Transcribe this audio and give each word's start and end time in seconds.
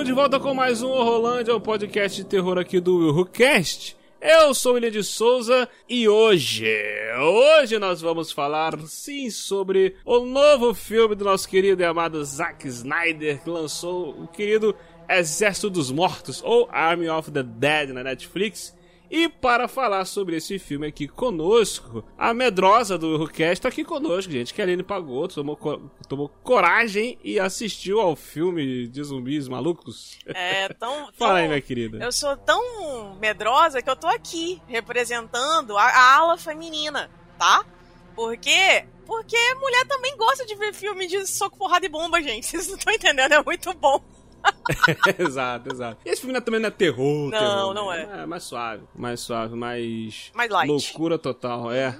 Estamos 0.00 0.06
de 0.06 0.12
volta 0.12 0.40
com 0.40 0.54
mais 0.54 0.82
um 0.82 0.88
Horrorlândia, 0.88 1.54
o 1.54 1.60
podcast 1.60 2.16
de 2.16 2.26
terror 2.26 2.56
aqui 2.56 2.80
do 2.80 3.14
WhoCast. 3.14 3.94
Eu 4.18 4.54
sou 4.54 4.72
William 4.72 4.90
de 4.90 5.02
Souza 5.02 5.68
e 5.86 6.08
hoje, 6.08 6.66
hoje 7.18 7.78
nós 7.78 8.00
vamos 8.00 8.32
falar 8.32 8.78
sim 8.86 9.28
sobre 9.28 9.96
o 10.04 10.20
novo 10.20 10.72
filme 10.72 11.14
do 11.14 11.26
nosso 11.26 11.46
querido 11.46 11.82
e 11.82 11.84
amado 11.84 12.24
Zack 12.24 12.66
Snyder, 12.66 13.42
que 13.42 13.50
lançou 13.50 14.10
o 14.10 14.26
querido 14.26 14.74
Exército 15.06 15.68
dos 15.68 15.90
Mortos, 15.90 16.40
ou 16.42 16.66
Army 16.72 17.10
of 17.10 17.30
the 17.30 17.42
Dead 17.42 17.90
na 17.90 18.02
Netflix. 18.02 18.74
E 19.10 19.28
para 19.28 19.66
falar 19.66 20.04
sobre 20.04 20.36
esse 20.36 20.56
filme 20.56 20.86
aqui 20.86 21.08
conosco, 21.08 22.04
a 22.16 22.32
medrosa 22.32 22.96
do 22.96 23.16
Rucast 23.16 23.54
está 23.54 23.68
aqui 23.68 23.82
conosco, 23.82 24.30
gente, 24.30 24.54
que 24.54 24.60
a 24.60 24.64
Aline 24.64 24.84
pagou, 24.84 25.26
tomou, 25.26 25.58
tomou 26.08 26.28
coragem 26.44 27.18
e 27.24 27.40
assistiu 27.40 28.00
ao 28.00 28.14
filme 28.14 28.86
de 28.86 29.02
zumbis 29.02 29.48
malucos. 29.48 30.16
É, 30.26 30.68
tão... 30.74 31.10
Fala 31.18 31.40
aí, 31.40 31.48
minha 31.48 31.60
querida. 31.60 31.98
Eu 31.98 32.12
sou 32.12 32.36
tão 32.36 33.16
medrosa 33.16 33.82
que 33.82 33.90
eu 33.90 33.96
tô 33.96 34.06
aqui 34.06 34.62
representando 34.68 35.76
a, 35.76 35.82
a 35.82 36.16
ala 36.16 36.38
feminina, 36.38 37.10
tá? 37.36 37.64
Por 38.14 38.36
quê? 38.36 38.86
Porque 39.06 39.36
mulher 39.54 39.88
também 39.88 40.16
gosta 40.16 40.46
de 40.46 40.54
ver 40.54 40.72
filme 40.72 41.08
de 41.08 41.26
soco, 41.26 41.58
porrada 41.58 41.84
e 41.84 41.88
bomba, 41.88 42.22
gente. 42.22 42.46
Vocês 42.48 42.68
não 42.68 42.76
estão 42.76 42.92
entendendo, 42.92 43.32
é 43.32 43.42
muito 43.42 43.74
bom. 43.74 44.00
exato, 45.18 45.72
exato. 45.72 45.98
E 46.04 46.10
esse 46.10 46.20
filme 46.22 46.36
é- 46.36 46.40
também 46.40 46.60
não 46.60 46.68
é 46.68 46.70
terror, 46.70 47.30
Não, 47.30 47.38
terror, 47.38 47.74
não 47.74 47.90
né? 47.90 48.08
é. 48.18 48.22
É 48.22 48.26
mais 48.26 48.42
suave, 48.44 48.82
mais 48.94 49.20
suave, 49.20 49.54
mais... 49.56 50.30
Mais 50.34 50.50
light. 50.50 50.68
Loucura 50.68 51.18
total, 51.18 51.72
é. 51.72 51.98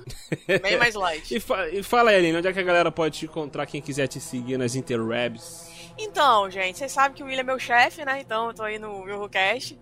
Bem 0.63 0.79
mais 0.79 0.95
light. 0.95 1.35
E, 1.35 1.41
fa- 1.41 1.69
e 1.69 1.83
fala 1.83 2.11
aí, 2.11 2.17
Aline, 2.17 2.39
onde 2.39 2.49
é 2.49 2.53
que 2.53 2.59
a 2.61 2.63
galera 2.63 2.91
pode 2.93 3.19
te 3.19 3.25
encontrar, 3.27 3.67
quem 3.67 3.81
quiser 3.81 4.07
te 4.07 4.21
seguir 4.21 4.57
nas 4.59 4.75
interwebs? 4.75 5.69
Então, 5.99 6.51
gente, 6.51 6.79
vocês 6.79 6.93
sabem 6.93 7.15
que 7.17 7.23
o 7.23 7.27
William 7.27 7.41
é 7.41 7.45
meu 7.45 7.59
chefe, 7.59 8.05
né? 8.05 8.21
Então 8.21 8.49
eu 8.49 8.55
tô 8.55 8.63
aí 8.63 8.79
no 8.79 9.07
Eurocast. 9.09 9.79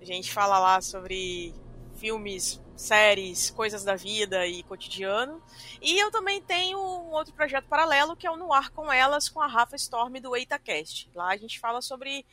A 0.00 0.04
gente 0.04 0.32
fala 0.32 0.58
lá 0.58 0.80
sobre 0.80 1.54
filmes, 1.96 2.60
séries, 2.76 3.50
coisas 3.50 3.84
da 3.84 3.94
vida 3.94 4.46
e 4.46 4.62
cotidiano. 4.62 5.42
E 5.80 5.98
eu 5.98 6.10
também 6.10 6.40
tenho 6.40 6.78
um 6.78 7.10
outro 7.12 7.32
projeto 7.34 7.66
paralelo 7.66 8.16
que 8.16 8.26
é 8.26 8.30
o 8.30 8.36
No 8.36 8.52
Ar 8.52 8.70
com 8.70 8.92
Elas, 8.92 9.28
com 9.28 9.40
a 9.40 9.46
Rafa 9.46 9.76
Storm 9.76 10.20
do 10.20 10.34
EitaCast. 10.36 11.10
Lá 11.14 11.28
a 11.32 11.36
gente 11.36 11.60
fala 11.60 11.80
sobre 11.80 12.24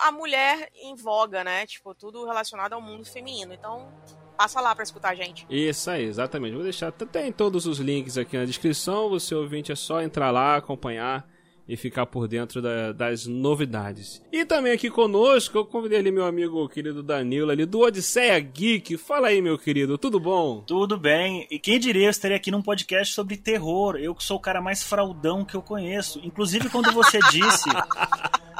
a 0.00 0.10
mulher 0.10 0.70
em 0.74 0.94
voga, 0.94 1.44
né? 1.44 1.66
Tipo, 1.66 1.94
tudo 1.94 2.24
relacionado 2.24 2.72
ao 2.72 2.80
mundo 2.80 3.04
feminino. 3.04 3.52
Então, 3.52 3.92
passa 4.36 4.60
lá 4.60 4.74
pra 4.74 4.84
escutar 4.84 5.10
a 5.10 5.14
gente. 5.14 5.46
Isso 5.50 5.90
aí, 5.90 6.04
exatamente. 6.04 6.54
Vou 6.54 6.62
deixar, 6.62 6.92
tem 6.92 7.32
todos 7.32 7.66
os 7.66 7.78
links 7.78 8.16
aqui 8.16 8.36
na 8.36 8.44
descrição, 8.44 9.08
você 9.08 9.34
ouvinte 9.34 9.72
é 9.72 9.76
só 9.76 10.00
entrar 10.00 10.30
lá, 10.30 10.56
acompanhar 10.56 11.28
e 11.66 11.76
ficar 11.76 12.04
por 12.06 12.28
dentro 12.28 12.60
da- 12.60 12.92
das 12.92 13.26
novidades. 13.26 14.20
E 14.30 14.44
também 14.44 14.72
aqui 14.72 14.90
conosco, 14.90 15.56
eu 15.56 15.64
convidei 15.64 15.98
ali 15.98 16.10
meu 16.10 16.26
amigo 16.26 16.68
querido 16.68 17.02
Danilo 17.02 17.50
ali 17.50 17.64
do 17.64 17.80
Odisseia 17.80 18.38
Geek. 18.38 18.98
Fala 18.98 19.28
aí, 19.28 19.40
meu 19.40 19.56
querido, 19.58 19.96
tudo 19.96 20.20
bom? 20.20 20.60
Tudo 20.66 20.98
bem. 20.98 21.46
E 21.50 21.58
quem 21.58 21.78
diria 21.80 22.06
eu 22.06 22.10
estaria 22.10 22.36
aqui 22.36 22.50
num 22.50 22.60
podcast 22.62 23.14
sobre 23.14 23.36
terror. 23.38 23.96
Eu 23.96 24.14
que 24.14 24.22
sou 24.22 24.36
o 24.36 24.40
cara 24.40 24.60
mais 24.60 24.82
fraudão 24.82 25.44
que 25.44 25.54
eu 25.54 25.62
conheço. 25.62 26.20
Inclusive, 26.22 26.68
quando 26.68 26.92
você 26.92 27.18
disse. 27.32 27.70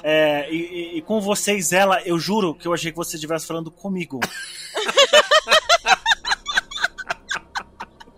é, 0.02 0.50
e, 0.50 0.56
e- 0.94 0.98
e 0.98 1.02
com 1.02 1.20
vocês, 1.20 1.72
ela, 1.72 2.00
eu 2.06 2.18
juro 2.18 2.54
que 2.54 2.66
eu 2.66 2.72
achei 2.72 2.90
que 2.90 2.96
você 2.96 3.16
estivesse 3.16 3.46
falando 3.46 3.70
comigo. 3.70 4.18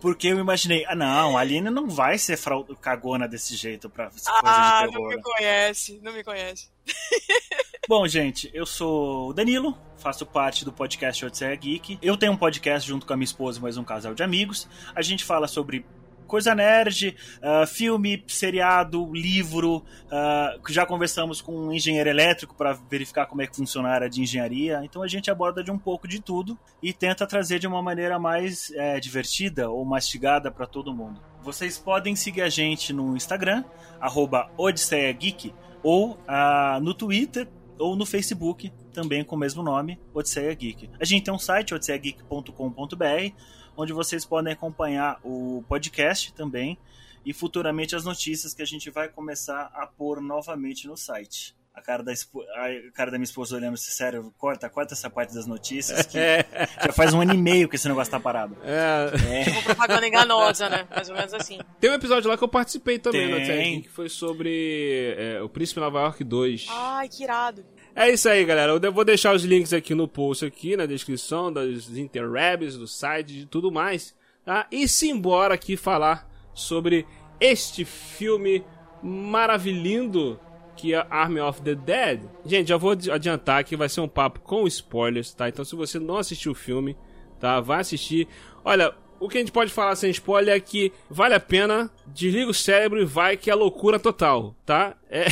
Porque 0.06 0.28
eu 0.28 0.38
imaginei, 0.38 0.84
ah 0.86 0.94
não, 0.94 1.36
a 1.36 1.40
Aline 1.40 1.68
não 1.68 1.88
vai 1.90 2.16
ser 2.16 2.36
frau- 2.36 2.64
cagona 2.80 3.26
desse 3.26 3.56
jeito 3.56 3.90
pra 3.90 4.08
coisa 4.08 4.30
Ah, 4.44 4.86
de 4.86 4.92
não 4.92 5.08
terror. 5.08 5.08
me 5.16 5.20
conhece, 5.20 5.98
não 6.00 6.12
me 6.12 6.22
conhece. 6.22 6.68
Bom, 7.88 8.06
gente, 8.06 8.48
eu 8.54 8.64
sou 8.64 9.30
o 9.30 9.32
Danilo, 9.32 9.76
faço 9.98 10.24
parte 10.24 10.64
do 10.64 10.72
podcast 10.72 11.24
Odisseia 11.26 11.56
Geek. 11.56 11.98
Eu 12.00 12.16
tenho 12.16 12.30
um 12.30 12.36
podcast 12.36 12.88
junto 12.88 13.04
com 13.04 13.12
a 13.14 13.16
minha 13.16 13.24
esposa 13.24 13.58
e 13.58 13.62
mais 13.62 13.76
um 13.76 13.82
casal 13.82 14.14
de 14.14 14.22
amigos. 14.22 14.68
A 14.94 15.02
gente 15.02 15.24
fala 15.24 15.48
sobre 15.48 15.84
coisa 16.26 16.54
nerd, 16.54 17.16
ah, 17.42 17.66
filme, 17.66 18.22
seriado, 18.26 19.12
livro. 19.12 19.84
ah, 20.10 20.56
que 20.64 20.72
já 20.72 20.84
conversamos 20.84 21.40
com 21.40 21.56
um 21.56 21.72
engenheiro 21.72 22.08
elétrico 22.10 22.54
para 22.54 22.72
verificar 22.72 23.26
como 23.26 23.42
é 23.42 23.46
que 23.46 23.56
funciona 23.56 23.88
a 23.88 23.92
área 23.92 24.10
de 24.10 24.20
engenharia. 24.20 24.80
Então 24.84 25.02
a 25.02 25.08
gente 25.08 25.30
aborda 25.30 25.62
de 25.62 25.70
um 25.70 25.78
pouco 25.78 26.06
de 26.08 26.20
tudo 26.20 26.58
e 26.82 26.92
tenta 26.92 27.26
trazer 27.26 27.58
de 27.58 27.66
uma 27.66 27.82
maneira 27.82 28.18
mais 28.18 28.70
eh, 28.74 29.00
divertida 29.00 29.70
ou 29.70 29.84
mastigada 29.84 30.50
para 30.50 30.66
todo 30.66 30.92
mundo. 30.94 31.20
Vocês 31.42 31.78
podem 31.78 32.16
seguir 32.16 32.42
a 32.42 32.48
gente 32.48 32.92
no 32.92 33.16
Instagram, 33.16 33.64
arroba 34.00 34.50
Odisseia 34.56 35.12
Geek, 35.12 35.54
ou 35.82 36.18
ah, 36.26 36.80
no 36.82 36.92
Twitter 36.92 37.48
ou 37.78 37.94
no 37.94 38.06
Facebook, 38.06 38.72
também 38.92 39.22
com 39.22 39.36
o 39.36 39.38
mesmo 39.38 39.62
nome, 39.62 40.00
Odisseia 40.12 40.52
Geek. 40.54 40.90
A 40.98 41.04
gente 41.04 41.24
tem 41.24 41.34
um 41.34 41.38
site, 41.38 41.74
odisseiageek.com.br, 41.74 43.32
onde 43.76 43.92
vocês 43.92 44.24
podem 44.24 44.52
acompanhar 44.52 45.18
o 45.24 45.64
podcast 45.68 46.32
também 46.32 46.78
e 47.24 47.32
futuramente 47.32 47.94
as 47.96 48.04
notícias 48.04 48.54
que 48.54 48.62
a 48.62 48.66
gente 48.66 48.90
vai 48.90 49.08
começar 49.08 49.70
a 49.74 49.86
pôr 49.86 50.20
novamente 50.20 50.86
no 50.86 50.96
site. 50.96 51.54
A 51.74 51.82
cara 51.82 52.02
da, 52.02 52.10
espo- 52.10 52.40
a 52.42 52.90
cara 52.94 53.10
da 53.10 53.18
minha 53.18 53.24
esposa 53.26 53.54
olhando 53.54 53.76
se 53.76 53.90
sério, 53.90 54.32
corta, 54.38 54.66
corta 54.70 54.94
essa 54.94 55.10
parte 55.10 55.34
das 55.34 55.46
notícias 55.46 56.06
que 56.06 56.16
já 56.82 56.90
faz 56.92 57.12
um 57.12 57.20
ano 57.20 57.34
e 57.34 57.36
meio 57.36 57.68
que 57.68 57.76
esse 57.76 57.86
negócio 57.86 58.10
tá 58.10 58.18
parado. 58.18 58.56
É, 58.64 59.40
É. 59.40 59.44
Tipo, 59.44 59.62
propaganda 59.64 60.06
enganosa, 60.08 60.70
né? 60.70 60.86
Mais 60.88 61.10
ou 61.10 61.14
menos 61.14 61.34
assim. 61.34 61.58
tem 61.78 61.90
um 61.90 61.94
episódio 61.94 62.30
lá 62.30 62.38
que 62.38 62.42
eu 62.42 62.48
participei 62.48 62.98
também, 62.98 63.20
Tem. 63.22 63.30
no 63.30 63.36
Odisseia 63.36 63.62
Geek, 63.62 63.82
que 63.82 63.88
foi 63.90 64.08
sobre 64.08 65.14
é, 65.18 65.42
o 65.42 65.50
Príncipe 65.50 65.78
Nova 65.80 66.00
York 66.00 66.24
2. 66.24 66.66
Ai, 66.70 67.08
que 67.10 67.22
irado. 67.24 67.62
É 67.98 68.10
isso 68.10 68.28
aí, 68.28 68.44
galera. 68.44 68.72
Eu 68.72 68.92
vou 68.92 69.04
deixar 69.06 69.34
os 69.34 69.42
links 69.42 69.72
aqui 69.72 69.94
no 69.94 70.06
post, 70.06 70.44
aqui 70.44 70.76
na 70.76 70.84
descrição, 70.84 71.50
das 71.50 71.88
interwebs, 71.96 72.76
do 72.76 72.86
site 72.86 73.40
e 73.40 73.46
tudo 73.46 73.72
mais, 73.72 74.14
tá? 74.44 74.66
E 74.70 74.86
simbora 74.86 75.54
aqui 75.54 75.78
falar 75.78 76.28
sobre 76.52 77.06
este 77.40 77.86
filme 77.86 78.62
maravilhindo 79.02 80.38
que 80.76 80.92
é 80.92 81.06
Army 81.08 81.40
of 81.40 81.62
the 81.62 81.74
Dead. 81.74 82.20
Gente, 82.44 82.68
já 82.68 82.76
vou 82.76 82.90
adi- 82.90 83.10
adiantar 83.10 83.64
que 83.64 83.74
vai 83.76 83.88
ser 83.88 84.02
um 84.02 84.08
papo 84.08 84.40
com 84.40 84.66
spoilers, 84.66 85.32
tá? 85.32 85.48
Então 85.48 85.64
se 85.64 85.74
você 85.74 85.98
não 85.98 86.18
assistiu 86.18 86.52
o 86.52 86.54
filme, 86.54 86.94
tá? 87.40 87.60
Vai 87.60 87.80
assistir. 87.80 88.28
Olha, 88.62 88.94
o 89.20 89.28
que 89.28 89.38
a 89.38 89.40
gente 89.40 89.52
pode 89.52 89.72
falar 89.72 89.94
sem 89.96 90.10
spoiler 90.10 90.54
é 90.54 90.60
que 90.60 90.92
vale 91.10 91.34
a 91.34 91.40
pena, 91.40 91.90
desliga 92.06 92.50
o 92.50 92.54
cérebro 92.54 93.00
e 93.00 93.04
vai 93.04 93.36
que 93.36 93.50
é 93.50 93.54
loucura 93.54 93.98
total, 93.98 94.54
tá? 94.64 94.94
É, 95.10 95.26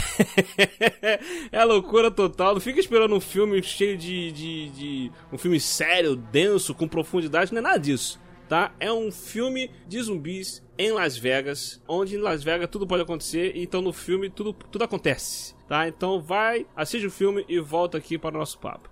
é 1.53 1.65
loucura 1.65 2.11
total. 2.11 2.55
Não 2.55 2.61
fica 2.61 2.81
esperando 2.81 3.15
um 3.15 3.21
filme 3.21 3.63
cheio 3.63 3.97
de, 3.97 4.33
de, 4.33 4.69
de- 4.71 5.13
um 5.33 5.39
filme 5.39 5.59
sério, 5.61 6.17
denso, 6.17 6.75
com 6.75 6.87
profundidade, 6.89 7.53
não 7.53 7.59
é 7.59 7.63
nada 7.63 7.79
disso. 7.79 8.21
Tá? 8.49 8.73
É 8.79 8.93
um 8.93 9.11
filme 9.11 9.71
de 9.89 10.03
zumbis 10.03 10.63
em 10.77 10.93
Las 10.93 11.17
Vegas, 11.17 11.81
onde 11.89 12.17
em 12.17 12.19
Las 12.21 12.45
Vegas 12.45 12.69
tudo 12.71 12.87
pode 12.87 13.03
acontecer, 13.03 13.53
então 13.57 13.81
no 13.81 13.93
filme 13.93 14.29
tudo, 14.29 14.53
tudo 14.53 14.85
acontece, 14.85 15.55
tá? 15.67 15.89
Então 15.89 16.21
vai, 16.21 16.67
assiste 16.77 17.07
o 17.07 17.11
filme 17.11 17.45
e 17.49 17.59
volta 17.59 17.97
aqui 17.97 18.19
para 18.19 18.35
o 18.37 18.39
nosso 18.39 18.59
papo. 18.59 18.91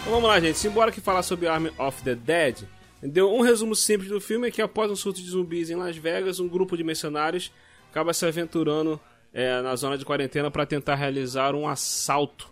Então 0.00 0.12
vamos 0.12 0.28
lá, 0.28 0.40
gente. 0.40 0.58
Simbora 0.58 0.90
que 0.92 1.00
falar 1.00 1.22
sobre 1.22 1.46
Army 1.46 1.70
of 1.78 2.02
the 2.02 2.14
Dead. 2.14 2.62
Deu 3.02 3.32
um 3.32 3.40
resumo 3.42 3.76
simples 3.76 4.10
do 4.10 4.20
filme 4.20 4.48
é 4.48 4.50
que 4.50 4.60
após 4.62 4.90
um 4.90 4.96
surto 4.96 5.20
de 5.20 5.28
zumbis 5.28 5.70
em 5.70 5.76
Las 5.76 5.96
Vegas, 5.96 6.40
um 6.40 6.48
grupo 6.48 6.76
de 6.76 6.82
mercenários 6.82 7.52
acaba 7.90 8.12
se 8.12 8.26
aventurando 8.26 9.00
é, 9.32 9.60
na 9.62 9.76
zona 9.76 9.96
de 9.96 10.04
quarentena 10.04 10.50
para 10.50 10.66
tentar 10.66 10.94
realizar 10.96 11.54
um 11.54 11.68
assalto. 11.68 12.48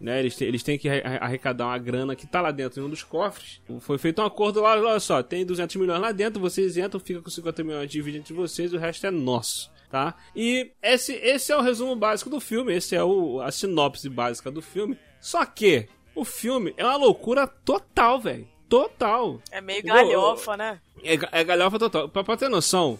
Né? 0.00 0.18
Eles, 0.18 0.34
têm, 0.34 0.48
eles 0.48 0.62
têm 0.62 0.78
que 0.78 0.88
arre- 0.88 1.18
arrecadar 1.20 1.66
uma 1.66 1.78
grana 1.78 2.16
que 2.16 2.26
tá 2.26 2.40
lá 2.40 2.50
dentro 2.50 2.80
em 2.80 2.84
um 2.86 2.88
dos 2.88 3.02
cofres. 3.04 3.60
Foi 3.80 3.98
feito 3.98 4.20
um 4.22 4.24
acordo 4.24 4.60
lá, 4.62 4.76
olha 4.76 4.98
só, 4.98 5.22
tem 5.22 5.44
200 5.44 5.76
milhões 5.76 6.00
lá 6.00 6.10
dentro, 6.10 6.40
vocês 6.40 6.76
entram, 6.76 6.98
fica 6.98 7.20
com 7.20 7.30
50 7.30 7.62
milhões, 7.62 7.90
divide 7.90 8.18
entre 8.18 8.32
vocês 8.34 8.72
o 8.72 8.78
resto 8.78 9.06
é 9.06 9.10
nosso. 9.10 9.70
Tá? 9.90 10.14
E 10.34 10.70
esse, 10.82 11.12
esse 11.12 11.52
é 11.52 11.56
o 11.56 11.60
resumo 11.60 11.94
básico 11.94 12.30
do 12.30 12.40
filme, 12.40 12.74
esse 12.74 12.96
é 12.96 13.04
o, 13.04 13.40
a 13.42 13.52
sinopse 13.52 14.08
básica 14.08 14.50
do 14.50 14.62
filme. 14.62 14.96
Só 15.20 15.44
que 15.44 15.86
o 16.14 16.24
filme 16.24 16.74
é 16.76 16.84
uma 16.84 16.96
loucura 16.96 17.46
total, 17.46 18.20
velho. 18.20 18.48
total. 18.68 19.40
É 19.50 19.60
meio 19.60 19.82
galhofa, 19.82 20.56
né? 20.56 20.80
É, 21.02 21.18
é 21.40 21.44
galhofa 21.44 21.78
total. 21.78 22.08
Pra, 22.08 22.24
pra 22.24 22.36
ter 22.36 22.48
noção, 22.48 22.98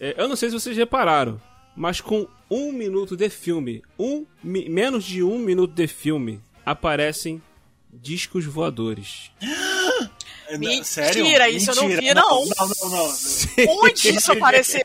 é, 0.00 0.14
eu 0.16 0.28
não 0.28 0.36
sei 0.36 0.48
se 0.50 0.58
vocês 0.58 0.76
repararam, 0.76 1.40
mas 1.76 2.00
com 2.00 2.26
um 2.50 2.72
minuto 2.72 3.16
de 3.16 3.28
filme, 3.30 3.82
um, 3.98 4.26
mi, 4.42 4.68
menos 4.68 5.04
de 5.04 5.22
um 5.22 5.38
minuto 5.38 5.72
de 5.74 5.86
filme, 5.86 6.40
aparecem 6.66 7.40
discos 7.92 8.44
voadores. 8.44 9.30
Mentira, 10.58 10.84
Sério? 10.84 11.56
isso 11.56 11.70
eu 11.70 11.76
não 11.76 11.88
Mentira. 11.88 12.02
vi, 12.02 12.14
não. 12.14 12.44
Não, 12.44 12.68
não, 12.68 12.90
não. 12.90 13.82
Onde 13.84 14.08
isso 14.10 14.32
apareceu? 14.32 14.82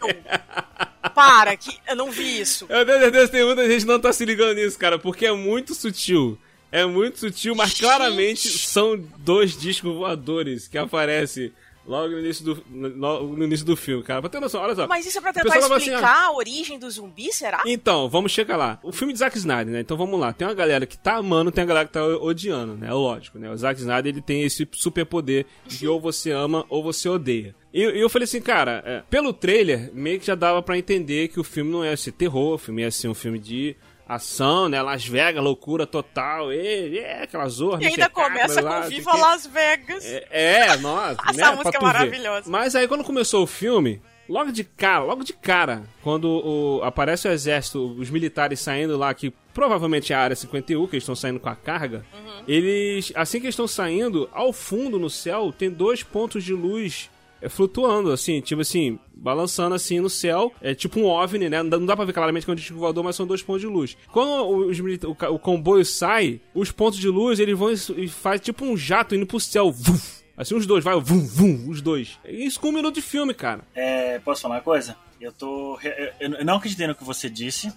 Para, 1.13 1.57
que 1.57 1.77
eu 1.87 1.95
não 1.95 2.09
vi 2.11 2.39
isso. 2.39 2.65
Eu 2.69 2.85
tenho 2.85 2.99
certeza 2.99 3.25
que 3.25 3.31
tem 3.31 3.45
muita 3.45 3.67
gente 3.67 3.81
que 3.81 3.87
não 3.87 3.99
tá 3.99 4.13
se 4.13 4.23
ligando 4.23 4.55
nisso, 4.55 4.77
cara, 4.77 4.97
porque 4.97 5.25
é 5.25 5.31
muito 5.33 5.73
sutil. 5.73 6.37
É 6.71 6.85
muito 6.85 7.19
sutil, 7.19 7.55
mas 7.55 7.79
claramente 7.79 8.49
são 8.49 9.01
dois 9.17 9.57
discos 9.57 9.93
voadores 9.95 10.67
que 10.67 10.77
aparecem 10.77 11.51
logo 11.87 12.09
no 12.09 12.19
início 12.19 12.43
do, 12.43 12.63
no, 12.69 13.27
no 13.35 13.43
início 13.45 13.65
do 13.65 13.77
filme, 13.77 14.03
cara. 14.03 14.19
Pra 14.19 14.29
ter 14.29 14.39
noção, 14.39 14.61
olha 14.61 14.75
só. 14.75 14.87
Mas 14.87 15.05
isso 15.05 15.17
é 15.17 15.21
pra 15.21 15.31
tentar 15.31 15.45
pessoal 15.45 15.61
tava 15.63 15.77
assim, 15.77 15.91
explicar 15.91 16.25
a 16.25 16.31
origem 16.33 16.77
do 16.77 16.91
zumbi, 16.91 17.31
será? 17.31 17.63
Então, 17.65 18.09
vamos 18.09 18.31
chegar 18.31 18.57
lá. 18.57 18.79
O 18.83 18.91
filme 18.91 19.13
de 19.13 19.19
Zack 19.19 19.37
Snyder, 19.37 19.73
né? 19.73 19.79
Então 19.79 19.95
vamos 19.95 20.19
lá. 20.19 20.33
Tem 20.33 20.47
uma 20.47 20.53
galera 20.53 20.85
que 20.85 20.97
tá 20.97 21.15
amando, 21.15 21.51
tem 21.51 21.63
uma 21.63 21.67
galera 21.67 21.87
que 21.87 21.93
tá 21.93 22.05
odiando, 22.05 22.75
né? 22.75 22.91
Lógico, 22.91 23.39
né? 23.39 23.49
O 23.49 23.57
Zack 23.57 23.79
Snyder, 23.79 24.13
ele 24.13 24.21
tem 24.21 24.43
esse 24.43 24.67
superpoder 24.73 25.45
de 25.65 25.87
ou 25.87 25.99
você 25.99 26.31
ama 26.31 26.65
ou 26.69 26.83
você 26.83 27.07
odeia. 27.07 27.55
E 27.73 27.81
e 27.81 28.01
eu 28.01 28.09
falei 28.09 28.25
assim, 28.25 28.41
cara, 28.41 28.83
é, 28.85 29.03
pelo 29.09 29.31
trailer, 29.31 29.91
meio 29.93 30.19
que 30.19 30.25
já 30.25 30.35
dava 30.35 30.61
pra 30.61 30.77
entender 30.77 31.29
que 31.29 31.39
o 31.39 31.43
filme 31.43 31.71
não 31.71 31.85
ia 31.85 31.95
ser 31.95 32.11
terror, 32.11 32.55
o 32.55 32.57
filme 32.57 32.81
ia 32.81 32.91
ser 32.91 33.07
um 33.07 33.13
filme 33.13 33.39
de 33.39 33.75
ação, 34.07 34.69
né? 34.69 34.81
Las 34.81 35.05
Vegas, 35.05 35.43
loucura 35.43 35.85
total, 35.85 36.51
e, 36.53 36.89
e 36.93 36.99
aquela 37.05 37.47
zorra. 37.49 37.83
E 37.83 37.87
ainda 37.87 38.09
começa 38.09 38.61
com 38.63 38.81
Viva 38.89 39.15
Las 39.17 39.45
Vegas. 39.45 40.05
É, 40.05 40.27
é, 40.31 40.77
nossa, 40.77 41.17
Essa 41.29 41.33
né? 41.33 41.51
música 41.51 41.69
é 41.69 41.71
tu 41.73 41.79
ver. 41.79 41.85
maravilhosa. 41.85 42.49
Mas 42.49 42.75
aí 42.75 42.87
quando 42.87 43.03
começou 43.03 43.43
o 43.43 43.47
filme, 43.47 44.01
logo 44.29 44.51
de 44.51 44.63
cara, 44.63 45.03
logo 45.03 45.23
de 45.23 45.33
cara, 45.33 45.83
quando 46.03 46.25
o- 46.25 46.81
aparece 46.83 47.27
o 47.27 47.31
exército, 47.31 47.95
os 47.99 48.09
militares 48.09 48.59
saindo 48.59 48.97
lá, 48.97 49.13
que 49.13 49.33
provavelmente 49.53 50.13
é 50.13 50.15
a 50.15 50.19
área 50.21 50.35
51, 50.35 50.85
que 50.87 50.95
eles 50.95 51.03
estão 51.03 51.15
saindo 51.15 51.39
com 51.39 51.49
a 51.49 51.55
carga, 51.55 52.05
Uhum. 52.13 52.43
eles, 52.47 53.11
assim 53.15 53.39
que 53.39 53.45
eles 53.45 53.53
estão 53.53 53.67
saindo, 53.67 54.29
ao 54.31 54.53
fundo 54.53 54.99
no 54.99 55.09
céu, 55.09 55.53
tem 55.57 55.69
dois 55.69 56.03
pontos 56.03 56.43
de 56.43 56.53
luz 56.53 57.09
é, 57.09 57.16
flutuando, 57.49 58.11
assim, 58.11 58.41
tipo 58.41 58.61
assim, 58.61 58.97
balançando 59.13 59.75
assim 59.75 59.99
no 59.99 60.09
céu, 60.09 60.51
é 60.61 60.73
tipo 60.73 60.99
um 60.99 61.05
OVNI, 61.05 61.49
né? 61.49 61.61
Não 61.63 61.69
dá, 61.69 61.77
não 61.79 61.85
dá 61.85 61.95
pra 61.95 62.05
ver 62.05 62.13
claramente 62.13 62.45
que 62.45 62.49
é 62.49 62.53
um 62.53 62.55
disco 62.55 62.75
voador, 62.77 63.03
mas 63.03 63.15
são 63.15 63.27
dois 63.27 63.41
pontos 63.43 63.61
de 63.61 63.67
luz. 63.67 63.95
Quando 64.11 64.47
os 64.67 64.79
o, 64.79 65.33
o 65.33 65.39
comboio 65.39 65.85
sai, 65.85 66.39
os 66.53 66.71
pontos 66.71 66.99
de 66.99 67.07
luz, 67.09 67.39
eles 67.39 67.57
vão 67.57 67.71
e- 67.71 68.05
e 68.05 68.07
faz 68.07 68.41
tipo 68.41 68.65
um 68.65 68.75
jato 68.75 69.13
indo 69.15 69.25
pro 69.27 69.39
céu, 69.39 69.71
vuf, 69.71 70.17
Assim, 70.35 70.53
os 70.55 70.67
dois, 70.67 70.83
vai, 70.83 70.93
vum, 70.99 71.25
vum, 71.25 71.67
os 71.67 71.81
dois. 71.81 72.19
Isso 72.23 72.59
com 72.59 72.69
um 72.69 72.71
minuto 72.71 72.93
de 72.95 73.01
filme, 73.01 73.33
cara. 73.33 73.61
É, 73.73 74.19
posso 74.19 74.41
falar 74.43 74.55
uma 74.55 74.61
coisa? 74.61 74.95
Eu 75.19 75.31
tô. 75.31 75.79
Eu 76.19 76.29
eu 76.37 76.45
não 76.45 76.57
acreditei 76.57 76.85
no 76.85 76.93
que 76.93 77.03
você 77.03 77.27
disse, 77.27 77.73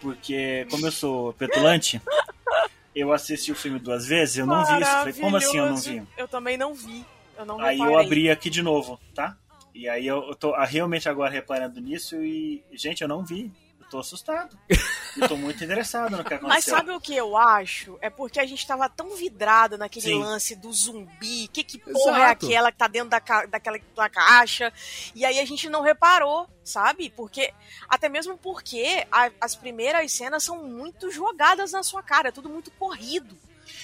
porque 0.00 0.66
como 0.70 0.86
eu 0.86 0.92
sou 0.92 1.32
petulante, 1.32 2.00
eu 2.94 3.12
assisti 3.12 3.50
o 3.50 3.56
filme 3.56 3.78
duas 3.80 4.06
vezes, 4.06 4.38
eu 4.38 4.46
não 4.46 4.64
vi 4.64 4.80
isso. 4.80 4.90
Falei, 4.90 5.12
como 5.14 5.36
assim 5.36 5.56
eu 5.58 5.66
não 5.66 5.76
vi? 5.76 6.02
Eu 6.16 6.28
também 6.28 6.56
não 6.56 6.74
vi. 6.74 7.04
Eu 7.40 7.46
não 7.46 7.60
Aí 7.60 7.78
eu 7.78 7.84
reparei. 7.86 8.06
abri 8.06 8.30
aqui 8.30 8.50
de 8.50 8.62
novo, 8.62 9.00
tá? 9.14 9.36
E 9.74 9.88
aí 9.88 10.06
eu, 10.06 10.22
eu 10.28 10.34
tô 10.34 10.52
ah, 10.54 10.64
realmente 10.64 11.08
agora 11.08 11.30
reparando 11.32 11.80
nisso 11.80 12.16
e, 12.16 12.62
gente, 12.72 13.02
eu 13.02 13.08
não 13.08 13.24
vi. 13.24 13.50
Eu 13.80 13.86
tô 13.88 13.98
assustado. 14.00 14.56
Eu 15.16 15.26
tô 15.28 15.36
muito 15.36 15.64
interessado 15.64 16.16
no 16.16 16.24
que 16.24 16.34
aconteceu. 16.34 16.48
Mas 16.48 16.64
sabe 16.64 16.90
o 16.90 17.00
que 17.00 17.14
eu 17.16 17.36
acho? 17.36 17.96
É 18.00 18.10
porque 18.10 18.38
a 18.38 18.46
gente 18.46 18.64
tava 18.66 18.88
tão 18.88 19.16
vidrado 19.16 19.78
naquele 19.78 20.06
Sim. 20.06 20.18
lance 20.18 20.54
do 20.54 20.72
zumbi. 20.72 21.48
Que 21.48 21.64
que 21.64 21.78
porra 21.78 22.18
é 22.18 22.24
Exato. 22.24 22.46
aquela 22.46 22.70
que 22.70 22.78
tá 22.78 22.86
dentro 22.88 23.08
da, 23.10 23.20
ca- 23.20 23.46
daquela 23.46 23.78
da 23.96 24.08
caixa? 24.08 24.72
E 25.14 25.24
aí 25.24 25.38
a 25.40 25.44
gente 25.46 25.68
não 25.68 25.82
reparou, 25.82 26.46
sabe? 26.62 27.10
Porque 27.16 27.52
até 27.88 28.08
mesmo 28.08 28.36
porque 28.36 29.06
a- 29.10 29.30
as 29.40 29.54
primeiras 29.56 30.12
cenas 30.12 30.44
são 30.44 30.62
muito 30.62 31.10
jogadas 31.10 31.72
na 31.72 31.82
sua 31.82 32.02
cara, 32.02 32.28
é 32.28 32.32
tudo 32.32 32.48
muito 32.50 32.70
corrido, 32.72 33.36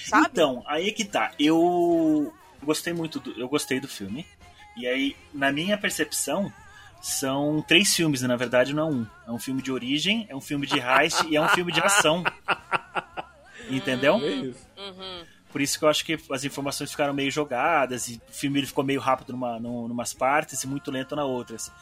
sabe? 0.08 0.28
Então, 0.30 0.62
aí 0.66 0.92
que 0.92 1.04
tá. 1.04 1.32
Eu 1.38 2.32
gostei 2.66 2.92
muito 2.92 3.18
do, 3.20 3.32
eu 3.40 3.48
gostei 3.48 3.80
do 3.80 3.88
filme. 3.88 4.26
E 4.76 4.86
aí, 4.86 5.16
na 5.32 5.50
minha 5.50 5.78
percepção, 5.78 6.52
são 7.00 7.64
três 7.66 7.94
filmes, 7.94 8.20
na 8.22 8.36
verdade, 8.36 8.74
não 8.74 8.82
é 8.82 8.92
um. 8.92 9.06
É 9.28 9.30
um 9.30 9.38
filme 9.38 9.62
de 9.62 9.72
origem, 9.72 10.26
é 10.28 10.36
um 10.36 10.40
filme 10.40 10.66
de 10.66 10.78
heist 10.78 11.24
e 11.28 11.36
é 11.36 11.40
um 11.40 11.48
filme 11.48 11.72
de 11.72 11.80
ação. 11.80 12.22
Entendeu? 13.70 14.16
É 14.16 14.28
isso. 14.28 14.66
Uhum. 14.76 15.24
Por 15.50 15.62
isso 15.62 15.78
que 15.78 15.84
eu 15.84 15.88
acho 15.88 16.04
que 16.04 16.18
as 16.30 16.44
informações 16.44 16.90
ficaram 16.90 17.14
meio 17.14 17.30
jogadas 17.30 18.08
e 18.08 18.20
o 18.28 18.32
filme 18.32 18.60
ele 18.60 18.66
ficou 18.66 18.84
meio 18.84 19.00
rápido 19.00 19.32
numa, 19.32 19.58
num, 19.58 19.88
numas 19.88 20.12
partes 20.12 20.62
e 20.62 20.66
muito 20.66 20.90
lento 20.90 21.16
na 21.16 21.24
outras. 21.24 21.72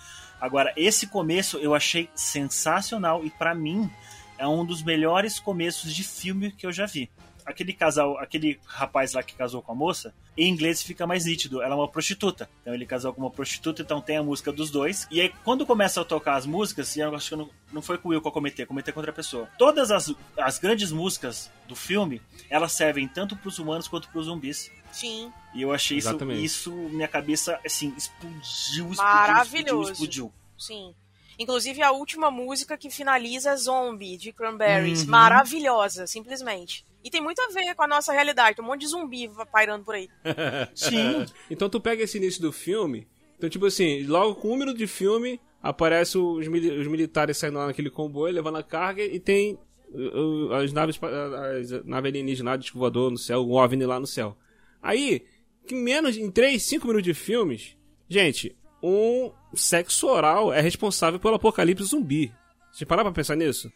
Agora, 0.40 0.72
esse 0.76 1.08
começo 1.08 1.58
eu 1.58 1.74
achei 1.74 2.08
sensacional 2.14 3.24
e 3.24 3.30
pra 3.30 3.54
mim 3.54 3.90
é 4.38 4.46
um 4.46 4.64
dos 4.64 4.82
melhores 4.82 5.40
começos 5.40 5.92
de 5.92 6.04
filme 6.04 6.52
que 6.52 6.66
eu 6.66 6.72
já 6.72 6.86
vi. 6.86 7.10
Aquele 7.44 7.72
casal, 7.72 8.18
aquele 8.18 8.58
rapaz 8.66 9.12
lá 9.12 9.22
que 9.22 9.34
casou 9.34 9.60
com 9.62 9.72
a 9.72 9.74
moça, 9.74 10.14
em 10.36 10.48
inglês 10.50 10.82
fica 10.82 11.06
mais 11.06 11.26
nítido. 11.26 11.62
Ela 11.62 11.74
é 11.74 11.76
uma 11.76 11.88
prostituta. 11.88 12.48
Então 12.62 12.74
ele 12.74 12.86
casou 12.86 13.12
com 13.12 13.20
uma 13.20 13.30
prostituta, 13.30 13.82
então 13.82 14.00
tem 14.00 14.16
a 14.16 14.22
música 14.22 14.52
dos 14.52 14.70
dois. 14.70 15.06
E 15.10 15.20
aí, 15.20 15.32
quando 15.44 15.66
começa 15.66 16.00
a 16.00 16.04
tocar 16.04 16.36
as 16.36 16.46
músicas, 16.46 16.96
e 16.96 17.00
eu 17.00 17.14
acho 17.14 17.30
que 17.30 17.36
não, 17.36 17.50
não 17.72 17.82
foi 17.82 17.98
com 17.98 18.08
o 18.08 18.10
Will 18.12 18.20
que 18.20 18.28
eu 18.28 18.32
comentei, 18.32 18.64
eu 18.64 18.68
comentei 18.68 18.92
com 18.92 19.00
outra 19.00 19.12
pessoa. 19.12 19.48
Todas 19.58 19.90
as, 19.90 20.12
as 20.38 20.58
grandes 20.58 20.90
músicas 20.90 21.50
do 21.68 21.76
filme, 21.76 22.20
elas 22.48 22.72
servem 22.72 23.06
tanto 23.06 23.36
pros 23.36 23.58
humanos 23.58 23.88
quanto 23.88 24.08
pros 24.08 24.26
zumbis. 24.26 24.70
Sim. 24.90 25.32
E 25.52 25.62
eu 25.62 25.72
achei 25.72 25.98
isso, 25.98 26.08
Exatamente. 26.08 26.44
isso, 26.44 26.72
minha 26.72 27.08
cabeça, 27.08 27.58
assim, 27.64 27.92
explodiu, 27.96 28.90
explodiu, 28.90 28.96
Maravilhoso. 28.96 29.92
explodiu, 29.92 30.26
explodiu. 30.26 30.32
Sim. 30.56 30.94
Inclusive 31.38 31.82
a 31.82 31.90
última 31.90 32.30
música 32.30 32.76
que 32.76 32.90
finaliza 32.90 33.50
é 33.50 33.56
Zombie, 33.56 34.16
de 34.16 34.32
Cranberries. 34.32 35.02
Uhum. 35.02 35.10
Maravilhosa, 35.10 36.06
simplesmente. 36.06 36.84
E 37.04 37.10
tem 37.10 37.20
muito 37.20 37.38
a 37.40 37.48
ver 37.48 37.74
com 37.74 37.82
a 37.84 37.86
nossa 37.86 38.12
realidade. 38.12 38.56
Tem 38.56 38.64
um 38.64 38.68
monte 38.68 38.80
de 38.80 38.86
zumbi 38.88 39.30
pairando 39.52 39.84
por 39.84 39.94
aí. 39.94 40.08
Sim. 40.74 41.26
Então 41.50 41.68
tu 41.68 41.78
pega 41.78 42.02
esse 42.02 42.16
início 42.16 42.40
do 42.40 42.50
filme, 42.50 43.06
então 43.36 43.48
tipo 43.50 43.66
assim, 43.66 44.04
logo 44.04 44.36
com 44.36 44.52
um 44.52 44.56
minuto 44.56 44.78
de 44.78 44.86
filme, 44.86 45.38
aparece 45.62 46.16
os, 46.16 46.48
mili- 46.48 46.70
os 46.70 46.86
militares 46.86 47.36
saindo 47.36 47.58
lá 47.58 47.66
naquele 47.66 47.90
comboio, 47.90 48.32
levando 48.34 48.56
a 48.56 48.62
carga, 48.62 49.04
e 49.04 49.20
tem 49.20 49.58
uh, 49.90 50.46
uh, 50.48 50.52
as 50.54 50.72
naves, 50.72 50.98
as 51.02 51.84
naves 51.84 52.08
alienígenas 52.10 52.70
voador 52.70 53.10
no 53.10 53.18
céu, 53.18 53.46
um 53.46 53.52
OVNI 53.52 53.84
lá 53.84 54.00
no 54.00 54.06
céu. 54.06 54.36
Aí, 54.82 55.22
em 55.70 55.74
menos, 55.76 56.16
em 56.16 56.30
3, 56.30 56.62
5 56.62 56.86
minutos 56.86 57.04
de 57.04 57.14
filmes, 57.14 57.76
gente, 58.08 58.56
um 58.82 59.30
sexo 59.54 60.06
oral 60.06 60.52
é 60.52 60.60
responsável 60.60 61.18
pelo 61.20 61.34
apocalipse 61.34 61.84
zumbi. 61.84 62.32
Você 62.74 62.84
parar 62.84 63.04
pra 63.04 63.12
pensar 63.12 63.36
nisso? 63.36 63.70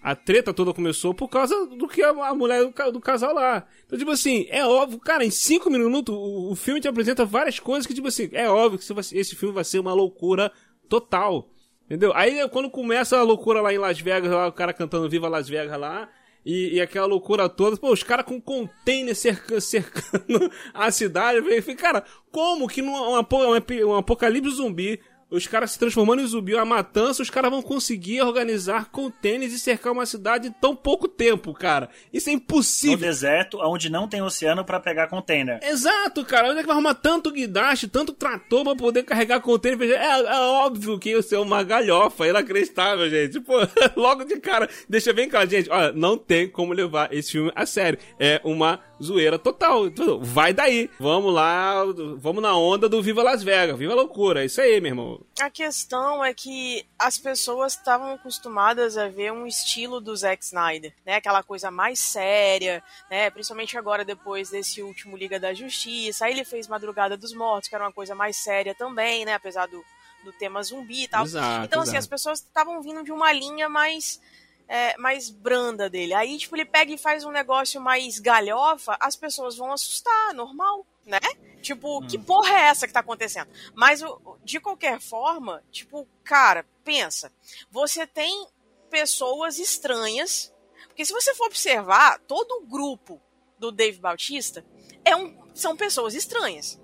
A 0.00 0.14
treta 0.14 0.54
toda 0.54 0.72
começou 0.72 1.12
por 1.12 1.28
causa 1.28 1.66
do 1.66 1.88
que 1.88 2.00
a, 2.04 2.32
mulher 2.34 2.62
do, 2.62 2.72
ca- 2.72 2.88
do 2.90 3.00
casal 3.00 3.34
lá. 3.34 3.66
Então, 3.84 3.98
tipo 3.98 4.12
assim, 4.12 4.46
é 4.48 4.64
óbvio, 4.64 5.00
cara, 5.00 5.24
em 5.24 5.30
cinco 5.30 5.68
minutos 5.68 6.14
o, 6.14 6.52
o 6.52 6.54
filme 6.54 6.80
te 6.80 6.86
apresenta 6.86 7.24
várias 7.24 7.58
coisas 7.58 7.84
que, 7.84 7.92
tipo 7.94 8.06
assim, 8.06 8.28
é 8.32 8.48
óbvio 8.48 8.78
que 8.78 9.16
esse 9.18 9.34
filme 9.34 9.52
vai 9.52 9.64
ser 9.64 9.80
uma 9.80 9.92
loucura 9.92 10.52
total. 10.88 11.50
Entendeu? 11.86 12.12
Aí 12.14 12.48
quando 12.48 12.70
começa 12.70 13.18
a 13.18 13.22
loucura 13.22 13.60
lá 13.60 13.72
em 13.74 13.78
Las 13.78 13.98
Vegas, 14.00 14.30
lá, 14.30 14.46
o 14.46 14.52
cara 14.52 14.72
cantando 14.72 15.10
Viva 15.10 15.28
Las 15.28 15.48
Vegas 15.48 15.78
lá, 15.78 16.08
e, 16.46 16.74
e 16.76 16.80
aquela 16.80 17.06
loucura 17.06 17.48
toda, 17.48 17.76
pô, 17.76 17.90
os 17.92 18.02
caras 18.02 18.24
com 18.24 18.40
container 18.40 19.16
cerca- 19.16 19.60
cercando 19.60 20.50
a 20.72 20.90
cidade, 20.92 21.40
falei, 21.42 21.60
cara, 21.76 22.04
como 22.30 22.68
que 22.68 22.80
num 22.80 22.92
um, 22.92 23.18
um 23.18 23.86
um 23.88 23.96
apocalipse 23.96 24.56
zumbi, 24.56 25.00
os 25.34 25.46
caras 25.46 25.72
se 25.72 25.78
transformando 25.78 26.22
em 26.22 26.26
zumbi, 26.26 26.54
uma 26.54 26.64
matança, 26.64 27.22
os 27.22 27.30
caras 27.30 27.50
vão 27.50 27.62
conseguir 27.62 28.20
organizar 28.22 28.90
containers 28.90 29.52
e 29.52 29.58
cercar 29.58 29.92
uma 29.92 30.06
cidade 30.06 30.48
em 30.48 30.52
tão 30.52 30.74
pouco 30.74 31.08
tempo, 31.08 31.52
cara. 31.52 31.88
Isso 32.12 32.28
é 32.28 32.32
No 32.32 32.38
impossível. 32.38 32.98
deserto, 32.98 33.58
onde 33.62 33.90
não 33.90 34.08
tem 34.08 34.22
oceano 34.22 34.64
pra 34.64 34.78
pegar 34.80 35.08
container. 35.08 35.58
Exato, 35.62 36.24
cara. 36.24 36.48
Onde 36.48 36.58
é 36.58 36.60
que 36.62 36.66
vai 36.66 36.74
arrumar 36.74 36.94
tanto 36.94 37.30
guindaste, 37.32 37.88
tanto 37.88 38.12
trator 38.12 38.64
pra 38.64 38.74
poder 38.76 39.02
carregar 39.02 39.40
container? 39.40 39.90
É, 39.90 40.20
é 40.20 40.40
óbvio 40.40 40.98
que 40.98 41.10
isso 41.10 41.34
é 41.34 41.38
uma 41.38 41.62
galhofa, 41.62 42.26
inacreditável, 42.28 43.08
gente. 43.10 43.40
Pô, 43.40 43.54
logo 43.96 44.24
de 44.24 44.38
cara, 44.38 44.68
deixa 44.88 45.12
bem 45.12 45.28
claro, 45.28 45.48
gente. 45.48 45.70
Olha, 45.70 45.92
não 45.92 46.16
tem 46.16 46.48
como 46.48 46.72
levar 46.72 47.12
esse 47.12 47.32
filme 47.32 47.50
a 47.54 47.66
sério. 47.66 47.98
É 48.18 48.40
uma 48.44 48.80
zoeira 49.02 49.38
total. 49.38 49.84
Vai 50.20 50.52
daí. 50.52 50.90
Vamos 50.98 51.32
lá, 51.32 51.84
vamos 52.16 52.42
na 52.42 52.56
onda 52.56 52.88
do 52.88 53.02
Viva 53.02 53.22
Las 53.22 53.42
Vegas. 53.42 53.78
Viva 53.78 53.94
loucura. 53.94 54.42
É 54.42 54.46
isso 54.46 54.60
aí, 54.60 54.80
meu 54.80 54.90
irmão. 54.90 55.20
A 55.40 55.50
questão 55.50 56.24
é 56.24 56.32
que 56.32 56.86
as 56.98 57.18
pessoas 57.18 57.74
estavam 57.74 58.14
acostumadas 58.14 58.96
a 58.96 59.08
ver 59.08 59.32
um 59.32 59.46
estilo 59.46 60.00
do 60.00 60.14
Zack 60.16 60.44
Snyder, 60.44 60.92
né? 61.04 61.16
Aquela 61.16 61.42
coisa 61.42 61.70
mais 61.70 61.98
séria, 61.98 62.82
né? 63.10 63.30
Principalmente 63.30 63.76
agora 63.76 64.04
depois 64.04 64.50
desse 64.50 64.82
último 64.82 65.16
Liga 65.16 65.38
da 65.38 65.52
Justiça. 65.52 66.24
Aí 66.24 66.32
ele 66.32 66.44
fez 66.44 66.68
Madrugada 66.68 67.16
dos 67.16 67.34
Mortos, 67.34 67.68
que 67.68 67.74
era 67.74 67.84
uma 67.84 67.92
coisa 67.92 68.14
mais 68.14 68.36
séria 68.36 68.74
também, 68.74 69.24
né? 69.24 69.34
Apesar 69.34 69.66
do, 69.66 69.84
do 70.24 70.32
tema 70.32 70.62
zumbi 70.62 71.04
e 71.04 71.08
tal. 71.08 71.24
Exato, 71.24 71.66
então, 71.66 71.80
assim, 71.80 71.90
exato. 71.90 71.98
as 71.98 72.06
pessoas 72.06 72.38
estavam 72.40 72.80
vindo 72.82 73.02
de 73.02 73.12
uma 73.12 73.32
linha 73.32 73.68
mais 73.68 74.20
é, 74.68 74.96
mais 74.98 75.30
branda 75.30 75.88
dele. 75.88 76.14
Aí, 76.14 76.36
tipo, 76.38 76.56
ele 76.56 76.64
pega 76.64 76.92
e 76.92 76.98
faz 76.98 77.24
um 77.24 77.30
negócio 77.30 77.80
mais 77.80 78.18
galhofa, 78.18 78.96
as 79.00 79.16
pessoas 79.16 79.56
vão 79.56 79.72
assustar, 79.72 80.34
normal, 80.34 80.86
né? 81.04 81.20
Tipo, 81.60 81.98
hum. 81.98 82.06
que 82.06 82.18
porra 82.18 82.54
é 82.54 82.60
essa 82.66 82.86
que 82.86 82.92
tá 82.92 83.00
acontecendo? 83.00 83.48
Mas, 83.74 84.02
de 84.44 84.60
qualquer 84.60 85.00
forma, 85.00 85.62
tipo, 85.70 86.08
cara, 86.22 86.66
pensa. 86.82 87.32
Você 87.70 88.06
tem 88.06 88.46
pessoas 88.90 89.58
estranhas. 89.58 90.52
Porque 90.88 91.04
se 91.04 91.12
você 91.12 91.34
for 91.34 91.46
observar, 91.46 92.20
todo 92.20 92.52
o 92.52 92.66
grupo 92.66 93.20
do 93.58 93.72
Dave 93.72 93.98
Bautista 93.98 94.64
é 95.04 95.16
um, 95.16 95.36
são 95.54 95.76
pessoas 95.76 96.14
estranhas. 96.14 96.80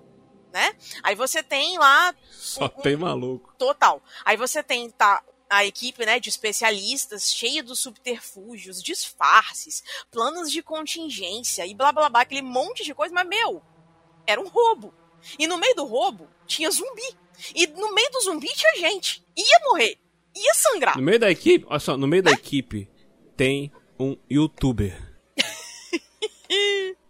Né? 0.51 0.75
Aí 1.01 1.15
você 1.15 1.41
tem 1.41 1.77
lá. 1.77 2.13
Só 2.29 2.65
um, 2.65 2.81
tem 2.81 2.97
maluco. 2.97 3.53
Total. 3.57 4.03
Aí 4.25 4.35
você 4.35 4.61
tem 4.61 4.89
tá, 4.89 5.23
a 5.51 5.65
equipe 5.65 6.05
né, 6.05 6.17
de 6.17 6.29
especialistas 6.29 7.33
cheia 7.33 7.61
dos 7.61 7.79
subterfúgios, 7.79 8.81
disfarces, 8.81 9.83
planos 10.09 10.49
de 10.49 10.63
contingência 10.63 11.67
e 11.67 11.75
blá 11.75 11.91
blá 11.91 12.07
blá, 12.07 12.21
aquele 12.21 12.41
monte 12.41 12.85
de 12.85 12.93
coisa, 12.93 13.13
mas 13.13 13.27
meu, 13.27 13.61
era 14.25 14.39
um 14.39 14.47
roubo. 14.47 14.93
E 15.37 15.45
no 15.45 15.57
meio 15.57 15.75
do 15.75 15.83
roubo 15.83 16.29
tinha 16.47 16.71
zumbi. 16.71 17.03
E 17.53 17.67
no 17.67 17.93
meio 17.93 18.09
do 18.11 18.21
zumbi 18.21 18.47
tinha 18.47 18.75
gente. 18.77 19.25
Ia 19.35 19.59
morrer. 19.65 19.97
Ia 20.33 20.53
sangrar. 20.53 20.95
No 20.95 21.03
meio 21.03 21.19
da 21.19 21.29
equipe, 21.29 21.65
olha 21.67 21.79
só, 21.79 21.97
no 21.97 22.07
meio 22.07 22.23
da 22.23 22.31
equipe 22.31 22.89
tem 23.35 23.69
um 23.99 24.15
youtuber. 24.29 24.97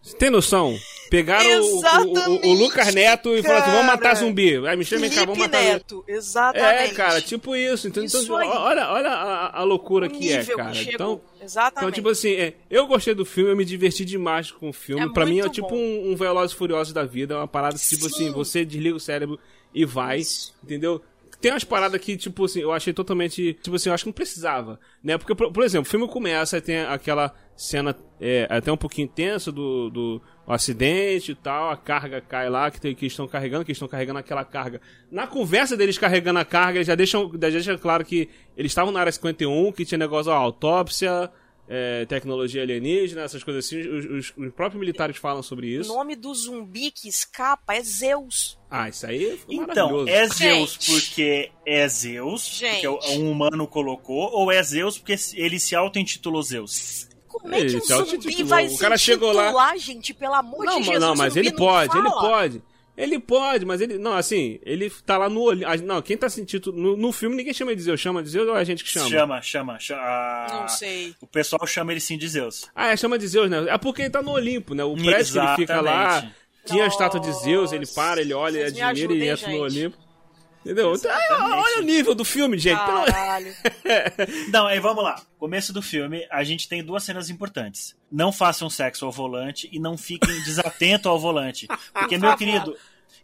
Você 0.02 0.16
tem 0.18 0.30
noção? 0.30 0.76
Pegaram 1.12 1.60
o, 1.60 1.82
o, 1.82 2.48
o, 2.48 2.54
Lucas 2.54 2.94
Neto 2.94 3.36
e 3.36 3.42
falaram 3.42 3.64
assim: 3.64 3.70
vamos 3.72 3.86
matar 3.86 4.16
zumbi. 4.16 4.66
Aí 4.66 4.74
me 4.78 4.82
chama 4.82 5.10
cá, 5.10 5.26
vamos 5.26 5.36
matar 5.36 5.62
Neto, 5.62 6.02
exatamente. 6.08 6.90
É, 6.90 6.94
cara, 6.94 7.20
tipo 7.20 7.54
isso. 7.54 7.86
Então, 7.86 8.02
isso 8.02 8.22
então 8.22 8.34
olha, 8.34 8.90
olha 8.90 9.10
a, 9.10 9.60
a 9.60 9.62
loucura 9.62 10.08
que 10.08 10.32
é, 10.32 10.42
cara. 10.42 10.70
Que 10.70 10.94
então, 10.94 11.20
exatamente. 11.38 11.76
então, 11.76 11.90
tipo 11.90 12.08
assim, 12.08 12.30
é, 12.30 12.54
eu 12.70 12.86
gostei 12.86 13.14
do 13.14 13.26
filme, 13.26 13.50
eu 13.50 13.56
me 13.56 13.64
diverti 13.66 14.06
demais 14.06 14.50
com 14.50 14.70
o 14.70 14.72
filme. 14.72 15.04
É 15.04 15.08
pra 15.10 15.26
mim 15.26 15.40
é 15.40 15.50
tipo 15.50 15.74
um, 15.74 16.12
um 16.12 16.16
Velozes 16.16 16.56
Furiosos 16.56 16.94
da 16.94 17.04
vida, 17.04 17.34
é 17.34 17.36
uma 17.36 17.48
parada 17.48 17.76
que, 17.76 17.86
tipo 17.86 18.06
assim, 18.06 18.30
você 18.32 18.64
desliga 18.64 18.96
o 18.96 19.00
cérebro 19.00 19.38
e 19.74 19.84
vai, 19.84 20.20
isso. 20.20 20.54
entendeu? 20.64 21.02
Tem 21.42 21.52
umas 21.52 21.64
paradas 21.64 22.00
que, 22.00 22.16
tipo 22.16 22.46
assim, 22.46 22.60
eu 22.60 22.72
achei 22.72 22.94
totalmente. 22.94 23.52
Tipo 23.62 23.76
assim, 23.76 23.90
eu 23.90 23.94
acho 23.94 24.04
que 24.04 24.08
não 24.08 24.14
precisava. 24.14 24.80
Né? 25.04 25.18
Porque, 25.18 25.34
por, 25.34 25.52
por 25.52 25.62
exemplo, 25.62 25.86
o 25.86 25.90
filme 25.90 26.08
começa 26.08 26.56
e 26.56 26.60
tem 26.62 26.80
aquela 26.80 27.34
cena 27.54 27.94
é, 28.18 28.46
até 28.48 28.72
um 28.72 28.76
pouquinho 28.78 29.08
tensa 29.08 29.52
do, 29.52 29.90
do 29.90 30.22
acidente 30.46 31.32
e 31.32 31.34
tal, 31.34 31.70
a 31.70 31.76
carga 31.76 32.20
cai 32.20 32.48
lá, 32.50 32.70
que, 32.70 32.80
tem, 32.80 32.94
que 32.94 33.06
estão 33.06 33.28
carregando, 33.28 33.64
que 33.64 33.72
estão 33.72 33.88
carregando 33.88 34.18
aquela 34.18 34.44
carga. 34.44 34.80
Na 35.10 35.26
conversa 35.26 35.76
deles 35.76 35.98
carregando 35.98 36.38
a 36.38 36.44
carga, 36.44 36.78
eles 36.78 36.86
já 36.86 36.94
deixam, 36.94 37.30
já 37.30 37.50
deixam 37.50 37.78
claro 37.78 38.04
que 38.04 38.28
eles 38.56 38.72
estavam 38.72 38.92
na 38.92 39.00
área 39.00 39.12
51, 39.12 39.72
que 39.72 39.84
tinha 39.84 39.98
negócio, 39.98 40.32
ó, 40.32 40.34
autópsia, 40.34 41.30
é, 41.68 42.04
tecnologia 42.06 42.62
alienígena, 42.62 43.22
essas 43.22 43.42
coisas 43.42 43.64
assim. 43.64 43.80
Os, 43.80 44.04
os, 44.04 44.32
os, 44.36 44.52
próprios 44.52 44.80
militares 44.80 45.16
falam 45.16 45.42
sobre 45.42 45.68
isso. 45.68 45.92
O 45.92 45.96
nome 45.96 46.16
do 46.16 46.34
zumbi 46.34 46.90
que 46.90 47.08
escapa 47.08 47.74
é 47.74 47.82
Zeus. 47.82 48.58
Ah, 48.70 48.88
isso 48.88 49.06
aí 49.06 49.24
é 49.24 49.38
Então, 49.48 50.06
é 50.08 50.26
Zeus 50.28 50.72
Gente. 50.72 50.90
porque 50.90 51.50
é 51.64 51.88
Zeus, 51.88 52.46
Gente. 52.46 52.86
porque 52.86 53.18
um 53.18 53.30
humano 53.30 53.66
colocou, 53.66 54.30
ou 54.32 54.50
é 54.50 54.62
Zeus 54.62 54.98
porque 54.98 55.14
ele 55.34 55.58
se 55.60 55.74
auto-intitulou 55.74 56.42
Zeus? 56.42 57.08
Como 57.32 57.54
é 57.54 57.64
que 57.64 57.76
um 57.76 57.80
zumbi 57.80 58.42
vai 58.42 58.68
o 58.68 58.78
cara 58.78 58.98
chegou 58.98 59.32
lá, 59.32 59.76
gente? 59.76 60.12
Pelo 60.12 60.34
amor 60.34 60.64
não, 60.64 60.78
de 60.78 60.84
Jesus, 60.84 61.00
Não, 61.00 61.14
mas 61.14 61.36
ele 61.36 61.52
pode, 61.52 61.96
ele 61.96 62.10
pode. 62.10 62.62
Ele 62.94 63.18
pode, 63.18 63.64
mas 63.64 63.80
ele. 63.80 63.96
Não, 63.96 64.12
assim, 64.12 64.60
ele 64.62 64.90
tá 64.90 65.16
lá 65.16 65.28
no 65.28 65.40
olho. 65.40 65.66
Não, 65.82 66.02
quem 66.02 66.14
tá 66.14 66.28
sentindo. 66.28 66.70
No, 66.72 66.94
no 66.94 67.10
filme 67.10 67.34
ninguém 67.34 67.54
chama 67.54 67.74
de 67.74 67.80
Zeus. 67.80 67.98
Chama 67.98 68.22
de 68.22 68.28
Zeus 68.28 68.46
ou 68.46 68.54
é 68.54 68.60
a 68.60 68.64
gente 68.64 68.84
que 68.84 68.90
chama? 68.90 69.08
Chama, 69.08 69.42
chama. 69.42 69.78
chama 69.78 70.46
não 70.50 70.68
sei. 70.68 71.14
O 71.20 71.26
pessoal 71.26 71.66
chama 71.66 71.92
ele 71.92 72.00
sim 72.00 72.18
de 72.18 72.28
Zeus. 72.28 72.70
Ah, 72.74 72.88
é, 72.88 72.96
chama 72.96 73.18
de 73.18 73.26
Zeus, 73.26 73.48
né? 73.48 73.64
É 73.68 73.78
porque 73.78 74.02
ele 74.02 74.10
tá 74.10 74.20
no 74.20 74.32
Olimpo, 74.32 74.74
né? 74.74 74.84
O 74.84 74.94
prédio 74.94 75.20
Exatamente. 75.20 75.54
que 75.54 75.60
ele 75.62 75.66
fica 75.66 75.80
lá. 75.80 76.30
Tinha 76.66 76.84
a 76.84 76.86
estátua 76.86 77.18
de 77.18 77.32
Zeus, 77.32 77.72
ele 77.72 77.86
para, 77.86 78.20
ele 78.20 78.32
olha, 78.32 78.58
ele 78.58 78.80
admira 78.80 79.14
e 79.14 79.28
entra 79.28 79.48
no 79.48 79.62
Olimpo. 79.62 79.98
Entendeu? 80.64 80.94
Então, 80.94 81.10
olha 81.40 81.80
o 81.80 81.82
nível 81.82 82.14
do 82.14 82.24
filme, 82.24 82.56
gente. 82.56 82.78
Caralho. 82.78 83.52
Não, 84.52 84.66
aí 84.66 84.78
vamos 84.78 85.02
lá. 85.02 85.20
Começo 85.36 85.72
do 85.72 85.82
filme, 85.82 86.26
a 86.30 86.44
gente 86.44 86.68
tem 86.68 86.84
duas 86.84 87.02
cenas 87.02 87.28
importantes. 87.28 87.96
Não 88.10 88.32
façam 88.32 88.70
sexo 88.70 89.04
ao 89.04 89.10
volante 89.10 89.68
e 89.72 89.80
não 89.80 89.98
fiquem 89.98 90.30
desatentos 90.44 91.06
ao 91.06 91.18
volante. 91.18 91.66
Porque, 91.92 92.16
meu 92.16 92.36
querido, 92.36 92.76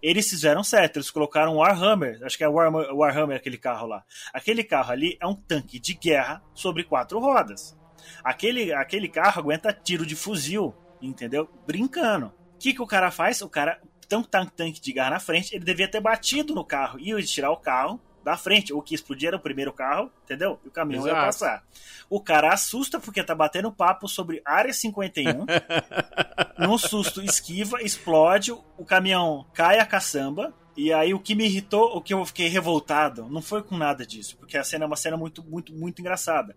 eles 0.03 0.29
fizeram 0.29 0.65
certo, 0.65 0.97
eles 0.97 1.11
colocaram 1.11 1.55
o 1.55 1.59
Warhammer, 1.59 2.19
acho 2.23 2.37
que 2.37 2.43
é 2.43 2.49
o 2.49 2.53
Warhammer, 2.53 2.95
Warhammer 2.95 3.37
aquele 3.37 3.57
carro 3.57 3.87
lá. 3.87 4.05
Aquele 4.33 4.65
carro 4.65 4.93
ali 4.93 5.17
é 5.21 5.27
um 5.27 5.35
tanque 5.35 5.79
de 5.79 5.95
guerra 5.95 6.43
sobre 6.55 6.83
quatro 6.83 7.21
rodas. 7.21 7.79
Aquele, 8.25 8.73
aquele 8.73 9.09
carro 9.09 9.41
aguenta 9.41 9.73
tiro 9.73 10.05
de 10.05 10.17
fuzil, 10.17 10.75
entendeu? 11.01 11.49
Brincando. 11.67 12.27
O 12.55 12.59
que, 12.59 12.75
que 12.75 12.83
o 12.83 12.87
cara 12.87 13.11
faz? 13.11 13.41
O 13.43 13.49
cara 13.49 13.81
um 14.17 14.23
tanque 14.23 14.81
de 14.81 14.93
guerra 14.93 15.11
na 15.11 15.21
frente, 15.21 15.55
ele 15.55 15.65
devia 15.65 15.89
ter 15.89 16.01
batido 16.01 16.55
no 16.55 16.65
carro 16.65 16.99
e 16.99 17.23
tirar 17.25 17.51
o 17.51 17.57
carro 17.57 18.01
da 18.25 18.37
frente. 18.37 18.73
O 18.73 18.83
que 18.83 18.95
explodir 18.95 19.29
era 19.29 19.37
o 19.37 19.41
primeiro 19.41 19.73
carro, 19.73 20.11
entendeu? 20.25 20.59
E 20.65 20.69
o 20.69 20.71
caminhão 20.71 21.05
Exato. 21.05 21.17
ia 21.17 21.25
passar. 21.25 21.65
O 22.11 22.21
cara 22.21 22.53
assusta 22.53 23.01
porque 23.01 23.23
tá 23.23 23.35
batendo 23.35 23.73
papo 23.73 24.09
sobre 24.09 24.43
área 24.45 24.73
51. 24.73 25.47
num 26.59 26.79
susto, 26.79 27.23
esquiva, 27.23 27.83
explode, 27.83 28.53
o 28.53 28.85
caminhão 28.85 29.47
cai 29.55 29.79
a 29.79 29.87
caçamba. 29.87 30.53
E 30.77 30.93
aí 30.93 31.13
o 31.13 31.19
que 31.19 31.35
me 31.35 31.45
irritou, 31.45 31.97
o 31.97 32.01
que 32.01 32.15
eu 32.15 32.25
fiquei 32.25 32.47
revoltado, 32.47 33.29
não 33.29 33.43
foi 33.43 33.65
com 33.65 33.77
nada 33.77 34.07
disso, 34.07 34.37
porque 34.37 34.57
a 34.57 34.63
cena 34.63 34.85
é 34.85 34.87
uma 34.87 34.95
cena 34.95 35.17
muito, 35.17 35.43
muito, 35.43 35.73
muito 35.73 36.01
engraçada, 36.01 36.57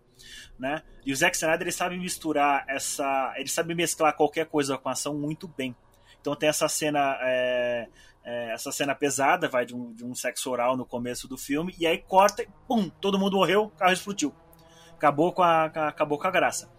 né? 0.56 0.80
E 1.04 1.12
o 1.12 1.16
Zack 1.16 1.34
Snyder 1.34 1.62
ele 1.62 1.72
sabe 1.72 1.98
misturar 1.98 2.64
essa, 2.68 3.34
ele 3.36 3.48
sabe 3.48 3.74
mesclar 3.74 4.16
qualquer 4.16 4.46
coisa 4.46 4.78
com 4.78 4.88
ação 4.88 5.18
muito 5.18 5.48
bem. 5.48 5.74
Então 6.22 6.34
tem 6.34 6.48
essa 6.48 6.68
cena 6.68 7.18
é, 7.20 7.88
é, 8.24 8.52
essa 8.52 8.70
cena 8.70 8.94
pesada, 8.94 9.48
vai 9.48 9.66
de 9.66 9.74
um, 9.74 9.92
de 9.92 10.04
um 10.04 10.14
sexo 10.14 10.50
oral 10.50 10.76
no 10.76 10.86
começo 10.86 11.26
do 11.28 11.36
filme, 11.36 11.74
e 11.78 11.86
aí 11.86 11.98
corta, 11.98 12.44
pum, 12.66 12.88
todo 12.88 13.18
mundo 13.18 13.36
morreu, 13.36 13.64
o 13.64 13.70
carro 13.70 13.92
explodiu. 13.92 14.34
Acabou 14.94 15.32
com 15.32 15.42
a, 15.42 15.64
acabou 15.64 16.18
com 16.18 16.28
a 16.28 16.30
graça. 16.30 16.70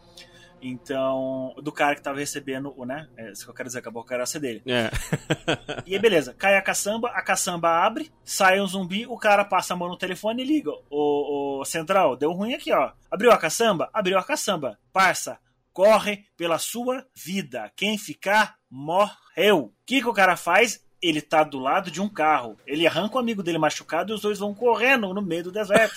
Então, 0.62 1.54
do 1.62 1.74
cara 1.74 1.94
que 1.94 2.02
tava 2.02 2.20
recebendo 2.20 2.74
o, 2.78 2.86
né? 2.86 3.10
É 3.18 3.32
isso 3.32 3.44
que 3.44 3.52
eu 3.52 3.54
quero 3.54 3.68
dizer, 3.68 3.80
acabou 3.80 4.02
com 4.02 4.14
a 4.14 4.18
graça 4.18 4.40
dele. 4.40 4.64
É. 4.66 4.90
e 5.86 5.94
aí, 5.94 6.00
beleza, 6.00 6.34
cai 6.34 6.56
a 6.56 6.62
caçamba, 6.62 7.10
a 7.10 7.22
caçamba 7.22 7.68
abre, 7.70 8.10
sai 8.24 8.62
um 8.62 8.68
zumbi, 8.68 9.06
o 9.06 9.18
cara 9.18 9.44
passa 9.44 9.74
a 9.74 9.78
mão 9.78 9.90
no 9.90 9.98
telefone 9.98 10.42
e 10.42 10.46
liga. 10.46 10.72
O, 10.90 11.60
o 11.60 11.66
central, 11.66 12.16
deu 12.16 12.32
ruim 12.32 12.54
aqui, 12.54 12.72
ó. 12.72 12.94
Abriu 13.12 13.30
a 13.34 13.38
caçamba? 13.38 13.90
Abriu 13.94 14.18
a 14.18 14.24
caçamba. 14.24 14.80
Parça, 14.94 15.38
corre 15.74 16.26
pela 16.38 16.60
sua 16.60 17.06
vida. 17.16 17.72
Quem 17.76 17.98
ficar, 17.98 18.56
morreu. 18.70 19.66
O 19.66 19.74
que, 19.86 20.02
que 20.02 20.08
o 20.08 20.14
cara 20.14 20.38
faz? 20.38 20.82
ele 21.04 21.22
tá 21.22 21.44
do 21.44 21.60
lado 21.60 21.92
de 21.92 22.02
um 22.02 22.08
carro. 22.08 22.58
Ele 22.66 22.88
arranca 22.88 23.18
o 23.18 23.20
amigo 23.20 23.44
dele 23.44 23.58
machucado 23.58 24.12
e 24.12 24.16
os 24.16 24.22
dois 24.22 24.40
vão 24.40 24.54
correndo 24.54 25.14
no 25.14 25.22
meio 25.22 25.44
do 25.44 25.52
deserto. 25.52 25.94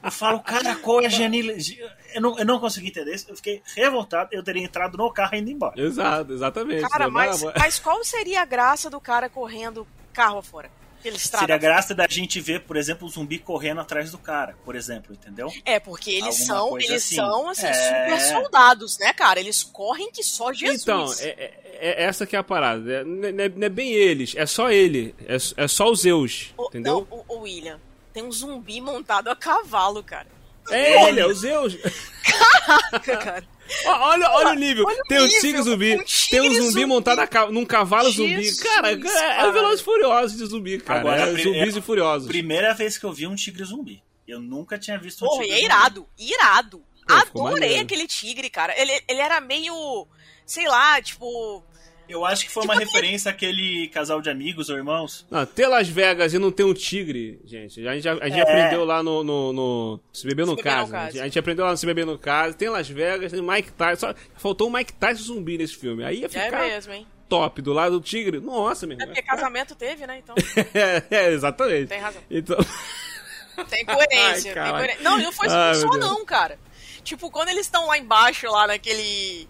Eu 0.00 0.10
falo, 0.10 0.38
cara, 0.40 0.76
qual 0.76 1.00
é 1.00 1.06
a 1.06 1.08
genialidade? 1.08 1.80
Eu 2.14 2.20
não, 2.20 2.38
eu 2.38 2.44
não 2.44 2.60
consegui 2.60 2.88
entender 2.88 3.14
isso. 3.14 3.26
Eu 3.28 3.36
fiquei 3.36 3.62
revoltado. 3.74 4.28
Eu 4.32 4.42
teria 4.44 4.62
entrado 4.62 4.98
no 4.98 5.10
carro 5.10 5.34
e 5.34 5.38
indo 5.38 5.50
embora. 5.50 5.80
Exato, 5.80 6.32
exatamente. 6.32 6.88
Cara, 6.88 7.10
mas, 7.10 7.42
mas 7.58 7.80
qual 7.80 8.04
seria 8.04 8.42
a 8.42 8.44
graça 8.44 8.90
do 8.90 9.00
cara 9.00 9.28
correndo 9.28 9.86
carro 10.12 10.42
fora? 10.42 10.70
Seria 11.12 11.54
a 11.54 11.58
graça 11.58 11.94
da 11.94 12.06
gente 12.08 12.40
ver, 12.40 12.60
por 12.60 12.76
exemplo, 12.76 13.06
o 13.06 13.10
zumbi 13.10 13.38
correndo 13.38 13.80
atrás 13.80 14.10
do 14.10 14.18
cara, 14.18 14.56
por 14.64 14.74
exemplo, 14.74 15.14
entendeu? 15.14 15.52
É, 15.64 15.78
porque 15.78 16.10
eles 16.10 16.48
Alguma 16.48 16.68
são, 16.68 16.78
eles 16.78 16.90
assim. 16.90 17.14
são 17.16 17.48
assim, 17.48 17.66
é... 17.66 17.72
super 17.72 18.20
soldados, 18.20 18.98
né, 18.98 19.12
cara? 19.12 19.38
Eles 19.38 19.62
correm 19.62 20.10
que 20.10 20.22
só 20.22 20.52
Jesus. 20.52 20.82
Então, 20.82 21.12
é, 21.20 21.28
é, 21.28 22.02
é 22.02 22.04
essa 22.04 22.26
que 22.26 22.34
é 22.34 22.38
a 22.38 22.42
parada. 22.42 22.90
É, 22.90 23.04
não, 23.04 23.28
é, 23.28 23.48
não 23.48 23.66
é 23.66 23.68
bem 23.68 23.92
eles, 23.92 24.34
é 24.36 24.46
só 24.46 24.70
ele. 24.70 25.14
É, 25.26 25.36
é 25.64 25.68
só 25.68 25.90
os 25.90 26.00
Zeus, 26.00 26.54
o, 26.56 26.66
entendeu? 26.68 27.06
Não, 27.10 27.18
o, 27.18 27.34
o 27.34 27.38
William, 27.40 27.78
tem 28.12 28.22
um 28.22 28.32
zumbi 28.32 28.80
montado 28.80 29.28
a 29.28 29.36
cavalo, 29.36 30.02
cara. 30.02 30.28
É 30.70 31.08
ele, 31.08 31.20
é 31.20 31.26
o 31.26 31.34
Zeus. 31.34 31.76
Caraca, 32.24 33.16
cara. 33.18 33.53
Olha, 33.86 34.30
olha 34.30 34.50
o 34.50 34.54
nível. 34.54 34.84
Olha 34.86 35.02
tem 35.08 35.18
o 35.18 35.24
um 35.24 35.28
tigre 35.28 35.62
zumbi, 35.62 35.94
um 35.94 36.04
tigre 36.04 36.30
tem 36.30 36.40
um 36.40 36.54
zumbi, 36.54 36.72
zumbi, 36.72 36.86
montado 36.86 37.20
a, 37.20 37.50
num 37.50 37.64
cavalo 37.64 38.10
Jesus, 38.10 38.56
zumbi. 38.56 38.68
Cara, 38.68 38.96
cara, 38.98 39.34
é 39.42 39.46
o 39.46 39.52
Velozes 39.52 39.80
Furiosos 39.80 40.36
de 40.36 40.46
zumbi, 40.46 40.78
cara. 40.78 41.00
Agora, 41.00 41.20
é, 41.22 41.42
zumbis 41.42 41.76
é, 41.76 41.78
e 41.78 41.82
furiosos. 41.82 42.28
Primeira 42.28 42.74
vez 42.74 42.98
que 42.98 43.04
eu 43.04 43.12
vi 43.12 43.26
um 43.26 43.34
tigre 43.34 43.64
zumbi. 43.64 44.02
Eu 44.26 44.40
nunca 44.40 44.78
tinha 44.78 44.98
visto 44.98 45.24
um 45.24 45.28
Porra, 45.28 45.42
tigre 45.42 45.58
é 45.58 45.64
irado, 45.64 46.06
irado. 46.18 46.84
Pô, 47.32 47.46
Adorei 47.46 47.78
aquele 47.78 48.06
tigre, 48.06 48.48
cara. 48.48 48.74
Ele, 48.80 48.92
ele 49.06 49.20
era 49.20 49.40
meio, 49.40 50.06
sei 50.46 50.66
lá, 50.66 51.00
tipo, 51.02 51.62
eu 52.08 52.24
acho 52.24 52.44
que 52.44 52.50
foi 52.50 52.64
uma 52.64 52.74
tipo, 52.74 52.86
referência 52.86 53.30
àquele 53.30 53.88
casal 53.88 54.20
de 54.20 54.30
amigos 54.30 54.68
ou 54.68 54.76
irmãos. 54.76 55.26
Não, 55.30 55.44
ter 55.46 55.66
Las 55.66 55.88
Vegas 55.88 56.34
e 56.34 56.38
não 56.38 56.50
ter 56.50 56.64
um 56.64 56.74
tigre, 56.74 57.40
gente. 57.44 57.86
A 57.86 57.94
gente, 57.94 58.08
a 58.08 58.28
gente 58.28 58.38
é. 58.38 58.42
aprendeu 58.42 58.84
lá 58.84 59.02
no, 59.02 59.24
no, 59.24 59.52
no 59.52 60.00
Se 60.12 60.26
Beber 60.26 60.46
no, 60.46 60.56
Caso. 60.56 60.94
A 60.94 61.10
gente 61.10 61.38
aprendeu 61.38 61.64
lá 61.64 61.70
no 61.70 61.76
Se 61.76 61.86
Beber 61.86 62.06
no 62.06 62.18
Caso. 62.18 62.56
Tem 62.56 62.68
Las 62.68 62.88
Vegas, 62.88 63.32
tem 63.32 63.42
Mike 63.42 63.72
Tyson. 63.72 64.08
Só 64.08 64.14
faltou 64.36 64.68
o 64.68 64.72
Mike 64.72 64.92
Tyson 64.92 65.22
zumbi 65.22 65.58
nesse 65.58 65.76
filme. 65.76 66.04
Aí 66.04 66.20
ia 66.20 66.26
é 66.26 66.28
ficar. 66.28 66.64
É 66.64 66.74
mesmo, 66.74 66.92
hein? 66.92 67.06
Top, 67.28 67.60
do 67.62 67.72
lado 67.72 67.98
do 67.98 68.04
tigre. 68.04 68.38
Nossa, 68.38 68.86
meu 68.86 68.94
irmão. 68.94 69.04
É 69.04 69.14
porque 69.14 69.22
casamento 69.22 69.74
teve, 69.74 70.06
né? 70.06 70.18
Então. 70.18 70.34
é, 70.74 71.02
é, 71.10 71.32
exatamente. 71.32 71.88
Tem 71.88 72.00
razão. 72.00 72.22
Então. 72.30 72.56
Tem 73.70 73.84
coerência. 73.84 74.52
Ai, 74.56 74.64
tem 74.64 74.72
coerência. 74.72 75.02
Não, 75.04 75.16
não 75.16 75.30
foi 75.30 75.46
Ai, 75.48 75.76
só 75.76 75.86
não, 75.86 76.24
cara. 76.24 76.58
Tipo, 77.04 77.30
quando 77.30 77.50
eles 77.50 77.66
estão 77.66 77.86
lá 77.86 77.96
embaixo, 77.96 78.50
lá 78.50 78.66
naquele. 78.66 79.48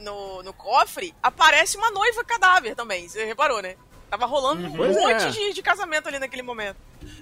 No, 0.00 0.42
no 0.42 0.52
cofre, 0.52 1.12
aparece 1.22 1.76
uma 1.76 1.90
noiva 1.90 2.22
cadáver 2.24 2.74
também. 2.74 3.08
Você 3.08 3.24
reparou, 3.24 3.60
né? 3.60 3.76
Tava 4.10 4.24
rolando 4.26 4.62
Uhum. 4.62 4.72
um 4.72 4.76
Pois 4.76 4.96
monte 4.96 5.24
é. 5.24 5.30
de, 5.30 5.52
de 5.54 5.62
casamento 5.62 6.08
ali 6.08 6.18
naquele 6.18 6.42
momento. 6.42 6.76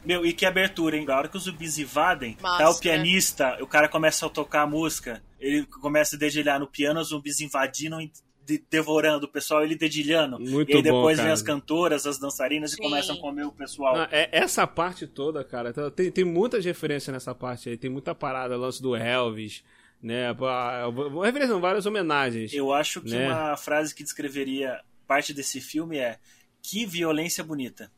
Meu, 0.05 0.25
e 0.25 0.33
que 0.33 0.47
abertura, 0.47 0.97
hein? 0.97 1.05
A 1.09 1.17
hora 1.17 1.29
que 1.29 1.37
os 1.37 1.45
zumbis 1.45 1.79
invadem, 1.79 2.37
Massa, 2.41 2.59
tá 2.65 2.71
o 2.71 2.75
né? 2.75 2.79
pianista, 2.81 3.59
o 3.61 3.67
cara 3.67 3.89
começa 3.89 4.25
a 4.27 4.29
tocar 4.29 4.63
a 4.63 4.67
música, 4.67 5.23
ele 5.41 5.67
começa 5.67 6.15
a 6.17 6.19
dedilhar 6.19 6.61
no 6.61 6.67
piano, 6.67 7.01
os 7.01 7.09
zumbis 7.09 7.41
invadindo 7.41 8.01
e 8.01 8.13
de- 8.45 8.63
devorando 8.71 9.27
o 9.27 9.29
pessoal, 9.29 9.65
ele 9.65 9.75
dedilhando. 9.75 10.39
Muito 10.39 10.71
e 10.71 10.77
aí 10.77 10.83
bom, 10.83 10.85
depois 10.85 11.17
vem 11.17 11.25
cara. 11.25 11.35
as 11.35 11.43
cantoras, 11.43 12.07
as 12.07 12.19
dançarinas 12.19 12.71
Sim. 12.71 12.77
e 12.79 12.83
começam 12.85 13.17
a 13.17 13.21
comer 13.21 13.45
o 13.45 13.51
pessoal. 13.51 13.97
Ah, 13.97 14.09
é- 14.13 14.29
essa 14.31 14.65
parte 14.69 15.05
toda, 15.09 15.43
cara, 15.43 15.73
tá- 15.73 15.91
tem, 15.91 16.13
tem 16.13 16.25
muitas 16.25 16.65
referências 16.65 17.13
nessa 17.13 17.35
parte 17.35 17.69
aí. 17.69 17.77
Tem 17.77 17.91
muita 17.91 18.15
parada, 18.15 18.57
lance 18.57 18.81
do 18.81 18.95
Elvis, 18.95 19.65
né? 20.03 20.33
pá, 20.35 20.85
Referência, 21.25 21.55
não, 21.55 21.61
várias 21.61 21.87
homenagens. 21.87 22.53
Eu 22.53 22.73
acho 22.73 23.01
que 23.01 23.11
Né? 23.11 23.27
uma 23.29 23.57
frase 23.57 23.95
que 23.95 24.03
descreveria 24.03 24.81
parte 25.07 25.33
desse 25.33 25.61
filme 25.61 25.99
é 25.99 26.19
que 26.63 26.85
violência 26.87 27.45
bonita. 27.45 27.91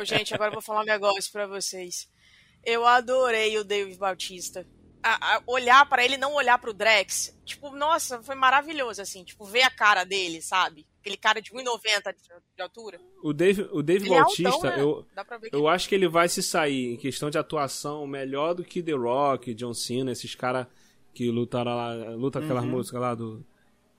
Ô, 0.00 0.04
gente, 0.04 0.34
agora 0.34 0.50
eu 0.50 0.54
vou 0.54 0.62
falar 0.62 0.80
um 0.82 0.86
negócio 0.86 1.30
pra 1.30 1.46
vocês. 1.46 2.08
Eu 2.64 2.84
adorei 2.86 3.56
o 3.58 3.64
Dave 3.64 3.96
Bautista. 3.96 4.66
A- 5.14 5.36
a- 5.36 5.42
olhar 5.46 5.88
pra 5.88 6.04
ele, 6.04 6.16
não 6.16 6.34
olhar 6.34 6.58
pro 6.58 6.72
Drex. 6.74 7.36
Tipo, 7.44 7.70
nossa, 7.70 8.22
foi 8.22 8.34
maravilhoso, 8.34 9.00
assim. 9.02 9.24
Tipo, 9.24 9.44
ver 9.44 9.62
a 9.62 9.70
cara 9.70 10.04
dele, 10.04 10.40
sabe? 10.42 10.86
Aquele 11.00 11.16
cara 11.16 11.40
de 11.40 11.50
1,90 11.52 12.12
de, 12.12 12.22
de 12.56 12.62
altura. 12.62 13.00
O 13.22 13.32
Dave, 13.32 13.68
o 13.72 13.82
Dave 13.82 14.06
Ele 14.06 14.14
é 14.14 14.18
Bautista, 14.20 14.48
altão, 14.50 14.70
né? 14.70 14.80
eu, 14.82 15.06
eu 15.52 15.68
acho 15.68 15.88
que 15.88 15.94
ele 15.94 16.08
vai 16.08 16.28
se 16.28 16.42
sair 16.42 16.94
em 16.94 16.96
questão 16.96 17.30
de 17.30 17.38
atuação 17.38 18.06
melhor 18.06 18.54
do 18.54 18.64
que 18.64 18.82
The 18.82 18.92
Rock, 18.92 19.54
John 19.54 19.72
Cena, 19.74 20.12
esses 20.12 20.34
caras 20.34 20.66
que 21.14 21.30
lutaram 21.30 21.74
lá, 21.76 21.94
luta 22.14 22.38
aquela 22.40 22.60
música 22.62 22.98
lá 22.98 23.14
do 23.14 23.44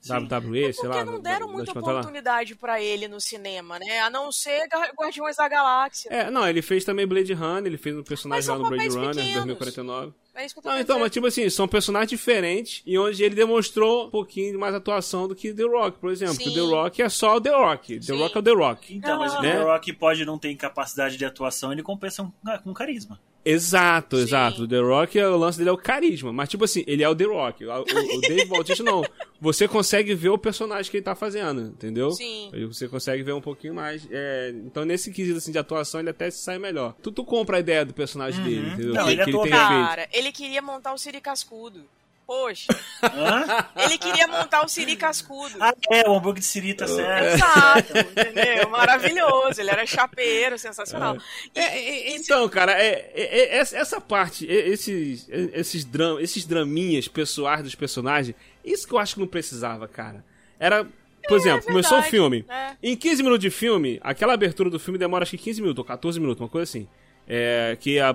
WWE, 0.08 0.72
sei 0.72 0.84
Porque 0.84 0.86
lá. 0.86 1.04
não 1.04 1.20
da- 1.20 1.30
deram 1.32 1.46
das 1.48 1.56
muita 1.56 1.78
oportunidade 1.78 2.54
pra 2.54 2.80
ele 2.80 3.06
no 3.06 3.20
cinema, 3.20 3.78
né? 3.78 4.00
A 4.00 4.08
não 4.08 4.32
ser 4.32 4.66
Guardiões 4.98 5.36
da 5.36 5.46
Galáxia. 5.46 6.08
É, 6.10 6.30
não, 6.30 6.48
ele 6.48 6.62
fez 6.62 6.84
também 6.86 7.06
Blade 7.06 7.34
Runner, 7.34 7.66
ele 7.66 7.76
fez 7.76 7.94
um 7.96 8.02
personagem 8.02 8.48
lá 8.48 8.56
no 8.56 8.68
Blade 8.68 8.88
Runner, 8.88 9.08
pequenos. 9.14 9.34
2049. 9.34 10.14
É 10.34 10.44
isso 10.46 10.54
que 10.54 10.58
eu 10.60 10.62
tô 10.62 10.68
Não, 10.70 10.78
então, 10.80 10.98
mas 11.00 11.10
tipo 11.10 11.26
assim, 11.26 11.48
são 11.50 11.66
personagens 11.68 12.08
diferentes 12.10 12.82
e 12.86 12.96
onde 12.98 13.22
ele 13.22 13.34
demonstrou 13.34 14.06
um 14.06 14.10
pouquinho 14.10 14.52
de 14.52 14.58
mais 14.58 14.74
atuação 14.74 15.26
do 15.28 15.34
que 15.34 15.52
The 15.52 15.64
Rock, 15.64 15.98
por 15.98 16.10
exemplo. 16.10 16.34
Sim. 16.34 16.44
Que 16.44 16.54
The 16.54 16.60
Rock 16.60 17.02
é 17.02 17.08
só 17.08 17.36
o 17.36 17.40
The 17.40 17.50
Rock. 17.50 17.96
The 17.98 18.02
Sim. 18.02 18.18
Rock 18.18 18.36
é 18.36 18.38
o 18.38 18.42
The 18.42 18.52
Rock. 18.52 18.94
Então, 18.96 19.18
mas 19.18 19.34
o 19.34 19.42
Né? 19.42 19.52
The 19.52 19.62
Rock 19.64 19.92
pode 19.94 20.24
não 20.24 20.38
ter 20.38 20.54
capacidade 20.54 21.16
de 21.16 21.24
atuação, 21.24 21.72
ele 21.72 21.82
compensa 21.82 22.22
com, 22.22 22.58
com 22.64 22.72
carisma. 22.74 23.18
Exato, 23.42 24.16
Sim. 24.18 24.22
exato. 24.22 24.62
O 24.64 24.68
The 24.68 24.78
Rock, 24.80 25.18
o 25.18 25.36
lance 25.38 25.56
dele 25.56 25.70
é 25.70 25.72
o 25.72 25.76
carisma. 25.78 26.30
Mas, 26.30 26.50
tipo 26.50 26.62
assim, 26.64 26.84
ele 26.86 27.02
é 27.02 27.08
o 27.08 27.14
The 27.16 27.24
Rock. 27.24 27.64
O, 27.64 27.70
o- 27.72 27.80
o 28.18 28.20
Dave 28.20 28.44
Bautista, 28.50 28.82
não. 28.84 29.02
Você 29.40 29.66
consegue 29.66 30.14
ver 30.14 30.28
o 30.28 30.36
personagem 30.36 30.90
que 30.90 30.98
ele 30.98 31.04
tá 31.04 31.14
fazendo, 31.14 31.62
entendeu? 31.62 32.10
Sim. 32.10 32.50
Você 32.68 32.86
consegue 32.86 33.22
ver 33.22 33.32
um 33.32 33.40
pouquinho 33.40 33.74
mais. 33.74 34.06
É, 34.10 34.52
então, 34.66 34.84
nesse 34.84 35.10
quesito 35.10 35.38
assim, 35.38 35.50
de 35.52 35.58
atuação, 35.58 36.00
ele 36.00 36.10
até 36.10 36.30
se 36.30 36.38
sai 36.44 36.58
melhor. 36.58 36.94
Tu, 37.02 37.10
tu 37.10 37.24
compra 37.24 37.56
a 37.56 37.60
ideia 37.60 37.82
do 37.82 37.94
personagem 37.94 38.44
dele, 38.44 38.68
entendeu? 38.74 38.92
Não, 38.92 39.04
que, 39.04 39.10
ele 39.12 39.24
que 39.24 39.30
ele 39.30 39.38
tem 39.38 39.50
bem. 39.50 39.52
feito. 39.52 40.08
Ele 40.20 40.32
queria 40.32 40.60
montar 40.60 40.92
o 40.92 40.98
Siri 40.98 41.20
Cascudo. 41.20 41.84
Poxa, 42.26 42.68
Hã? 43.02 43.66
ele 43.82 43.98
queria 43.98 44.28
montar 44.28 44.64
o 44.64 44.68
Siri 44.68 44.94
Cascudo. 44.94 45.56
ah, 45.60 45.74
é, 45.90 46.08
o 46.08 46.14
hambúrguer 46.14 46.38
de 46.40 46.46
Siri 46.46 46.74
tá 46.74 46.86
certo. 46.86 47.34
Exato, 47.34 47.98
entendeu? 47.98 48.68
Maravilhoso. 48.70 49.60
Ele 49.60 49.68
era 49.70 49.84
chapeiro, 49.84 50.56
sensacional. 50.56 51.16
E- 51.52 51.58
É, 51.58 51.62
é, 51.64 52.12
é, 52.12 52.16
então, 52.16 52.48
cara, 52.48 52.70
é, 52.80 53.10
é, 53.14 53.56
é, 53.56 53.58
essa- 53.58 54.00
parte, 54.00 54.48
é, 54.48 54.68
esses, 54.68 55.28
é, 55.28 55.50
esses, 55.58 55.84
dram, 55.84 56.20
esses 56.20 56.44
draminhas 56.46 57.08
pessoais 57.08 57.64
dos 57.64 57.74
personagens, 57.74 58.36
isso 58.64 58.86
que 58.86 58.94
eu 58.94 58.98
acho 59.00 59.14
que 59.14 59.20
não 59.20 59.26
precisava, 59.26 59.88
cara. 59.88 60.24
Era, 60.58 60.86
por 61.26 61.36
exemplo, 61.36 61.66
começou 61.66 61.98
o 61.98 62.02
filme. 62.04 62.44
é. 62.48 62.76
Em 62.80 62.94
15 62.96 63.24
minutos 63.24 63.42
de 63.42 63.50
filme, 63.50 63.98
aquela 64.04 64.34
abertura 64.34 64.70
do 64.70 64.78
filme 64.78 64.98
demora 65.00 65.24
acho 65.24 65.32
que 65.32 65.38
15 65.38 65.60
minutos, 65.62 65.80
ou 65.80 65.84
14 65.84 66.20
minutos, 66.20 66.40
uma 66.40 66.48
coisa 66.48 66.62
assim. 66.62 66.86
É, 67.26 67.76
que 67.80 67.98
a, 67.98 68.14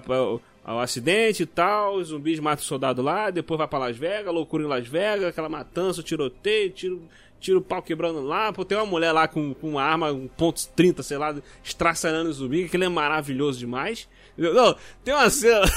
a- 0.66 0.76
o 0.76 0.80
acidente 0.80 1.44
e 1.44 1.46
tal, 1.46 1.96
os 1.98 2.08
zumbis 2.10 2.40
matam 2.40 2.64
o 2.64 2.68
soldado 2.68 3.02
lá, 3.02 3.30
depois 3.30 3.58
vai 3.58 3.68
pra 3.68 3.80
Las 3.80 3.96
Vegas, 3.98 4.34
loucura 4.34 4.64
em 4.64 4.68
Las 4.68 4.88
Vegas, 4.88 5.26
aquela 5.30 5.48
matança, 5.50 6.02
tiroteio, 6.04 6.72
tiro, 6.72 7.02
tiro 7.40 7.60
o 7.60 7.62
pau 7.62 7.82
quebrando 7.82 8.22
lá, 8.22 8.52
pô, 8.52 8.66
tem 8.66 8.78
uma 8.78 8.86
mulher 8.86 9.12
lá 9.12 9.28
com, 9.28 9.54
com 9.54 9.70
uma 9.72 9.84
arma, 9.84 10.12
um 10.12 10.28
ponto 10.28 10.68
30, 10.76 11.04
sei 11.04 11.18
lá, 11.18 11.36
estraçalhando 11.64 12.30
o 12.30 12.34
zumbi, 12.34 12.62
que 12.62 12.66
aquilo 12.66 12.84
é 12.84 12.90
maravilhoso 12.90 13.60
demais. 13.60 14.08
Não, 14.38 14.76
tem 15.04 15.14
uma 15.14 15.30
cena. 15.30 15.66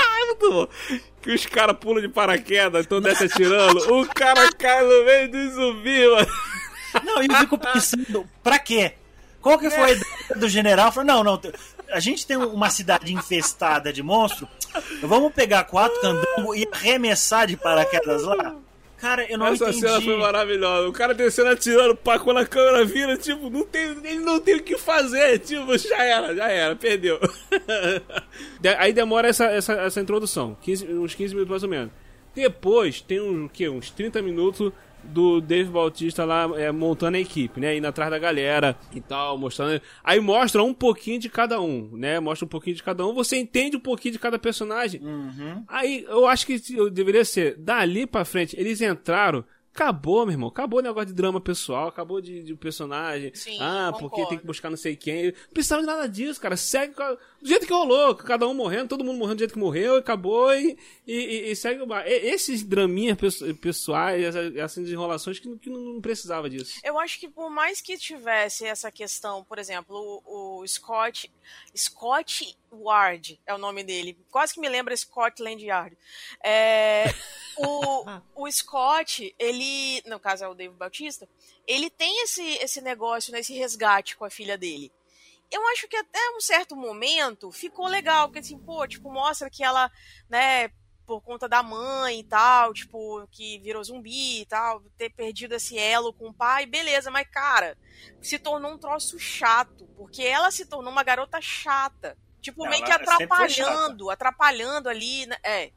é. 0.00 0.68
Que 1.22 1.34
os 1.34 1.46
caras 1.46 1.76
pulam 1.78 2.00
de 2.02 2.08
paraquedas, 2.08 2.84
então 2.84 3.00
desce 3.00 3.24
atirando, 3.24 3.78
o 3.94 4.06
cara 4.08 4.50
cai 4.52 4.82
no 4.82 5.04
meio 5.04 5.30
do 5.30 5.50
zumbi, 5.50 6.08
mano. 6.08 6.26
Não, 7.04 7.22
e 7.22 7.26
eu 7.26 7.34
fico 7.36 7.56
pensando, 7.58 8.26
pra 8.42 8.58
quê? 8.58 8.94
Qual 9.40 9.58
que 9.58 9.70
foi 9.70 9.82
a 9.82 9.90
ideia 9.92 10.36
do 10.36 10.48
general? 10.48 10.90
Falou, 10.92 11.06
não, 11.06 11.24
não, 11.24 11.40
a 11.92 12.00
gente 12.00 12.26
tem 12.26 12.36
uma 12.36 12.70
cidade 12.70 13.12
infestada 13.12 13.92
de 13.92 14.02
monstro, 14.02 14.48
vamos 15.02 15.32
pegar 15.32 15.64
quatro 15.64 16.00
candangos 16.00 16.56
e 16.56 16.68
arremessar 16.72 17.46
de 17.46 17.56
paraquedas 17.56 18.22
lá? 18.22 18.56
Cara, 18.98 19.24
eu 19.28 19.36
não 19.36 19.48
Essa 19.48 19.64
entendi. 19.64 19.80
cena 19.80 20.00
foi 20.00 20.16
maravilhosa. 20.16 20.88
O 20.88 20.92
cara 20.92 21.12
descendo 21.12 21.48
atirando, 21.48 21.96
pá, 21.96 22.20
quando 22.20 22.36
a 22.38 22.46
câmera 22.46 22.84
vira, 22.84 23.16
tipo, 23.16 23.50
não 23.50 23.64
tem, 23.66 23.82
ele 24.04 24.20
não 24.20 24.38
tem 24.38 24.54
o 24.54 24.62
que 24.62 24.78
fazer. 24.78 25.40
Tipo, 25.40 25.76
já 25.76 26.04
era, 26.04 26.32
já 26.36 26.48
era, 26.48 26.76
perdeu. 26.76 27.18
De- 28.60 28.68
Aí 28.78 28.92
demora 28.92 29.26
essa, 29.28 29.46
essa, 29.46 29.72
essa 29.72 30.00
introdução, 30.00 30.56
15, 30.62 30.86
uns 30.94 31.14
15 31.16 31.34
minutos 31.34 31.50
mais 31.50 31.62
ou 31.64 31.68
menos. 31.68 31.90
Depois 32.34 33.00
tem 33.00 33.20
um, 33.20 33.46
o 33.46 33.48
quê? 33.48 33.68
uns 33.68 33.90
30 33.90 34.22
minutos 34.22 34.72
do 35.04 35.40
Dave 35.40 35.70
Bautista 35.70 36.24
lá 36.24 36.48
é, 36.56 36.70
montando 36.70 37.16
a 37.16 37.20
equipe, 37.20 37.60
né? 37.60 37.76
Indo 37.76 37.86
atrás 37.86 38.10
da 38.10 38.18
galera 38.18 38.76
e 38.94 39.00
tal, 39.00 39.36
mostrando. 39.38 39.80
Aí 40.02 40.20
mostra 40.20 40.62
um 40.62 40.74
pouquinho 40.74 41.18
de 41.18 41.28
cada 41.28 41.60
um, 41.60 41.90
né? 41.92 42.20
Mostra 42.20 42.46
um 42.46 42.48
pouquinho 42.48 42.76
de 42.76 42.82
cada 42.82 43.06
um, 43.06 43.14
você 43.14 43.36
entende 43.36 43.76
um 43.76 43.80
pouquinho 43.80 44.12
de 44.12 44.18
cada 44.18 44.38
personagem. 44.38 45.00
Uhum. 45.02 45.64
Aí 45.68 46.04
eu 46.08 46.26
acho 46.26 46.46
que 46.46 46.60
eu 46.74 46.90
deveria 46.90 47.24
ser 47.24 47.56
dali 47.56 48.06
pra 48.06 48.24
frente. 48.24 48.58
Eles 48.58 48.80
entraram. 48.80 49.44
Acabou, 49.74 50.26
meu 50.26 50.32
irmão. 50.34 50.48
Acabou 50.50 50.80
o 50.80 50.82
negócio 50.82 51.06
de 51.06 51.14
drama 51.14 51.40
pessoal, 51.40 51.88
acabou 51.88 52.20
de, 52.20 52.42
de 52.42 52.54
personagem. 52.54 53.34
Sim, 53.34 53.56
ah, 53.58 53.90
concordo. 53.92 54.10
porque 54.10 54.26
tem 54.28 54.38
que 54.38 54.46
buscar 54.46 54.68
não 54.68 54.76
sei 54.76 54.94
quem. 54.94 55.26
Não 55.26 55.32
precisava 55.54 55.80
de 55.80 55.86
nada 55.86 56.06
disso, 56.06 56.38
cara. 56.38 56.56
Segue 56.58 56.94
do 56.94 57.18
jeito 57.48 57.66
que 57.66 57.72
rolou. 57.72 58.14
Cada 58.14 58.46
um 58.46 58.52
morrendo, 58.52 58.88
todo 58.88 59.02
mundo 59.02 59.16
morrendo 59.18 59.36
do 59.36 59.38
jeito 59.40 59.54
que 59.54 59.58
morreu, 59.58 59.96
acabou 59.96 60.52
e, 60.54 60.76
e, 61.06 61.50
e- 61.50 61.56
segue 61.56 61.80
o 61.80 61.86
bar. 61.86 62.04
Esses 62.06 62.62
draminhas 62.62 63.16
pesso- 63.16 63.54
pessoais, 63.56 64.22
essas, 64.22 64.54
essas 64.56 64.88
enrolações 64.90 65.38
que, 65.38 65.48
não- 65.48 65.56
que 65.56 65.70
não 65.70 66.00
precisava 66.02 66.50
disso. 66.50 66.78
Eu 66.84 67.00
acho 67.00 67.18
que 67.18 67.28
por 67.28 67.48
mais 67.50 67.80
que 67.80 67.96
tivesse 67.96 68.66
essa 68.66 68.90
questão, 68.92 69.42
por 69.42 69.58
exemplo, 69.58 69.96
o, 70.26 70.60
o 70.60 70.66
Scott. 70.68 71.32
Scott 71.74 72.56
Ward 72.72 73.40
é 73.46 73.54
o 73.54 73.58
nome 73.58 73.84
dele. 73.84 74.18
Quase 74.30 74.54
que 74.54 74.60
me 74.60 74.68
lembra 74.68 74.96
Scotland 74.96 75.62
Yard. 75.64 75.96
É, 76.42 77.04
o, 77.56 78.04
o 78.46 78.50
Scott, 78.50 79.34
ele. 79.38 80.02
No 80.06 80.18
caso 80.18 80.44
é 80.44 80.48
o 80.48 80.54
Dave 80.54 80.74
Bautista, 80.74 81.28
ele 81.66 81.90
tem 81.90 82.22
esse, 82.22 82.42
esse 82.56 82.80
negócio, 82.80 83.32
né, 83.32 83.40
esse 83.40 83.54
resgate 83.54 84.16
com 84.16 84.24
a 84.24 84.30
filha 84.30 84.56
dele. 84.56 84.92
Eu 85.50 85.66
acho 85.68 85.86
que 85.86 85.96
até 85.96 86.18
um 86.34 86.40
certo 86.40 86.74
momento 86.74 87.52
ficou 87.52 87.86
legal, 87.86 88.28
porque 88.28 88.38
assim, 88.38 88.58
pô, 88.58 88.86
tipo, 88.88 89.12
mostra 89.12 89.50
que 89.50 89.62
ela, 89.62 89.90
né, 90.28 90.70
por 91.06 91.20
conta 91.20 91.46
da 91.46 91.62
mãe 91.62 92.20
e 92.20 92.24
tal, 92.24 92.72
tipo, 92.72 93.26
que 93.30 93.58
virou 93.58 93.84
zumbi 93.84 94.40
e 94.40 94.46
tal, 94.46 94.80
ter 94.96 95.10
perdido 95.10 95.54
esse 95.54 95.78
elo 95.78 96.12
com 96.14 96.28
o 96.28 96.34
pai, 96.34 96.64
beleza, 96.64 97.10
mas 97.10 97.28
cara, 97.28 97.76
se 98.22 98.38
tornou 98.38 98.72
um 98.72 98.78
troço 98.78 99.18
chato, 99.18 99.86
porque 99.96 100.22
ela 100.22 100.50
se 100.50 100.64
tornou 100.64 100.90
uma 100.90 101.02
garota 101.02 101.38
chata. 101.38 102.16
Tipo, 102.42 102.64
meio 102.64 102.84
Ela 102.84 102.86
que 102.86 102.92
sempre 102.92 103.06
foi 103.06 103.24
atrapalhando, 103.24 104.10
atrapalhando 104.10 104.88
ali, 104.88 105.24
né? 105.26 105.36
É. 105.44 105.70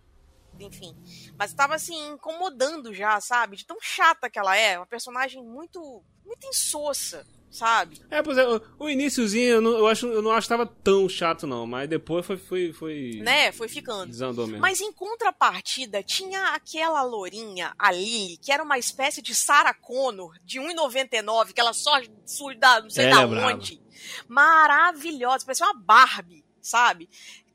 Enfim. 0.60 0.96
Mas 1.38 1.54
tava 1.54 1.76
assim, 1.76 2.14
incomodando 2.14 2.94
já, 2.94 3.22
sabe? 3.22 3.56
De 3.56 3.66
tão 3.66 3.78
chata 3.80 4.30
que 4.30 4.40
ela 4.40 4.56
é. 4.58 4.78
Uma 4.78 4.86
personagem 4.86 5.44
muito. 5.44 6.04
muito 6.26 6.48
insossa, 6.48 7.26
sabe? 7.52 8.02
É, 8.10 8.24
pois 8.24 8.38
é, 8.38 8.46
o, 8.80 8.90
iníciozinho 8.90 9.56
eu, 9.56 9.62
não, 9.62 9.72
eu, 9.78 9.88
acho, 9.88 10.08
eu 10.08 10.22
não 10.22 10.32
acho 10.32 10.48
que 10.48 10.54
tava 10.54 10.66
tão 10.66 11.08
chato, 11.08 11.46
não. 11.46 11.68
Mas 11.68 11.88
depois 11.88 12.26
foi. 12.26 12.38
foi, 12.38 12.74
foi... 12.74 13.20
Né? 13.22 13.52
Foi 13.52 13.68
ficando. 13.68 14.08
Desandou 14.08 14.48
mesmo. 14.48 14.62
Mas 14.62 14.82
em 14.82 14.92
contrapartida, 14.92 16.02
tinha 16.02 16.56
aquela 16.56 17.04
lourinha, 17.04 17.76
a 17.78 17.92
Lily, 17.92 18.38
que 18.38 18.52
era 18.52 18.64
uma 18.64 18.80
espécie 18.80 19.22
de 19.22 19.36
Sarah 19.36 19.74
Connor, 19.74 20.36
de 20.44 20.60
1,99, 20.60 21.54
que 21.54 21.62
ela 21.62 21.74
só 21.74 22.02
surda, 22.26 22.82
não 22.82 22.90
sei 22.90 23.06
Ela 23.06 23.18
da 23.18 23.22
é 23.22 23.28
brava. 23.28 23.54
onde. 23.54 23.86
Maravilhosa, 24.28 25.46
parecia 25.46 25.66
uma 25.66 25.80
Barbie, 25.80 26.45
sabe? 26.66 27.10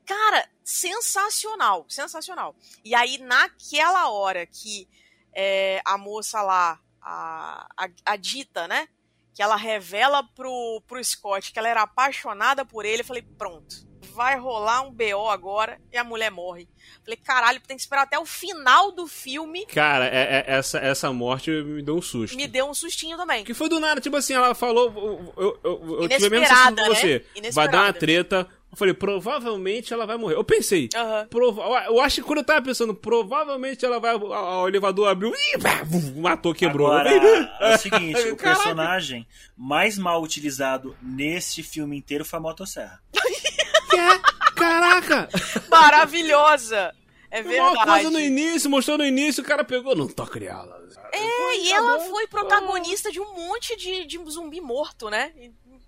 Cara, 0.05 0.47
sensacional, 0.63 1.85
sensacional. 1.87 2.55
E 2.83 2.93
aí, 2.95 3.17
naquela 3.19 4.09
hora 4.09 4.45
que 4.45 4.87
é, 5.33 5.81
a 5.85 5.97
moça 5.97 6.41
lá, 6.41 6.79
a, 7.01 7.67
a, 7.77 7.89
a 8.05 8.15
Dita, 8.15 8.67
né? 8.67 8.87
Que 9.33 9.41
ela 9.41 9.55
revela 9.55 10.23
pro, 10.35 10.81
pro 10.87 11.03
Scott 11.03 11.51
que 11.53 11.59
ela 11.59 11.69
era 11.69 11.83
apaixonada 11.83 12.65
por 12.65 12.83
ele, 12.85 13.01
eu 13.01 13.05
falei, 13.05 13.21
pronto. 13.37 13.75
vai 14.13 14.37
rolar 14.37 14.81
um 14.81 14.91
BO 14.91 15.29
agora 15.29 15.79
e 15.91 15.97
a 15.97 16.03
mulher 16.03 16.29
morre. 16.29 16.67
Falei, 17.01 17.15
caralho, 17.15 17.61
tem 17.61 17.77
que 17.77 17.81
esperar 17.83 18.01
até 18.03 18.19
o 18.19 18.25
final 18.25 18.91
do 18.91 19.07
filme. 19.07 19.65
Cara, 19.67 20.05
é, 20.07 20.39
é- 20.39 20.43
essa, 20.57 20.79
essa 20.79 21.13
morte 21.13 21.49
me 21.49 21.81
deu 21.81 21.95
um 21.95 22.01
susto. 22.01 22.35
Me 22.35 22.45
deu 22.45 22.67
um 22.69 22.73
sustinho 22.73 23.15
também. 23.15 23.45
Que 23.45 23.53
foi 23.53 23.69
do 23.69 23.79
nada, 23.79 24.01
tipo 24.01 24.17
assim, 24.17 24.33
ela 24.33 24.53
falou. 24.53 24.91
Eu, 24.93 25.33
eu, 25.37 25.59
eu, 25.63 26.01
eu 26.01 26.09
tive 26.09 26.25
a 26.27 26.29
mesma 26.29 26.47
sensação 26.47 26.75
que 26.75 26.83
você. 26.89 27.25
né? 27.41 27.51
Vai 27.51 27.69
dar 27.69 27.83
uma 27.83 27.93
treta. 27.93 28.49
Eu 28.71 28.77
falei, 28.77 28.93
provavelmente 28.93 29.93
ela 29.93 30.05
vai 30.05 30.15
morrer. 30.17 30.35
Eu 30.35 30.43
pensei. 30.45 30.87
Aham. 30.95 31.27
prova- 31.29 31.83
Eu 31.87 31.99
acho 31.99 32.21
que 32.21 32.21
quando 32.27 32.37
eu 32.39 32.43
tava 32.45 32.61
pensando, 32.61 32.95
provavelmente 32.95 33.83
ela 33.85 33.99
vai. 33.99 34.15
O 34.15 34.67
elevador 34.67 35.09
abriu. 35.09 35.33
Ih, 35.33 35.57
pá, 35.59 35.81
matou, 36.15 36.53
quebrou. 36.53 36.87
Agora, 36.87 37.09
falei, 37.09 37.47
é 37.59 37.75
o 37.75 37.77
seguinte, 37.77 38.19
o 38.29 38.35
Caraca. 38.37 38.61
personagem 38.63 39.27
mais 39.57 39.97
mal 39.97 40.21
utilizado 40.23 40.95
nesse 41.01 41.61
filme 41.61 41.97
inteiro 41.97 42.23
foi 42.23 42.39
a 42.39 42.41
motosserra. 42.41 43.01
Caraca! 44.55 45.27
Maravilhosa! 45.69 46.93
É 47.29 47.39
Uma 47.41 47.49
coisa 47.71 47.77
verdade. 47.85 48.09
no 48.09 48.19
início, 48.19 48.69
mostrou 48.69 48.97
no 48.97 49.05
início, 49.05 49.41
o 49.41 49.45
cara 49.45 49.63
pegou. 49.63 49.95
Não 49.95 50.07
tô 50.07 50.25
criando. 50.27 50.69
É, 51.13 51.57
e 51.59 51.71
ela 51.71 51.99
foi 52.01 52.27
protagonista 52.27 53.09
de 53.11 53.19
um 53.21 53.33
monte 53.33 53.75
de, 53.77 54.05
de 54.05 54.17
zumbi 54.29 54.59
morto, 54.59 55.09
né? 55.09 55.31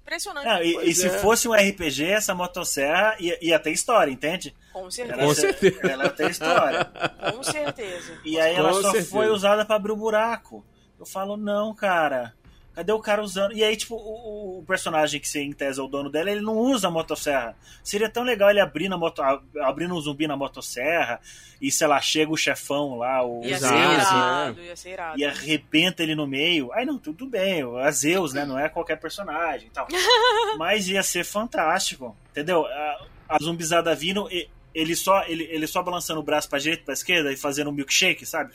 Impressionante. 0.04 0.46
Não, 0.46 0.62
e, 0.62 0.90
e 0.90 0.94
se 0.94 1.08
é. 1.08 1.10
fosse 1.10 1.48
um 1.48 1.54
RPG, 1.54 2.06
essa 2.06 2.36
motosserra 2.36 3.16
ia, 3.20 3.38
ia 3.42 3.58
ter 3.58 3.72
história, 3.72 4.12
entende? 4.12 4.54
Com 4.72 4.92
certeza. 4.92 5.18
Ela 5.20 5.28
Com 5.28 5.34
se- 5.36 5.42
certeza. 5.42 5.80
Ela 5.88 6.04
ia 6.04 6.10
ter 6.10 6.30
história. 6.32 6.86
Com 7.34 7.44
certeza. 7.44 8.18
E 8.26 8.40
aí 8.40 8.54
ela 8.56 8.70
Com 8.70 8.76
só 8.82 8.92
certeza. 8.92 9.10
foi 9.10 9.30
usada 9.30 9.64
pra 9.66 9.76
abrir 9.78 9.92
o 9.94 9.96
buraco. 9.96 10.64
Eu 11.00 11.06
falo, 11.06 11.38
não, 11.38 11.74
cara. 11.74 12.34
Cadê 12.76 12.92
o 12.92 13.00
cara 13.00 13.22
usando? 13.22 13.54
E 13.54 13.64
aí, 13.64 13.78
tipo, 13.78 13.96
o, 13.96 14.60
o 14.60 14.64
personagem 14.66 15.20
que 15.20 15.28
você 15.28 15.42
em 15.44 15.52
tese 15.54 15.80
é 15.80 15.84
o 15.84 15.88
dono 15.88 16.10
dela, 16.10 16.32
ele 16.32 16.42
não 16.42 16.58
usa 16.58 16.88
a 16.88 16.92
motosserra. 16.92 17.56
Seria 17.84 18.10
tão 18.10 18.24
legal 18.24 18.50
ele 18.50 18.60
abrir 18.60 18.90
na 18.90 18.98
moto, 18.98 19.22
a- 19.22 19.40
abrindo 19.62 19.94
um 19.96 20.02
zumbi 20.02 20.26
na 20.28 20.36
motosserra 20.36 21.20
e, 21.62 21.72
sei 21.72 21.86
lá, 21.86 22.02
chega 22.02 22.32
o 22.32 22.38
chefão 22.38 22.98
lá, 22.98 23.24
o 23.24 23.44
Ia 23.46 23.58
Zeus, 23.60 23.72
irado, 23.72 24.62
ia 24.62 24.76
ser 24.76 24.90
irado. 24.90 25.20
e 25.20 25.24
arrebenta 25.26 26.02
ele 26.02 26.16
no 26.16 26.26
meio. 26.26 26.74
Aí 26.74 26.84
não, 26.86 26.98
tudo 26.98 27.28
bem, 27.28 27.64
o 27.64 27.92
Zeus, 27.92 28.34
né? 28.34 28.44
Não 28.46 28.58
é 28.58 28.68
qualquer 28.68 29.00
personagem 29.00 29.68
e 29.68 29.72
tal. 29.72 29.88
Mas 30.58 30.88
ia 30.88 31.04
ser 31.04 31.24
fantástico, 31.24 32.18
entendeu? 32.32 32.66
A, 32.66 33.06
a 33.30 33.38
zumbizada 33.42 33.94
vindo, 33.96 34.28
e- 34.32 34.50
ele 34.74 34.96
só, 34.96 35.24
ele, 35.28 35.44
ele 35.52 35.68
só 35.68 35.82
balançando 35.84 36.20
o 36.20 36.24
braço 36.24 36.50
pra 36.50 36.60
direita 36.60 36.82
e 36.82 36.86
pra 36.86 36.94
esquerda 36.94 37.32
e 37.32 37.38
fazendo 37.38 37.70
um 37.70 37.74
milkshake, 37.74 38.26
sabe? 38.26 38.52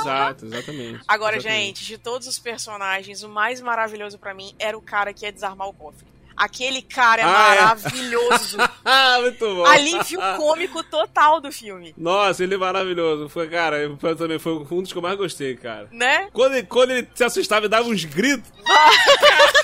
Exato, 0.00 0.46
exatamente. 0.46 1.00
Agora, 1.08 1.36
Exatamente. 1.36 1.66
gente, 1.80 1.84
de 1.86 1.98
todos 1.98 2.26
os 2.26 2.38
personagens, 2.38 3.22
o 3.22 3.28
mais 3.28 3.60
maravilhoso 3.60 4.18
pra 4.18 4.34
mim 4.34 4.54
era 4.58 4.76
o 4.76 4.82
cara 4.82 5.12
que 5.12 5.24
ia 5.24 5.32
desarmar 5.32 5.68
o 5.68 5.72
cofre. 5.72 6.06
Aquele 6.36 6.82
cara 6.82 7.22
é 7.22 7.24
Ah, 7.24 7.54
é. 7.54 7.60
maravilhoso. 7.62 8.58
Ah, 8.84 9.16
muito 9.24 9.38
bom. 9.54 9.64
Alívio 9.64 10.20
cômico 10.36 10.82
total 10.84 11.40
do 11.40 11.50
filme, 11.50 11.94
Nossa, 11.96 12.44
ele 12.44 12.54
é 12.54 12.58
maravilhoso. 12.58 13.26
Foi, 13.30 13.48
cara, 13.48 13.76
foi, 13.98 14.14
também 14.14 14.38
foi 14.38 14.52
um 14.52 14.82
dos 14.82 14.92
que 14.92 14.98
eu 14.98 15.02
mais 15.02 15.16
gostei, 15.16 15.56
cara. 15.56 15.88
né? 15.90 16.28
Quando 16.34 16.56
ele, 16.56 16.66
quando 16.66 16.90
ele 16.90 17.08
se 17.14 17.24
assustava 17.24 17.64
e 17.64 17.68
dava 17.70 17.88
uns 17.88 18.04
gritos. 18.04 18.52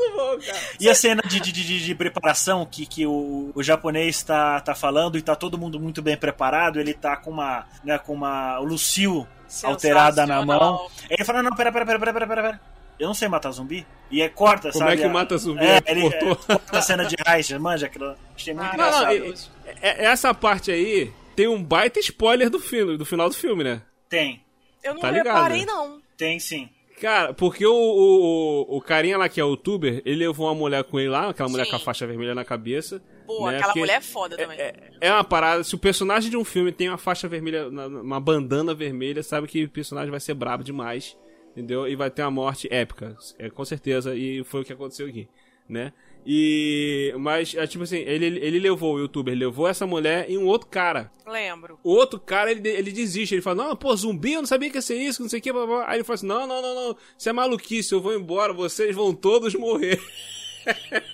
muito 0.00 0.16
bom, 0.16 0.38
cara. 0.46 0.58
E 0.80 0.88
a 0.88 0.94
cena 0.94 1.22
de, 1.22 1.40
de, 1.40 1.52
de, 1.52 1.84
de 1.84 1.94
preparação 1.94 2.64
que, 2.66 2.86
que 2.86 3.06
o, 3.06 3.52
o 3.54 3.62
japonês 3.62 4.22
tá, 4.22 4.60
tá 4.60 4.74
falando 4.74 5.16
e 5.18 5.22
tá 5.22 5.36
todo 5.36 5.56
mundo 5.58 5.78
muito 5.78 6.00
bem 6.02 6.16
preparado, 6.16 6.80
ele 6.80 6.94
tá 6.94 7.16
com 7.16 7.30
uma, 7.30 7.66
né, 7.84 7.98
com 7.98 8.12
uma 8.14 8.58
o 8.60 8.64
Lucio 8.64 9.26
alterada 9.64 10.26
na 10.26 10.44
mão. 10.44 10.86
Aí 11.04 11.16
ele 11.18 11.24
fala, 11.24 11.42
não, 11.42 11.54
pera, 11.54 11.70
pera, 11.72 11.84
pera, 11.86 11.98
pera, 11.98 12.12
pera, 12.12 12.26
pera, 12.26 12.42
pera. 12.42 12.60
Eu 12.98 13.06
não 13.06 13.14
sei 13.14 13.28
matar 13.28 13.50
zumbi. 13.50 13.86
E 14.10 14.20
aí 14.20 14.28
corta, 14.28 14.70
Como 14.70 14.84
sabe? 14.84 14.92
é 15.00 15.02
que 15.02 15.08
mata 15.08 15.36
zumbi? 15.38 15.64
É, 15.64 15.78
Ele 15.86 16.00
ele 16.06 16.10
cortou. 16.10 16.32
é, 16.32 16.34
corta 16.58 16.78
a 16.78 16.82
cena 16.82 17.04
de 17.06 17.16
Reich, 17.26 17.58
manja 17.58 17.86
aquilo. 17.86 18.14
Achei 18.36 18.52
muito 18.52 18.66
Ah, 18.66 18.76
Não, 18.76 18.90
não, 18.90 19.12
engraçado. 19.12 19.46
e- 19.66 19.70
e- 19.86 20.04
essa 20.04 20.34
parte 20.34 20.70
aí 20.70 21.10
tem 21.34 21.48
um 21.48 21.62
baita 21.62 21.98
spoiler 22.00 22.50
do 22.50 22.60
filme, 22.60 22.98
do 22.98 23.06
final 23.06 23.28
do 23.30 23.34
filme, 23.34 23.64
né? 23.64 23.80
Tem, 24.08 24.44
Eu 24.82 24.94
não 24.94 25.00
Tá 25.00 25.10
reparei, 25.10 25.60
né? 25.60 25.66
não. 25.66 26.00
tem 26.16 26.38
sim. 26.38 26.68
Cara, 27.00 27.32
porque 27.32 27.64
o, 27.64 27.72
o, 27.72 28.76
o 28.76 28.80
carinha 28.82 29.16
lá 29.16 29.26
que 29.26 29.40
é 29.40 29.42
youtuber, 29.42 30.02
ele 30.04 30.26
levou 30.26 30.46
uma 30.46 30.54
mulher 30.54 30.84
com 30.84 31.00
ele 31.00 31.08
lá, 31.08 31.30
aquela 31.30 31.48
mulher 31.48 31.64
Sim. 31.64 31.70
com 31.70 31.76
a 31.76 31.80
faixa 31.80 32.06
vermelha 32.06 32.34
na 32.34 32.44
cabeça. 32.44 33.02
Pô, 33.26 33.46
né? 33.46 33.56
aquela 33.56 33.68
Porque 33.68 33.80
mulher 33.80 33.96
é 33.96 34.00
foda 34.02 34.36
também. 34.36 34.58
É, 34.58 34.74
é 35.00 35.10
uma 35.10 35.24
parada, 35.24 35.64
se 35.64 35.74
o 35.74 35.78
personagem 35.78 36.30
de 36.30 36.36
um 36.36 36.44
filme 36.44 36.70
tem 36.70 36.90
uma 36.90 36.98
faixa 36.98 37.26
vermelha, 37.26 37.68
uma 37.68 38.20
bandana 38.20 38.74
vermelha, 38.74 39.22
sabe 39.22 39.46
que 39.46 39.64
o 39.64 39.70
personagem 39.70 40.10
vai 40.10 40.20
ser 40.20 40.34
brabo 40.34 40.62
demais, 40.62 41.16
entendeu? 41.52 41.88
E 41.88 41.96
vai 41.96 42.10
ter 42.10 42.20
uma 42.20 42.30
morte 42.30 42.68
épica, 42.70 43.16
é, 43.38 43.48
com 43.48 43.64
certeza, 43.64 44.14
e 44.14 44.44
foi 44.44 44.60
o 44.60 44.64
que 44.64 44.72
aconteceu 44.74 45.06
aqui, 45.06 45.26
né? 45.66 45.94
E. 46.24 47.14
Mas, 47.18 47.54
é, 47.54 47.66
tipo 47.66 47.84
assim, 47.84 47.98
ele, 47.98 48.26
ele 48.26 48.58
levou 48.58 48.94
o 48.94 48.98
youtuber, 48.98 49.36
levou 49.36 49.68
essa 49.68 49.86
mulher 49.86 50.26
e 50.28 50.36
um 50.36 50.46
outro 50.46 50.68
cara. 50.68 51.10
Lembro. 51.26 51.78
O 51.82 51.90
outro 51.90 52.18
cara, 52.20 52.50
ele, 52.50 52.68
ele 52.68 52.92
desiste. 52.92 53.34
Ele 53.34 53.42
fala, 53.42 53.64
não, 53.64 53.76
pô, 53.76 53.94
zumbi, 53.96 54.32
eu 54.32 54.40
não 54.40 54.46
sabia 54.46 54.70
que 54.70 54.78
ia 54.78 54.82
ser 54.82 54.96
isso, 54.96 55.22
não 55.22 55.28
sei 55.28 55.38
o 55.38 55.42
que. 55.42 55.52
Blá, 55.52 55.66
blá. 55.66 55.88
Aí 55.88 55.96
ele 55.96 56.04
fala 56.04 56.14
assim, 56.14 56.26
não, 56.26 56.46
não, 56.46 56.62
não, 56.62 56.74
não. 56.74 56.96
Isso 57.18 57.28
é 57.28 57.32
maluquice, 57.32 57.92
eu 57.92 58.00
vou 58.00 58.14
embora, 58.14 58.52
vocês 58.52 58.94
vão 58.94 59.14
todos 59.14 59.54
morrer. 59.54 60.00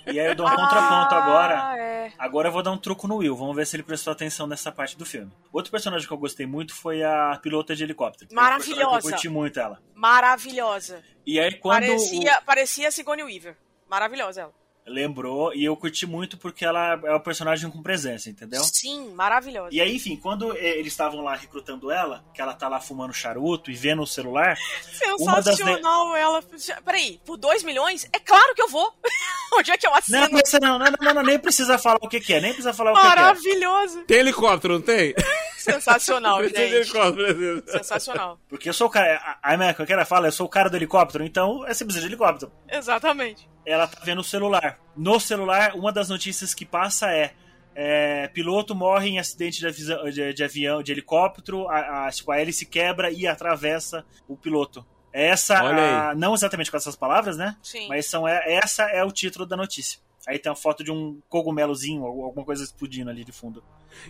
E 0.05 0.19
aí 0.19 0.27
eu 0.27 0.35
dou 0.35 0.45
um 0.45 0.49
contraponto 0.49 1.15
agora. 1.15 1.69
Ah, 1.69 1.77
é. 1.77 2.11
Agora 2.17 2.49
eu 2.49 2.51
vou 2.51 2.61
dar 2.61 2.71
um 2.71 2.77
truco 2.77 3.07
no 3.07 3.17
Will, 3.17 3.35
vamos 3.35 3.55
ver 3.55 3.65
se 3.65 3.75
ele 3.75 3.83
prestou 3.83 4.11
atenção 4.11 4.45
nessa 4.47 4.71
parte 4.71 4.97
do 4.97 5.05
filme. 5.05 5.31
Outro 5.51 5.71
personagem 5.71 6.07
que 6.07 6.13
eu 6.13 6.17
gostei 6.17 6.45
muito 6.45 6.73
foi 6.73 7.03
a 7.03 7.39
pilota 7.41 7.75
de 7.75 7.83
helicóptero. 7.83 8.33
Maravilhosa. 8.33 9.07
Eu 9.07 9.11
curti 9.11 9.29
muito 9.29 9.59
ela. 9.59 9.81
Maravilhosa. 9.95 11.01
E 11.25 11.39
aí 11.39 11.53
quando 11.55 11.79
Parecia, 11.79 12.41
parecia 12.45 12.91
Sigourney 12.91 13.23
Weaver. 13.23 13.57
Maravilhosa 13.89 14.41
ela. 14.41 14.66
Lembrou, 14.87 15.53
e 15.53 15.65
eu 15.65 15.75
curti 15.75 16.05
muito 16.05 16.37
porque 16.37 16.65
ela 16.65 16.99
é 17.03 17.13
um 17.13 17.19
personagem 17.19 17.69
com 17.69 17.83
presença, 17.83 18.29
entendeu? 18.29 18.63
Sim, 18.63 19.11
maravilhosa. 19.13 19.69
E 19.71 19.81
aí, 19.81 19.95
enfim, 19.95 20.15
quando 20.15 20.55
eles 20.55 20.93
estavam 20.93 21.21
lá 21.21 21.35
recrutando 21.35 21.91
ela, 21.91 22.23
que 22.33 22.41
ela 22.41 22.53
tá 22.53 22.67
lá 22.67 22.79
fumando 22.79 23.13
charuto 23.13 23.69
e 23.69 23.75
vendo 23.75 24.01
o 24.01 24.07
celular, 24.07 24.57
uma 25.19 25.41
das 25.41 25.57
Sensacional 25.57 26.15
ela. 26.15 26.43
Peraí, 26.83 27.19
por 27.25 27.37
2 27.37 27.63
milhões? 27.63 28.07
É 28.13 28.19
claro 28.19 28.55
que 28.55 28.61
eu 28.61 28.69
vou. 28.69 28.93
Onde 29.53 29.71
é 29.71 29.77
que 29.77 29.87
eu 29.87 29.93
assino? 29.93 30.19
não, 30.21 30.29
não, 30.29 30.39
não, 30.61 30.79
não, 30.79 30.91
não, 31.01 31.13
não, 31.15 31.23
nem 31.23 31.39
precisa 31.39 31.77
falar 31.77 31.99
o 32.01 32.07
que, 32.07 32.19
que 32.19 32.33
é, 32.33 32.41
nem 32.41 32.51
precisa 32.51 32.73
falar 32.73 32.91
o 32.91 32.95
que, 32.95 33.01
que 33.01 33.07
é. 33.07 33.09
Maravilhoso. 33.09 34.03
Tem 34.03 34.17
helicóptero, 34.19 34.75
não 34.75 34.81
tem? 34.81 35.13
Sensacional, 35.73 36.37
Precisa 36.39 36.61
de 36.61 36.69
gente. 36.83 37.71
Sensacional. 37.71 38.39
Porque 38.49 38.69
eu 38.69 38.73
sou 38.73 38.87
o 38.87 38.89
cara, 38.89 39.37
a, 39.41 39.57
minha 39.57 39.73
que 39.73 39.93
ela 39.93 40.05
fala, 40.05 40.27
eu 40.27 40.31
sou 40.31 40.45
o 40.45 40.49
cara 40.49 40.69
do 40.69 40.75
helicóptero, 40.75 41.23
então 41.23 41.65
é, 41.65 41.73
você 41.73 41.83
precisa 41.83 42.05
de 42.05 42.11
helicóptero. 42.11 42.51
Exatamente. 42.69 43.49
ela 43.65 43.87
tá 43.87 43.99
vendo 44.03 44.21
o 44.21 44.23
celular. 44.23 44.79
No 44.95 45.19
celular, 45.19 45.75
uma 45.75 45.91
das 45.91 46.09
notícias 46.09 46.53
que 46.53 46.65
passa 46.65 47.11
é, 47.11 47.33
é, 47.75 48.27
piloto 48.29 48.73
morre 48.73 49.09
em 49.09 49.19
acidente 49.19 49.59
de, 49.59 49.67
avisa- 49.67 50.01
de- 50.11 50.33
de 50.33 50.43
avião, 50.43 50.81
de 50.81 50.91
helicóptero, 50.91 51.67
a, 51.69 52.07
a, 52.07 52.11
tipo, 52.11 52.31
a 52.31 52.39
hélice 52.39 52.65
quebra 52.65 53.11
e 53.11 53.27
atravessa 53.27 54.05
o 54.27 54.35
piloto. 54.37 54.85
Essa, 55.13 55.63
Olha 55.63 56.09
a- 56.09 56.15
não 56.15 56.33
exatamente 56.33 56.69
com 56.69 56.77
essas 56.77 56.95
palavras, 56.95 57.37
né? 57.37 57.55
Sim. 57.63 57.87
Mas 57.87 58.05
são, 58.05 58.27
é, 58.27 58.41
essa 58.53 58.83
é 58.83 59.03
o 59.03 59.11
título 59.11 59.45
da 59.45 59.57
notícia. 59.57 59.99
Aí 60.27 60.37
tem 60.37 60.49
uma 60.51 60.55
foto 60.57 60.83
de 60.83 60.91
um 60.91 61.21
cogumelozinho, 61.29 62.03
ou 62.03 62.25
alguma 62.25 62.45
coisa 62.45 62.63
explodindo 62.63 63.09
ali 63.09 63.23
de 63.23 63.31
fundo. 63.31 63.63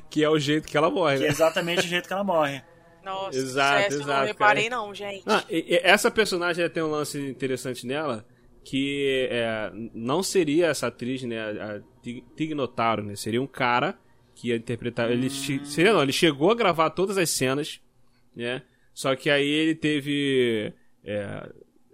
Que 0.10 0.24
é 0.24 0.30
o 0.30 0.40
jeito 0.40 0.68
que 0.68 0.76
ela 0.76 0.90
morre, 0.90 1.18
Que 1.18 1.24
é 1.24 1.28
né? 1.28 1.32
exatamente 1.32 1.80
o 1.86 1.88
jeito 1.88 2.08
que 2.08 2.14
ela 2.14 2.24
morre. 2.24 2.62
Nossa, 3.06 3.38
Exato, 3.38 3.94
exato, 3.94 4.08
não 4.08 4.26
reparei 4.26 4.70
não, 4.70 4.94
gente. 4.94 5.24
Ah, 5.28 5.42
e- 5.50 5.76
e 5.76 5.80
essa 5.82 6.12
personagem 6.12 6.68
tem 6.70 6.84
um 6.84 6.90
lance 6.92 7.18
interessante 7.30 7.86
nela, 7.88 8.26
que 8.66 9.30
é, 9.32 9.72
não 9.94 10.22
seria 10.22 10.68
essa 10.68 10.88
atriz, 10.88 11.22
né, 11.24 11.40
a 11.40 11.82
Tig- 12.02 12.26
Tig 12.36 12.54
Notaro, 12.54 13.02
né? 13.04 13.16
Seria 13.16 13.42
um 13.42 13.48
cara 13.48 13.98
que 14.36 14.50
ia 14.50 14.58
interpretar... 14.58 15.10
Ele 15.10 15.30
che- 15.30 15.62
seria 15.64 15.94
não, 15.94 16.02
ele 16.04 16.12
chegou 16.12 16.52
a 16.52 16.56
gravar 16.56 16.90
todas 16.90 17.18
as 17.18 17.30
cenas, 17.30 17.80
né? 18.36 18.62
Só 18.94 19.16
que 19.16 19.30
aí 19.30 19.48
ele 19.48 19.76
teve... 19.76 20.74
é, 21.06 21.50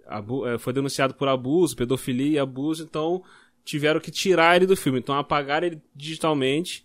abu- 0.08 0.44
é, 0.48 0.58
foi 0.58 0.72
denunciado 0.72 1.14
por 1.14 1.28
abuso, 1.28 1.76
pedofilia 1.76 2.36
e 2.36 2.38
abuso, 2.40 2.82
então 2.82 3.22
tiveram 3.64 4.00
que 4.00 4.10
tirar 4.10 4.56
ele 4.56 4.66
do 4.66 4.76
filme. 4.76 4.98
Então 4.98 5.16
apagaram 5.16 5.66
ele 5.66 5.80
digitalmente 5.94 6.84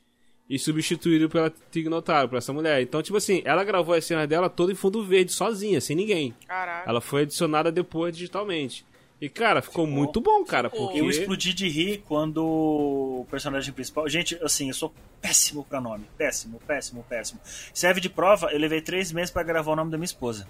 e 0.49 0.57
substituíram 0.57 1.29
pela 1.29 1.53
Tig 1.71 1.87
Notaro, 1.87 2.27
por 2.27 2.37
essa 2.37 2.51
mulher. 2.51 2.81
Então, 2.81 3.03
tipo 3.03 3.17
assim, 3.17 3.41
ela 3.45 3.63
gravou 3.63 3.93
as 3.93 4.03
cenas 4.03 4.27
dela 4.27 4.49
toda 4.49 4.71
em 4.71 4.75
fundo 4.75 5.03
verde, 5.03 5.31
sozinha, 5.31 5.79
sem 5.79 5.95
ninguém. 5.95 6.33
Caraca. 6.47 6.89
Ela 6.89 6.99
foi 6.99 7.21
adicionada 7.21 7.71
depois 7.71 8.15
digitalmente. 8.15 8.83
E, 9.21 9.27
cara, 9.27 9.61
ficou, 9.61 9.85
muito 9.85 10.21
bom, 10.21 10.45
cara, 10.45 10.69
Ficou. 10.69 10.87
porque... 10.87 11.01
Eu 11.01 11.09
explodi 11.09 11.53
de 11.53 11.67
rir 11.67 12.03
quando 12.07 12.41
o 12.41 13.27
personagem 13.29 13.73
principal. 13.73 14.07
Gente, 14.07 14.39
assim, 14.41 14.69
eu 14.69 14.73
sou 14.73 14.93
péssimo 15.21 15.65
pra 15.65 15.81
nome. 15.81 16.05
Péssimo, 16.17 16.59
péssimo, 16.65 17.05
péssimo. 17.07 17.39
Serve 17.73 17.99
de 17.99 18.09
prova, 18.09 18.47
eu 18.53 18.57
levei 18.57 18.81
três 18.81 19.11
meses 19.11 19.29
pra 19.29 19.43
gravar 19.43 19.73
o 19.73 19.75
nome 19.75 19.91
da 19.91 19.97
minha 19.97 20.05
esposa. 20.05 20.47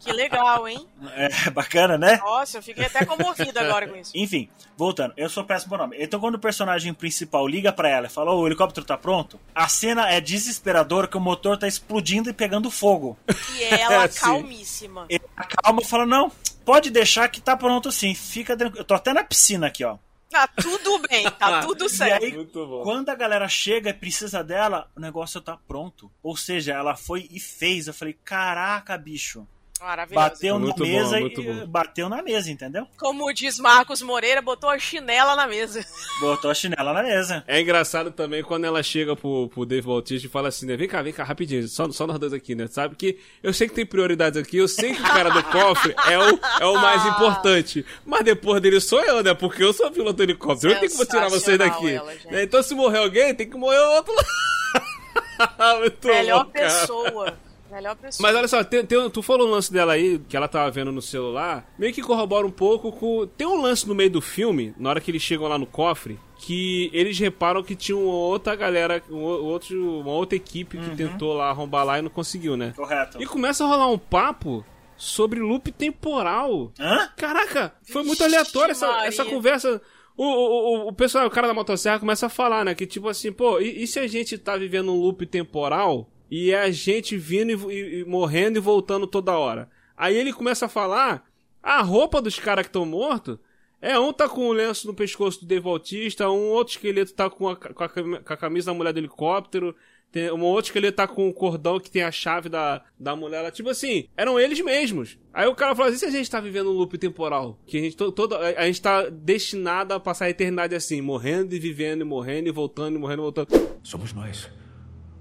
Que 0.00 0.12
legal, 0.12 0.66
hein? 0.68 0.86
É 1.14 1.50
bacana, 1.50 1.96
né? 1.96 2.16
Nossa, 2.18 2.58
eu 2.58 2.62
fiquei 2.62 2.84
até 2.84 3.04
comovida 3.04 3.60
agora 3.60 3.86
com 3.88 3.96
isso. 3.96 4.12
Enfim, 4.16 4.48
voltando, 4.76 5.14
eu 5.16 5.28
sou 5.28 5.44
péssimo 5.44 5.76
nome. 5.76 5.96
Então, 5.98 6.20
quando 6.20 6.34
o 6.36 6.38
personagem 6.38 6.92
principal 6.92 7.46
liga 7.46 7.72
pra 7.72 7.88
ela 7.88 8.06
e 8.06 8.10
fala: 8.10 8.32
o 8.32 8.46
helicóptero 8.46 8.86
tá 8.86 8.96
pronto, 8.96 9.38
a 9.54 9.68
cena 9.68 10.08
é 10.10 10.20
desesperadora 10.20 11.06
que 11.08 11.16
o 11.16 11.20
motor 11.20 11.56
tá 11.56 11.66
explodindo 11.68 12.28
e 12.28 12.32
pegando 12.32 12.70
fogo. 12.70 13.16
E 13.54 13.64
ela 13.64 14.04
É, 14.04 14.08
sim. 14.08 14.20
calmíssima. 14.20 15.06
Ele 15.08 15.24
calma 15.62 15.80
e 15.82 15.84
fala: 15.84 16.06
Não, 16.06 16.30
pode 16.64 16.90
deixar 16.90 17.28
que 17.28 17.40
tá 17.40 17.56
pronto 17.56 17.90
sim, 17.92 18.14
fica 18.14 18.56
tranquilo. 18.56 18.80
Eu 18.80 18.84
tô 18.86 18.94
até 18.94 19.12
na 19.12 19.24
piscina 19.24 19.66
aqui, 19.66 19.84
ó. 19.84 19.96
Tá 20.30 20.48
tudo 20.48 20.98
bem, 21.08 21.30
tá 21.30 21.60
tudo 21.66 21.88
certo. 21.88 22.24
E 22.24 22.26
aí, 22.26 22.46
quando 22.82 23.08
a 23.08 23.14
galera 23.14 23.48
chega 23.48 23.90
e 23.90 23.94
precisa 23.94 24.42
dela, 24.42 24.90
o 24.96 25.00
negócio 25.00 25.40
tá 25.40 25.56
pronto. 25.56 26.10
Ou 26.22 26.36
seja, 26.36 26.72
ela 26.72 26.96
foi 26.96 27.28
e 27.30 27.38
fez. 27.38 27.86
Eu 27.86 27.94
falei, 27.94 28.14
caraca, 28.24 28.96
bicho. 28.98 29.46
Maravilhoso. 29.84 30.28
Bateu 30.28 30.58
muito 30.58 30.82
na 30.82 30.86
mesa 30.86 31.20
bom, 31.20 31.26
e 31.26 31.42
bom. 31.42 31.66
bateu 31.66 32.08
na 32.08 32.22
mesa, 32.22 32.50
entendeu? 32.50 32.86
Como 32.96 33.30
diz 33.34 33.58
Marcos 33.58 34.00
Moreira, 34.00 34.40
botou 34.40 34.70
a 34.70 34.78
chinela 34.78 35.36
na 35.36 35.46
mesa. 35.46 35.84
Botou 36.20 36.50
a 36.50 36.54
chinela 36.54 36.92
na 36.92 37.02
mesa. 37.02 37.44
É 37.46 37.60
engraçado 37.60 38.10
também 38.10 38.42
quando 38.42 38.64
ela 38.64 38.82
chega 38.82 39.14
pro, 39.16 39.48
pro 39.48 39.66
Dave 39.66 39.86
Bautista 39.86 40.26
e 40.26 40.30
fala 40.30 40.48
assim, 40.48 40.64
né? 40.64 40.76
Vem 40.76 40.88
cá, 40.88 41.02
vem 41.02 41.12
cá, 41.12 41.24
rapidinho, 41.24 41.66
só, 41.68 41.90
só 41.90 42.06
nós 42.06 42.18
dois 42.18 42.32
aqui, 42.32 42.54
né? 42.54 42.66
Sabe 42.68 42.94
que 42.94 43.18
eu 43.42 43.52
sei 43.52 43.68
que 43.68 43.74
tem 43.74 43.84
prioridades 43.84 44.40
aqui, 44.40 44.56
eu 44.56 44.68
sei 44.68 44.94
que 44.94 45.02
o 45.02 45.04
cara 45.04 45.28
do 45.28 45.42
cofre 45.50 45.94
é 46.08 46.18
o, 46.18 46.40
é 46.60 46.66
o 46.66 46.80
mais 46.80 47.04
importante. 47.04 47.84
Mas 48.06 48.24
depois 48.24 48.62
dele 48.62 48.80
sou 48.80 49.02
eu, 49.02 49.22
né? 49.22 49.34
Porque 49.34 49.62
eu 49.62 49.72
sou 49.72 49.90
piloto 49.90 50.14
de 50.14 50.22
helicóptero. 50.22 50.72
Eu 50.72 50.80
tenho 50.80 50.92
que 50.92 51.06
tirar 51.06 51.28
vocês 51.28 51.58
daqui. 51.58 51.90
Ela, 51.90 52.42
então 52.42 52.62
se 52.62 52.74
morrer 52.74 52.98
alguém, 52.98 53.34
tem 53.34 53.50
que 53.50 53.56
morrer 53.56 53.80
o 53.80 53.94
outro 53.96 54.14
Melhor 56.04 56.44
bom, 56.44 56.50
pessoa. 56.50 57.36
Melhor 57.74 57.96
pessoa. 57.96 58.28
Mas 58.28 58.36
olha 58.36 58.46
só, 58.46 58.62
tem, 58.62 58.86
tem, 58.86 59.10
tu 59.10 59.20
falou 59.20 59.48
um 59.48 59.50
lance 59.50 59.72
dela 59.72 59.94
aí, 59.94 60.20
que 60.28 60.36
ela 60.36 60.46
tava 60.46 60.70
vendo 60.70 60.92
no 60.92 61.02
celular, 61.02 61.68
meio 61.76 61.92
que 61.92 62.00
corrobora 62.00 62.46
um 62.46 62.50
pouco 62.50 62.92
com. 62.92 63.26
Tem 63.26 63.46
um 63.46 63.60
lance 63.60 63.88
no 63.88 63.96
meio 63.96 64.10
do 64.10 64.20
filme, 64.20 64.72
na 64.78 64.90
hora 64.90 65.00
que 65.00 65.10
eles 65.10 65.22
chegam 65.22 65.48
lá 65.48 65.58
no 65.58 65.66
cofre, 65.66 66.16
que 66.38 66.88
eles 66.92 67.18
reparam 67.18 67.64
que 67.64 67.74
tinha 67.74 67.98
uma 67.98 68.12
outra 68.12 68.54
galera, 68.54 69.02
um 69.10 69.20
outro, 69.20 70.00
uma 70.00 70.12
outra 70.12 70.36
equipe 70.36 70.78
que 70.78 70.90
uhum. 70.90 70.96
tentou 70.96 71.32
lá 71.32 71.50
arrombar 71.50 71.84
lá 71.84 71.98
e 71.98 72.02
não 72.02 72.10
conseguiu, 72.10 72.56
né? 72.56 72.72
Correto. 72.76 73.20
E 73.20 73.26
começa 73.26 73.64
a 73.64 73.66
rolar 73.66 73.88
um 73.88 73.98
papo 73.98 74.64
sobre 74.96 75.40
loop 75.40 75.72
temporal. 75.72 76.72
Hã? 76.78 77.08
Caraca, 77.16 77.74
foi 77.82 78.04
muito 78.04 78.22
aleatório 78.22 78.70
essa, 78.70 79.04
essa 79.04 79.24
conversa. 79.24 79.82
O, 80.16 80.24
o, 80.24 80.88
o, 80.90 80.92
pessoal, 80.92 81.26
o 81.26 81.30
cara 81.30 81.48
da 81.48 81.54
motosserra 81.54 81.98
começa 81.98 82.26
a 82.26 82.28
falar, 82.28 82.64
né? 82.64 82.72
Que 82.72 82.86
tipo 82.86 83.08
assim, 83.08 83.32
pô, 83.32 83.60
e, 83.60 83.82
e 83.82 83.86
se 83.88 83.98
a 83.98 84.06
gente 84.06 84.38
tá 84.38 84.56
vivendo 84.56 84.92
um 84.92 85.00
loop 85.00 85.26
temporal 85.26 86.08
e 86.36 86.50
é 86.50 86.62
a 86.62 86.70
gente 86.72 87.16
vindo 87.16 87.70
e, 87.70 88.00
e, 88.00 88.04
morrendo 88.04 88.58
e 88.58 88.60
voltando 88.60 89.06
toda 89.06 89.38
hora. 89.38 89.70
Aí 89.96 90.16
ele 90.16 90.32
começa 90.32 90.66
a 90.66 90.68
falar 90.68 91.24
a 91.62 91.80
roupa 91.80 92.20
dos 92.20 92.40
caras 92.40 92.64
que 92.64 92.70
estão 92.70 92.84
mortos. 92.84 93.38
É, 93.80 93.96
um 94.00 94.12
tá 94.12 94.28
com 94.28 94.48
o 94.48 94.52
lenço 94.52 94.88
no 94.88 94.94
pescoço 94.94 95.38
do 95.38 95.46
Dave 95.46 95.68
um 95.68 96.48
outro 96.50 96.72
esqueleto 96.72 97.14
tá 97.14 97.30
com 97.30 97.48
a, 97.48 97.54
com 97.54 97.84
a, 97.84 97.88
com 97.88 98.32
a 98.32 98.36
camisa 98.36 98.66
da 98.66 98.74
mulher 98.74 98.92
do 98.92 98.98
helicóptero, 98.98 99.76
tem 100.10 100.28
um 100.32 100.42
outro 100.42 100.70
esqueleto 100.70 100.96
tá 100.96 101.06
com 101.06 101.28
o 101.28 101.32
cordão 101.32 101.78
que 101.78 101.88
tem 101.88 102.02
a 102.02 102.10
chave 102.10 102.48
da, 102.48 102.82
da 102.98 103.14
mulher. 103.14 103.48
Tipo 103.52 103.68
assim, 103.68 104.08
eram 104.16 104.40
eles 104.40 104.60
mesmos. 104.60 105.16
Aí 105.32 105.46
o 105.46 105.54
cara 105.54 105.76
fala 105.76 105.90
assim, 105.90 105.98
se 105.98 106.06
a 106.06 106.10
gente 106.10 106.28
tá 106.28 106.40
vivendo 106.40 106.68
um 106.68 106.74
loop 106.74 106.98
temporal? 106.98 107.60
Que 107.64 107.78
a 107.78 107.80
gente, 107.80 107.96
to, 107.96 108.10
todo, 108.10 108.34
a, 108.34 108.48
a 108.48 108.66
gente 108.66 108.82
tá 108.82 109.08
destinado 109.08 109.94
a 109.94 110.00
passar 110.00 110.24
a 110.24 110.30
eternidade 110.30 110.74
assim, 110.74 111.00
morrendo 111.00 111.54
e 111.54 111.60
vivendo 111.60 112.00
e 112.00 112.04
morrendo 112.04 112.48
e 112.48 112.52
voltando 112.52 112.96
e 112.96 112.98
morrendo 112.98 113.22
e 113.22 113.22
voltando. 113.22 113.48
Somos 113.84 114.12
nós. 114.12 114.50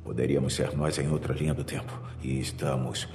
Poderíamos 0.04 0.54
ser 0.54 0.76
nós 0.76 0.98
em 1.00 1.10
outra 1.10 1.34
linha 1.34 1.54
do 1.54 1.63
tempo. 1.63 1.98
E 2.22 2.39
estamos 2.39 3.08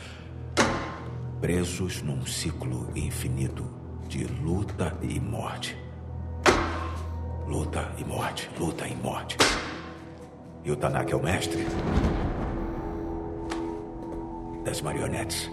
presos 1.40 2.00
num 2.02 2.24
ciclo 2.24 2.90
infinito 2.96 3.64
de 4.08 4.24
luta 4.24 4.96
e 5.02 5.20
morte. 5.20 5.76
Luta 7.46 7.92
e 7.98 8.04
morte, 8.04 8.50
luta 8.58 8.86
e 8.88 8.94
morte. 8.96 9.36
E 10.64 10.70
o 10.70 10.76
Tanaka 10.76 11.12
é 11.12 11.16
o 11.16 11.22
mestre 11.22 11.64
das 14.64 14.80
marionetes. 14.80 15.50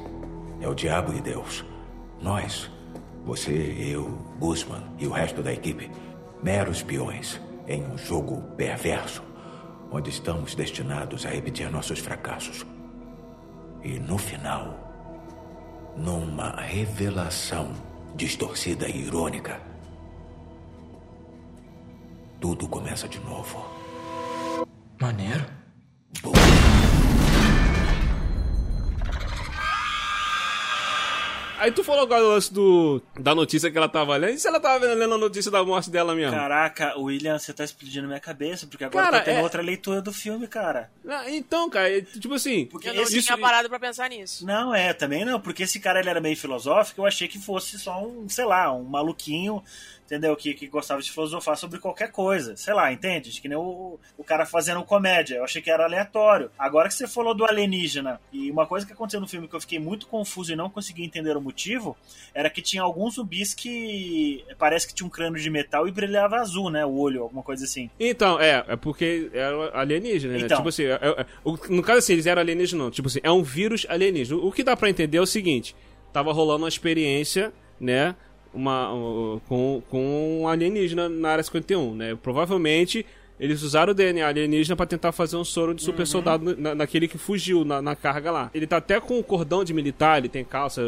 É 0.62 0.70
o 0.70 0.74
diabo 0.74 1.14
e 1.14 1.22
Deus. 1.22 1.66
Nós, 2.22 2.72
você, 3.26 3.76
eu, 3.78 4.08
Guzman 4.40 4.84
e 4.98 5.06
o 5.06 5.12
resto 5.12 5.44
da 5.44 5.52
equipe, 5.52 5.92
meros 6.42 6.82
peões 6.82 7.42
em 7.68 7.84
um 7.84 7.98
jogo 7.98 8.42
perverso 8.56 9.22
onde 9.96 10.10
estamos 10.10 10.56
destinados 10.56 11.26
a 11.26 11.30
repetir 11.30 11.72
nossos 11.72 12.00
fracassos. 12.00 12.66
E 13.82 13.98
no 13.98 14.18
final, 14.18 15.94
numa 15.96 16.60
revelação 16.60 17.72
distorcida 18.14 18.90
e 18.90 19.06
irônica, 19.06 19.62
tudo 22.42 22.68
começa 22.68 23.08
de 23.08 23.20
novo. 23.20 23.66
Maneiro. 25.00 25.46
Aí 31.58 31.72
tu 31.72 31.84
falou 31.84 32.04
agora 32.04 32.24
o 32.24 32.30
lance 32.30 32.54
do, 32.54 33.02
da 33.20 33.34
notícia 33.34 33.72
que 33.72 33.78
ela 33.78 33.90
tava 33.90 34.16
lendo. 34.18 34.34
E 34.34 34.40
se 34.40 34.48
ela 34.48 34.60
tava 34.60 34.86
lendo 34.86 35.14
a 35.14 35.18
notícia 35.18 35.50
da 35.50 35.64
morte 35.64 35.90
dela 35.90 36.14
mesmo? 36.14 36.36
Caraca, 36.36 36.98
William, 36.98 37.38
você 37.38 37.54
tá 37.54 37.64
explodindo 37.64 38.08
minha 38.08 38.20
cabeça, 38.20 38.68
porque 38.68 38.84
agora 38.84 39.06
cara, 39.06 39.20
tá 39.20 39.26
tendo 39.26 39.40
é... 39.40 39.44
outra 39.44 39.62
leitura 39.62 40.02
do 40.02 40.12
filme, 40.12 40.48
cara. 40.48 40.90
Então, 41.28 41.70
cara, 41.70 41.98
é, 41.98 42.02
tipo 42.02 42.34
assim. 42.34 42.66
Porque 42.66 42.90
eu 42.90 42.94
não 42.94 43.04
esse... 43.04 43.22
tinha 43.22 43.38
parado 43.38 43.70
pra 43.70 43.80
pensar 43.80 44.10
nisso. 44.10 44.46
Não, 44.46 44.74
é, 44.74 44.94
também 44.94 45.24
não, 45.24 45.40
porque 45.40 45.64
esse 45.64 45.80
cara 45.80 46.00
ele 46.00 46.10
era 46.10 46.22
meio 46.22 46.38
filosófico, 46.38 47.02
eu 47.02 47.06
achei 47.06 47.28
que 47.28 47.40
fosse 47.40 47.80
só 47.80 48.04
um, 48.04 48.28
sei 48.28 48.46
lá, 48.46 48.72
um 48.74 48.84
maluquinho 48.84 49.64
entendeu? 50.06 50.36
Que, 50.36 50.54
que 50.54 50.68
gostava 50.68 51.02
de 51.02 51.12
filosofar 51.12 51.58
sobre 51.58 51.80
qualquer 51.80 52.12
coisa. 52.12 52.56
Sei 52.56 52.74
lá, 52.74 52.92
entende? 52.92 53.42
Que 53.42 53.48
nem 53.50 53.58
o, 53.58 54.00
o 54.18 54.24
cara 54.24 54.46
fazendo 54.46 54.84
comédia. 54.84 55.36
Eu 55.36 55.44
achei 55.44 55.62
que 55.62 55.70
era 55.70 55.84
aleatório. 55.84 56.52
Agora 56.58 56.88
que 56.88 56.94
você 56.94 57.08
falou 57.08 57.34
do 57.34 57.44
alienígena, 57.44 58.20
e 58.32 58.50
uma 58.52 58.66
coisa 58.66 58.86
que 58.86 58.94
aconteceu 58.94 59.20
no 59.20 59.28
filme 59.28 59.48
que 59.48 59.56
eu 59.56 59.62
fiquei 59.62 59.80
muito 59.80 60.08
confuso 60.08 60.54
e 60.54 60.56
não 60.56 60.70
consegui 60.70 61.04
entender 61.04 61.36
o 61.36 61.42
motivo, 61.42 61.98
era 62.34 62.50
que 62.50 62.62
tinha 62.62 62.84
alguns 62.84 63.16
zumbis 63.16 63.54
que 63.54 64.46
parece 64.58 64.88
que 64.88 64.94
tinha 64.94 65.08
um 65.08 65.10
crânio 65.10 65.42
de 65.42 65.50
metal 65.50 65.88
e 65.88 65.92
brilhava 65.92 66.38
azul, 66.38 66.70
né? 66.70 66.86
O 66.86 66.96
olho, 66.98 67.24
alguma 67.24 67.44
coisa 67.44 67.66
assim. 67.66 67.90
Então, 68.00 68.40
é, 68.40 68.64
é 68.68 68.76
porque 68.76 69.30
era 69.34 69.78
alienígena, 69.80 70.34
né? 70.34 70.40
Então. 70.42 70.58
Tipo 70.58 70.70
assim, 70.70 70.84
é, 70.84 70.94
é, 70.94 71.26
no 71.70 71.82
caso 71.82 72.00
assim, 72.00 72.14
eles 72.14 72.26
eram 72.26 72.42
alienígenas, 72.42 72.86
não. 72.86 72.92
Tipo 72.92 73.08
assim, 73.08 73.20
é 73.24 73.32
um 73.32 73.44
vírus 73.44 73.86
alienígena. 73.90 74.40
O 74.40 74.52
que 74.52 74.64
dá 74.64 74.76
para 74.78 74.90
entender 74.90 75.18
é 75.18 75.22
o 75.22 75.26
seguinte: 75.26 75.76
tava 76.14 76.32
rolando 76.32 76.64
uma 76.64 76.70
experiência, 76.70 77.52
né? 77.80 78.16
Uma, 78.56 78.90
com, 79.48 79.82
com 79.90 80.42
um 80.42 80.48
alienígena 80.48 81.10
na 81.10 81.30
área 81.30 81.44
51, 81.44 81.94
né? 81.96 82.18
Provavelmente 82.22 83.06
eles 83.40 83.62
usaram 83.64 83.92
o 83.92 83.94
DNA 83.94 84.26
alienígena 84.26 84.76
para 84.76 84.86
tentar 84.86 85.12
fazer 85.12 85.36
um 85.36 85.44
soro 85.44 85.74
de 85.74 85.84
super 85.84 86.02
uhum. 86.02 86.06
soldado 86.06 86.56
na, 86.58 86.74
naquele 86.74 87.08
que 87.08 87.18
fugiu 87.18 87.66
na, 87.66 87.82
na, 87.82 87.96
carga 87.96 88.32
lá. 88.32 88.50
Ele 88.54 88.66
tá 88.66 88.78
até 88.78 89.00
com 89.00 89.20
o 89.20 89.24
cordão 89.24 89.64
de 89.64 89.74
militar, 89.74 90.20
ele 90.20 90.30
tem 90.30 90.44
calça. 90.44 90.82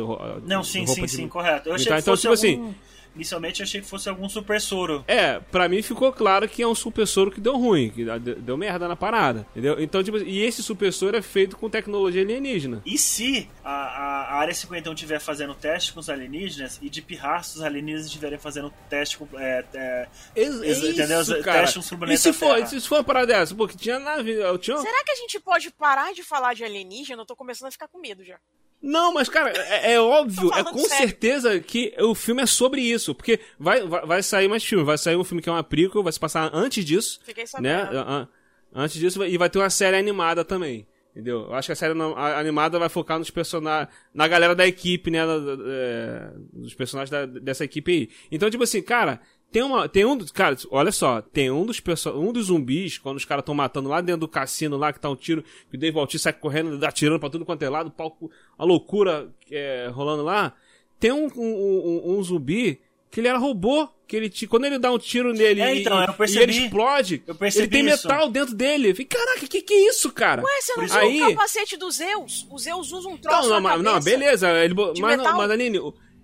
Não, 0.45 0.63
sim, 0.63 0.87
sim, 0.87 1.01
de... 1.01 1.11
sim, 1.11 1.27
correto. 1.27 1.67
Eu 1.67 1.75
achei 1.75 1.91
militar. 1.91 1.95
que 1.97 2.01
então, 2.01 2.13
fosse 2.13 2.47
tipo 2.47 2.57
algum... 2.57 2.69
assim 2.69 2.75
Inicialmente 3.17 3.63
achei 3.63 3.81
que 3.81 3.87
fosse 3.87 4.07
algum 4.07 4.29
super 4.29 4.61
soro. 4.61 5.03
É, 5.07 5.39
pra 5.39 5.67
mim 5.67 5.81
ficou 5.81 6.13
claro 6.13 6.47
que 6.47 6.61
é 6.61 6.67
um 6.67 6.75
super 6.75 7.07
soro 7.07 7.31
que 7.31 7.41
deu 7.41 7.57
ruim, 7.57 7.89
que 7.89 8.05
deu 8.05 8.55
merda 8.55 8.87
na 8.87 8.95
parada. 8.95 9.47
Entendeu? 9.51 9.81
Então, 9.81 10.03
tipo, 10.03 10.17
e 10.19 10.43
esse 10.43 10.61
super 10.61 10.93
soro 10.93 11.17
é 11.17 11.21
feito 11.21 11.57
com 11.57 11.67
tecnologia 11.67 12.21
alienígena. 12.21 12.83
E 12.85 12.95
se 12.95 13.49
a, 13.63 13.71
a, 13.71 14.23
a 14.25 14.35
área 14.35 14.53
51 14.53 14.93
estiver 14.93 15.19
fazendo 15.19 15.55
teste 15.55 15.93
com 15.93 15.99
os 15.99 16.09
alienígenas 16.11 16.77
e 16.79 16.91
de 16.91 17.01
pirraços 17.01 17.55
os 17.55 17.61
alienígenas 17.63 18.05
estiverem 18.05 18.37
fazendo 18.37 18.71
teste 18.87 19.17
com. 19.17 19.27
É, 19.39 19.65
é, 19.73 20.07
Ex 20.35 20.61
é 20.61 20.89
entendeu? 20.91 21.21
Isso, 21.21 21.41
cara. 21.41 21.61
Teste 21.61 21.79
com 21.95 22.05
e 22.05 22.17
se 22.17 22.31
for, 22.31 22.67
se 22.67 22.81
for 22.81 22.97
uma 22.99 23.03
parada 23.03 23.27
dessa? 23.27 23.55
Pô, 23.55 23.67
que 23.67 23.75
tinha 23.75 23.97
nave. 23.97 24.35
Tinha... 24.59 24.77
Será 24.77 25.03
que 25.03 25.11
a 25.11 25.15
gente 25.15 25.39
pode 25.39 25.71
parar 25.71 26.13
de 26.13 26.21
falar 26.23 26.53
de 26.53 26.63
alienígena? 26.63 27.23
Eu 27.23 27.25
tô 27.25 27.35
começando 27.35 27.69
a 27.69 27.71
ficar 27.71 27.87
com 27.87 27.99
medo 27.99 28.23
já. 28.23 28.37
Não, 28.81 29.13
mas, 29.13 29.27
cara, 29.27 29.51
é, 29.51 29.93
é 29.93 29.99
óbvio, 29.99 30.53
é 30.53 30.63
com 30.63 30.77
sério. 30.77 31.07
certeza 31.07 31.59
que 31.59 31.93
o 31.99 32.13
filme 32.13 32.43
é 32.43 32.45
sobre 32.45 32.81
isso. 32.81 33.15
Porque 33.15 33.39
vai, 33.59 33.85
vai, 33.85 34.05
vai, 34.05 34.23
sair 34.23 34.47
mais 34.47 34.63
filme, 34.63 34.83
vai 34.83 34.97
sair 34.97 35.15
um 35.15 35.23
filme 35.23 35.41
que 35.41 35.49
é 35.49 35.51
uma 35.51 35.63
prequel, 35.63 36.03
vai 36.03 36.13
se 36.13 36.19
passar 36.19 36.49
antes 36.53 36.85
disso. 36.85 37.19
Fiquei 37.23 37.43
né? 37.43 37.47
sabendo. 37.47 38.05
Né? 38.05 38.27
Antes 38.73 38.99
disso, 38.99 39.23
e 39.23 39.37
vai 39.37 39.49
ter 39.49 39.59
uma 39.59 39.69
série 39.69 39.97
animada 39.97 40.45
também. 40.45 40.87
Entendeu? 41.11 41.45
Eu 41.45 41.55
acho 41.55 41.67
que 41.67 41.71
a 41.71 41.75
série 41.75 41.95
animada 42.35 42.77
vai 42.77 42.89
focar 42.89 43.17
nos 43.17 43.31
personagens. 43.31 43.91
Na 44.13 44.27
galera 44.27 44.53
da 44.53 44.67
equipe, 44.67 45.09
né? 45.09 45.17
É, 45.65 46.29
dos 46.53 46.75
personagens 46.75 47.09
da, 47.09 47.25
dessa 47.25 47.65
equipe 47.65 47.91
aí. 47.91 48.09
Então, 48.31 48.47
tipo 48.51 48.63
assim, 48.63 48.83
cara, 48.83 49.19
tem, 49.51 49.63
uma, 49.63 49.87
tem 49.87 50.05
um 50.05 50.17
dos. 50.17 50.31
Cara, 50.31 50.57
olha 50.69 50.91
só, 50.91 51.21
tem 51.21 51.49
um 51.49 51.65
dos, 51.65 51.81
um 52.13 52.33
dos 52.33 52.47
zumbis, 52.47 52.97
quando 52.97 53.17
os 53.17 53.25
caras 53.25 53.41
estão 53.41 53.55
matando 53.55 53.87
lá 53.87 54.01
dentro 54.01 54.21
do 54.21 54.27
cassino, 54.27 54.77
lá 54.77 54.91
que 54.91 54.99
tá 54.99 55.09
um 55.09 55.15
tiro, 55.15 55.43
que 55.69 55.77
o 55.77 55.79
Dave 55.79 55.95
Bautista 55.95 56.31
sai 56.31 56.33
correndo, 56.33 56.83
atirando 56.85 57.19
pra 57.19 57.29
tudo 57.29 57.45
quanto 57.45 57.63
é 57.63 57.69
lado, 57.69 57.89
palco, 57.89 58.29
a 58.57 58.65
loucura 58.65 59.29
é, 59.49 59.89
rolando 59.91 60.23
lá. 60.23 60.53
Tem 60.99 61.11
um, 61.11 61.27
um, 61.35 61.41
um, 61.41 62.17
um, 62.17 62.23
zumbi 62.23 62.81
que 63.09 63.21
ele 63.21 63.27
era 63.27 63.37
robô, 63.37 63.87
que 64.05 64.17
ele 64.17 64.29
quando 64.47 64.65
ele 64.65 64.79
dá 64.79 64.91
um 64.91 64.97
tiro 64.97 65.31
nele 65.31 65.61
é, 65.61 65.75
então, 65.75 65.97
e, 66.01 66.31
e, 66.31 66.37
ele 66.39 66.51
explode, 66.51 67.23
ele 67.55 67.67
tem 67.67 67.87
isso. 67.87 68.07
metal 68.07 68.29
dentro 68.29 68.53
dele. 68.53 68.89
Eu 68.89 68.95
falei, 68.95 69.05
caraca, 69.05 69.47
que 69.47 69.61
que 69.61 69.73
é 69.73 69.89
isso, 69.89 70.11
cara? 70.11 70.43
Ué, 70.43 70.61
você 70.61 70.75
não 70.75 70.85
viu 70.85 70.97
Aí... 70.97 71.21
o 71.21 71.29
capacete 71.29 71.77
dos 71.77 71.95
Zeus? 71.95 72.47
Os 72.51 72.63
Zeus 72.63 72.91
usam 72.91 73.13
um 73.13 73.17
troço 73.17 73.49
não, 73.49 73.61
não, 73.61 73.77
não, 73.77 73.99
beleza. 74.01 74.49
Ele, 74.63 74.73
mas, 74.99 75.17
não, 75.17 75.37
mas, 75.37 75.51
Aline, 75.51 75.79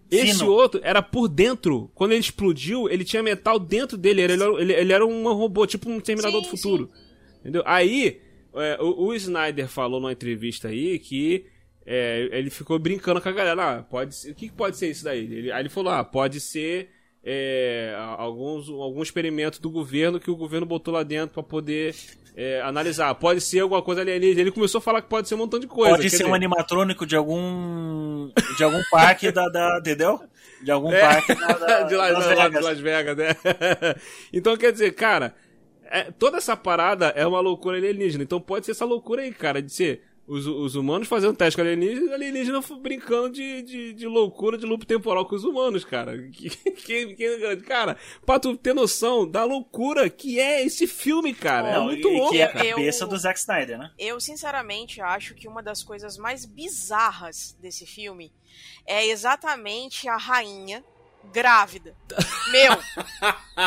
esse 0.09 0.39
Fino. 0.39 0.51
outro 0.51 0.79
era 0.83 1.01
por 1.01 1.27
dentro. 1.27 1.91
Quando 1.95 2.11
ele 2.11 2.21
explodiu, 2.21 2.89
ele 2.89 3.03
tinha 3.03 3.23
metal 3.23 3.59
dentro 3.59 3.97
dele. 3.97 4.21
Ele, 4.21 4.43
ele, 4.59 4.73
ele 4.73 4.93
era 4.93 5.05
um 5.05 5.23
robô, 5.33 5.65
tipo 5.65 5.89
um 5.89 5.99
Terminador 5.99 6.43
sim, 6.43 6.49
do 6.49 6.57
Futuro. 6.57 6.89
Sim. 6.93 7.01
Entendeu? 7.39 7.63
Aí, 7.65 8.21
é, 8.55 8.77
o, 8.79 9.07
o, 9.07 9.13
Snyder 9.15 9.67
falou 9.67 9.99
numa 9.99 10.11
entrevista 10.11 10.67
aí 10.67 10.99
que 10.99 11.45
é, 11.85 12.29
ele 12.31 12.49
ficou 12.49 12.77
brincando 12.79 13.19
com 13.19 13.29
a 13.29 13.31
galera. 13.31 13.79
Ah, 13.79 13.83
pode 13.83 14.15
ser, 14.15 14.31
o 14.31 14.35
que 14.35 14.51
pode 14.51 14.77
ser 14.77 14.89
isso 14.89 15.03
daí? 15.03 15.19
Ele, 15.19 15.51
aí 15.51 15.61
ele 15.61 15.69
falou: 15.69 15.91
ah, 15.91 16.03
pode 16.03 16.39
ser 16.39 16.89
é, 17.23 17.95
alguns, 18.17 18.69
algum 18.69 19.01
experimento 19.01 19.61
do 19.61 19.69
governo 19.69 20.19
que 20.19 20.29
o 20.29 20.35
governo 20.35 20.65
botou 20.65 20.93
lá 20.93 21.03
dentro 21.03 21.33
para 21.33 21.43
poder 21.43 21.95
é, 22.35 22.61
analisar. 22.61 23.13
Pode 23.15 23.41
ser 23.41 23.59
alguma 23.59 23.81
coisa 23.81 24.01
alienígena. 24.01 24.41
Ele 24.41 24.51
começou 24.51 24.79
a 24.79 24.81
falar 24.81 25.01
que 25.01 25.09
pode 25.09 25.27
ser 25.27 25.35
um 25.35 25.39
montão 25.39 25.59
de 25.59 25.67
coisa. 25.67 25.95
Pode 25.95 26.09
ser 26.09 26.17
dizer... 26.17 26.29
um 26.29 26.33
animatrônico 26.33 27.05
de 27.05 27.15
algum. 27.15 28.29
de 28.57 28.63
algum 28.63 28.81
parque 28.91 29.31
da, 29.31 29.47
da. 29.49 29.77
Entendeu? 29.79 30.19
De 30.63 30.71
algum 30.71 30.91
É. 30.91 30.99
parque 30.99 31.35
da, 31.35 31.47
da, 31.53 31.81
de, 31.83 31.95
Las, 31.95 32.13
Las 32.13 32.25
Vegas. 32.27 32.63
Las 32.63 32.79
Vegas, 32.79 33.17
né? 33.17 33.27
então, 34.31 34.55
quer 34.57 34.71
dizer, 34.71 34.91
cara, 34.91 35.35
é, 35.85 36.11
toda 36.11 36.37
essa 36.37 36.55
parada 36.57 37.07
é 37.15 37.25
uma 37.27 37.39
loucura 37.39 37.77
alienígena. 37.77 38.23
Então 38.23 38.39
pode 38.41 38.65
ser 38.65 38.71
essa 38.71 38.85
loucura 38.85 39.21
aí, 39.21 39.31
cara, 39.31 39.61
de 39.61 39.71
ser 39.71 40.01
os, 40.27 40.47
os 40.47 40.75
humanos 40.75 41.07
fazendo 41.07 41.35
teste 41.35 41.55
com 41.57 41.61
alienígena 41.61 42.11
e 42.11 42.13
alienígena 42.13 42.61
brincando 42.81 43.29
de, 43.31 43.61
de, 43.61 43.93
de 43.93 44.07
loucura 44.07 44.57
de 44.57 44.65
loop 44.65 44.85
temporal 44.85 45.25
com 45.25 45.35
os 45.35 45.43
humanos, 45.43 45.83
cara. 45.83 46.13
Que, 46.33 46.49
que- 46.49 47.15
que- 47.15 47.57
cara, 47.65 47.97
pra 48.25 48.39
tu 48.39 48.55
ter 48.57 48.73
noção 48.73 49.29
da 49.29 49.43
loucura 49.43 50.09
que 50.09 50.39
é 50.39 50.63
esse 50.65 50.87
filme, 50.87 51.33
cara. 51.33 51.69
é 51.69 51.73
Não, 51.73 51.85
muito 51.85 52.07
e 52.07 52.13
louco, 52.17 52.31
que 52.31 52.41
é 52.41 52.43
a 52.45 52.51
cara. 52.51 52.65
Eu- 52.65 52.75
cabeça 52.77 53.05
do 53.07 53.17
Zack 53.17 53.39
Snyder, 53.39 53.77
né? 53.77 53.91
Eu, 53.97 54.19
sinceramente, 54.19 54.99
acho 55.01 55.33
que 55.35 55.47
uma 55.47 55.61
das 55.63 55.83
coisas 55.83 56.17
mais 56.17 56.45
bizarras 56.45 57.55
desse 57.61 57.85
filme 57.85 58.31
é 58.85 59.07
exatamente 59.07 60.07
a 60.07 60.17
rainha 60.17 60.83
grávida. 61.31 61.95
Meu, 62.51 62.77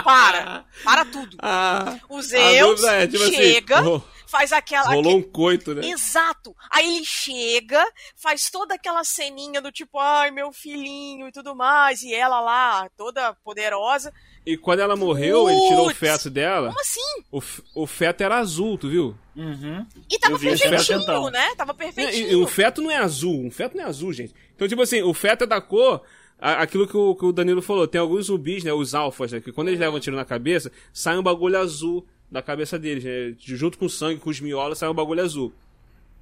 para, 0.05 0.65
para 0.85 1.05
tudo. 1.05 1.37
Ah, 1.41 1.99
O 2.09 2.21
Zeus 2.23 2.83
é, 2.85 3.07
tipo 3.07 3.23
assim, 3.23 3.33
chega, 3.35 3.81
ro- 3.81 4.05
faz 4.27 4.53
aquela. 4.53 4.87
rolou 4.95 5.17
um 5.17 5.21
aque- 5.21 5.31
coito, 5.31 5.75
né? 5.75 5.87
Exato. 5.89 6.55
Aí 6.71 6.97
ele 6.97 7.05
chega, 7.05 7.85
faz 8.17 8.51
toda 8.51 8.75
aquela 8.75 9.03
ceninha 9.05 9.61
do 9.61 9.73
tipo, 9.73 9.99
ai, 9.99 10.31
meu 10.31 10.53
filhinho 10.53 11.29
e 11.29 11.33
tudo 11.33 11.55
mais, 11.55 12.03
e 12.03 12.15
ela 12.15 12.41
lá, 12.41 12.89
toda 12.97 13.35
poderosa. 13.45 14.13
E 14.45 14.57
quando 14.57 14.79
ela 14.79 14.95
morreu, 14.95 15.49
ele 15.51 15.61
tirou 15.69 15.89
o 15.89 15.95
feto 15.95 16.31
dela. 16.31 16.69
Como 16.69 16.81
assim? 16.81 17.25
O, 17.33 17.83
o 17.83 17.87
feto 17.87 18.21
era 18.21 18.37
azul, 18.39 18.79
tu 18.79 18.89
viu? 18.89 19.19
Uhum. 19.35 19.85
E 20.09 20.19
tava 20.21 20.39
vi 20.39 20.51
perfeitinho, 20.51 21.01
então. 21.03 21.31
né? 21.31 21.53
Tava 21.57 21.73
E, 21.73 21.77
perfeitinho. 21.77 22.31
e 22.31 22.37
um 22.37 22.47
feto 22.47 22.81
não 22.81 22.91
é 22.91 22.97
azul, 22.99 23.45
um 23.45 23.51
feto 23.51 23.77
não 23.77 23.83
é 23.85 23.89
azul, 23.89 24.13
gente. 24.13 24.33
Então, 24.55 24.69
tipo 24.69 24.81
assim, 24.83 25.03
o 25.03 25.13
feto 25.13 25.43
é 25.43 25.47
da 25.49 25.61
cor. 25.61 26.01
Aquilo 26.39 26.87
que 26.87 26.97
o, 26.97 27.15
que 27.15 27.25
o 27.25 27.33
Danilo 27.33 27.63
falou, 27.63 27.87
tem 27.87 28.01
alguns 28.01 28.27
zumbis, 28.27 28.63
né? 28.63 28.73
Os 28.73 28.95
alfas, 28.95 29.33
né? 29.33 29.41
Que 29.41 29.53
quando 29.53 29.69
eles 29.69 29.81
levam 29.81 29.99
tiro 29.99 30.17
na 30.17 30.25
cabeça, 30.25 30.71
sai 30.93 31.17
um 31.19 31.23
bagulho 31.23 31.59
azul 31.59 32.07
da 32.31 32.43
cabeça 32.43 32.79
deles, 32.79 33.05
né? 33.05 33.35
Junto 33.39 33.79
com 33.79 33.87
o 33.87 33.91
sangue, 33.91 34.21
com 34.21 34.29
os 34.29 34.41
miolos, 34.41 34.79
sai 34.79 34.89
um 34.89 34.95
bagulho 34.95 35.23
azul. 35.23 35.53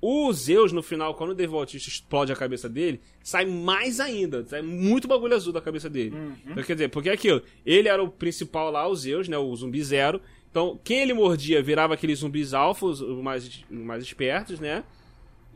O 0.01 0.31
Zeus, 0.33 0.71
no 0.71 0.83
final, 0.83 1.15
quando 1.15 1.31
o 1.31 1.35
Dave 1.35 1.51
Bautista 1.51 1.89
explode 1.89 2.31
a 2.31 2.37
cabeça 2.37 2.69
dele, 2.69 3.01
sai 3.23 3.47
mais 3.47 4.01
ainda. 4.01 4.45
Sai 4.47 4.61
muito 4.61 5.09
bagulho 5.09 5.35
azul 5.35 5.53
da 5.53 5.63
cabeça 5.63 5.89
dele. 5.89 6.15
Então, 6.45 6.63
quer 6.63 6.75
dizer, 6.75 6.91
porque 6.91 7.09
é 7.09 7.13
aquilo. 7.13 7.43
Ele 7.65 7.89
era 7.89 8.03
o 8.03 8.09
principal 8.09 8.71
lá, 8.71 8.87
o 8.87 8.95
Zeus, 8.95 9.29
né? 9.29 9.39
O 9.39 9.57
zumbi 9.57 9.83
zero. 9.83 10.21
Então, 10.51 10.79
quem 10.85 11.01
ele 11.01 11.15
mordia 11.15 11.63
virava 11.63 11.95
aqueles 11.95 12.19
zumbis 12.21 12.53
alfas, 12.55 13.01
os 13.01 13.23
mais, 13.23 13.47
os 13.47 13.79
mais 13.79 14.03
espertos, 14.03 14.61
né? 14.61 14.85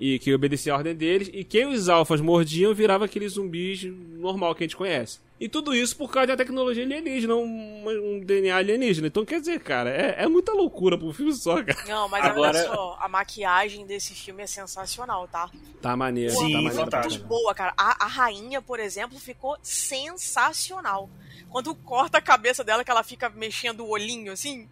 E 0.00 0.18
que 0.18 0.32
obedecia 0.32 0.72
a 0.72 0.76
ordem 0.76 0.94
deles. 0.94 1.28
E 1.32 1.42
quem 1.42 1.66
os 1.66 1.88
alfas 1.88 2.20
mordiam 2.20 2.72
virava 2.74 3.04
aqueles 3.04 3.32
zumbis 3.32 3.82
normal 3.84 4.54
que 4.54 4.62
a 4.62 4.66
gente 4.66 4.76
conhece. 4.76 5.18
E 5.40 5.48
tudo 5.48 5.72
isso 5.74 5.96
por 5.96 6.11
causa 6.11 6.28
da 6.28 6.37
tecnologia 6.37 6.82
alienígena, 6.84 7.34
um, 7.37 7.84
um 7.87 8.20
DNA 8.20 8.56
alienígena. 8.56 9.06
Então, 9.06 9.24
quer 9.24 9.38
dizer, 9.38 9.61
cara, 9.61 9.88
é, 9.90 10.24
é 10.24 10.26
muita 10.28 10.52
loucura 10.52 10.98
pro 10.98 11.12
filme 11.12 11.32
só, 11.32 11.62
cara. 11.62 11.78
Não, 11.87 12.08
mas 12.08 12.24
Agora- 12.24 12.58
olha 12.58 12.66
só, 12.66 12.98
a 13.00 13.08
maquiagem 13.08 13.87
desse 13.87 14.14
filme 14.14 14.42
é 14.42 14.46
sensacional, 14.48 15.28
tá? 15.28 15.48
Tá 15.80 15.96
maneiro, 15.96 16.32
Sim, 16.32 16.38
tá 16.38 16.61
maneiro. 16.61 16.74
pra 16.74 16.84
fantástico. 16.84 17.24
caralho. 17.24 17.28
Boa, 17.28 17.54
cara. 17.54 17.72
A, 17.76 18.04
a 18.04 18.08
rainha, 18.08 18.61
por 18.61 18.80
exemplo, 18.80 19.16
ficou 19.20 19.56
sensacional. 19.62 21.08
Quando 21.50 21.74
corta 21.74 22.18
a 22.18 22.20
cabeça 22.20 22.62
dela, 22.62 22.84
que 22.84 22.90
ela 22.90 23.02
fica 23.02 23.30
mexendo 23.30 23.80
o 23.84 23.88
olhinho 23.90 24.32
assim. 24.32 24.68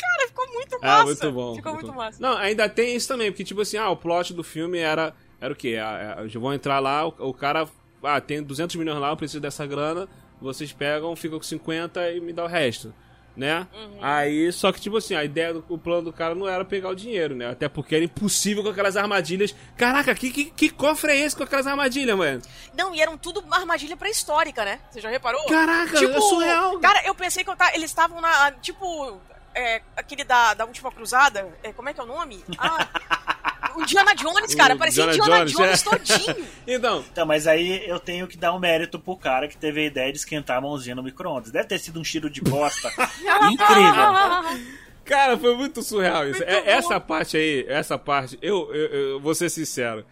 Cara, 0.00 0.28
ficou 0.28 0.46
muito 0.52 0.80
massa. 0.80 1.00
Ah, 1.00 1.04
muito 1.04 1.32
bom. 1.32 1.54
Ficou 1.54 1.74
muito, 1.74 1.86
bom. 1.88 1.94
massa. 1.94 2.18
Não, 2.20 2.36
ainda 2.36 2.68
tem 2.68 2.96
isso 2.96 3.08
também, 3.08 3.30
porque, 3.30 3.44
tipo 3.44 3.60
assim, 3.60 3.76
ah, 3.76 3.90
o 3.90 3.96
plot 3.96 4.32
do 4.32 4.42
filme 4.42 4.78
era. 4.78 5.14
Era 5.40 5.52
o 5.52 5.56
quê? 5.56 5.78
Ah, 5.80 6.18
ah, 6.18 6.38
vão 6.38 6.52
entrar 6.52 6.78
lá, 6.78 7.06
o, 7.06 7.14
o 7.18 7.34
cara. 7.34 7.68
Ah, 8.02 8.20
tem 8.20 8.42
200 8.42 8.76
milhões 8.76 8.98
lá, 8.98 9.10
eu 9.10 9.16
preciso 9.16 9.40
dessa 9.40 9.66
grana. 9.66 10.08
Vocês 10.40 10.72
pegam, 10.72 11.14
ficam 11.14 11.38
com 11.38 11.44
50 11.44 12.12
e 12.12 12.20
me 12.20 12.32
dá 12.32 12.44
o 12.44 12.48
resto. 12.48 12.94
Né? 13.36 13.66
Uhum. 13.72 13.98
Aí, 14.02 14.52
só 14.52 14.72
que, 14.72 14.80
tipo 14.80 14.96
assim, 14.96 15.14
a 15.14 15.24
ideia, 15.24 15.54
do, 15.54 15.64
o 15.68 15.78
plano 15.78 16.02
do 16.02 16.12
cara 16.12 16.34
não 16.34 16.48
era 16.48 16.64
pegar 16.64 16.90
o 16.90 16.94
dinheiro, 16.94 17.34
né? 17.34 17.48
Até 17.48 17.68
porque 17.68 17.94
era 17.94 18.04
impossível 18.04 18.62
com 18.62 18.70
aquelas 18.70 18.96
armadilhas. 18.96 19.54
Caraca, 19.76 20.14
que, 20.14 20.30
que, 20.30 20.44
que 20.46 20.68
cofre 20.68 21.12
é 21.12 21.16
esse 21.18 21.36
com 21.36 21.44
aquelas 21.44 21.66
armadilhas, 21.66 22.18
mano? 22.18 22.42
Não, 22.76 22.94
e 22.94 23.00
eram 23.00 23.16
tudo 23.16 23.42
armadilha 23.50 23.96
pré-histórica, 23.96 24.64
né? 24.64 24.80
Você 24.90 25.00
já 25.00 25.08
reparou? 25.08 25.42
Caraca, 25.46 26.04
é 26.04 26.20
surreal. 26.20 26.78
Cara, 26.80 27.06
eu 27.06 27.14
pensei 27.14 27.44
que 27.44 27.50
eu 27.50 27.56
eles 27.72 27.90
estavam 27.90 28.20
na. 28.20 28.50
Tipo. 28.52 29.20
É, 29.54 29.82
aquele 29.96 30.22
da, 30.24 30.54
da 30.54 30.64
última 30.64 30.90
cruzada. 30.92 31.48
É, 31.62 31.72
como 31.72 31.88
é 31.88 31.94
que 31.94 32.00
é 32.00 32.02
o 32.02 32.06
nome? 32.06 32.42
Ah, 32.58 32.86
o 33.76 33.82
Indiana 33.82 34.14
Jones, 34.14 34.54
cara. 34.54 34.74
O 34.76 34.78
Parecia 34.78 35.04
Indiana 35.04 35.44
Jones, 35.44 35.52
Jones, 35.52 35.86
é. 35.86 35.90
todinho. 35.90 36.46
Então, 36.66 37.04
Então, 37.10 37.26
mas 37.26 37.46
aí 37.48 37.88
eu 37.88 37.98
tenho 37.98 38.26
que 38.28 38.36
dar 38.36 38.52
um 38.54 38.58
mérito 38.60 38.98
pro 38.98 39.16
cara 39.16 39.48
que 39.48 39.56
teve 39.56 39.80
a 39.80 39.84
ideia 39.86 40.12
de 40.12 40.18
esquentar 40.18 40.58
a 40.58 40.60
mãozinha 40.60 40.94
no 40.94 41.02
micro-ondas. 41.02 41.50
Deve 41.50 41.66
ter 41.66 41.78
sido 41.80 41.98
um 41.98 42.04
cheiro 42.04 42.30
de 42.30 42.40
bosta 42.40 42.88
incrível. 43.50 44.60
Cara, 45.04 45.36
foi 45.36 45.56
muito 45.56 45.82
surreal 45.82 46.28
isso. 46.28 46.38
Muito 46.38 46.48
É- 46.50 46.70
essa 46.72 47.00
parte 47.00 47.36
aí, 47.36 47.64
essa 47.68 47.98
parte, 47.98 48.38
eu, 48.40 48.72
eu, 48.72 48.86
eu 49.12 49.20
vou 49.20 49.34
ser 49.34 49.50
sincero. 49.50 50.04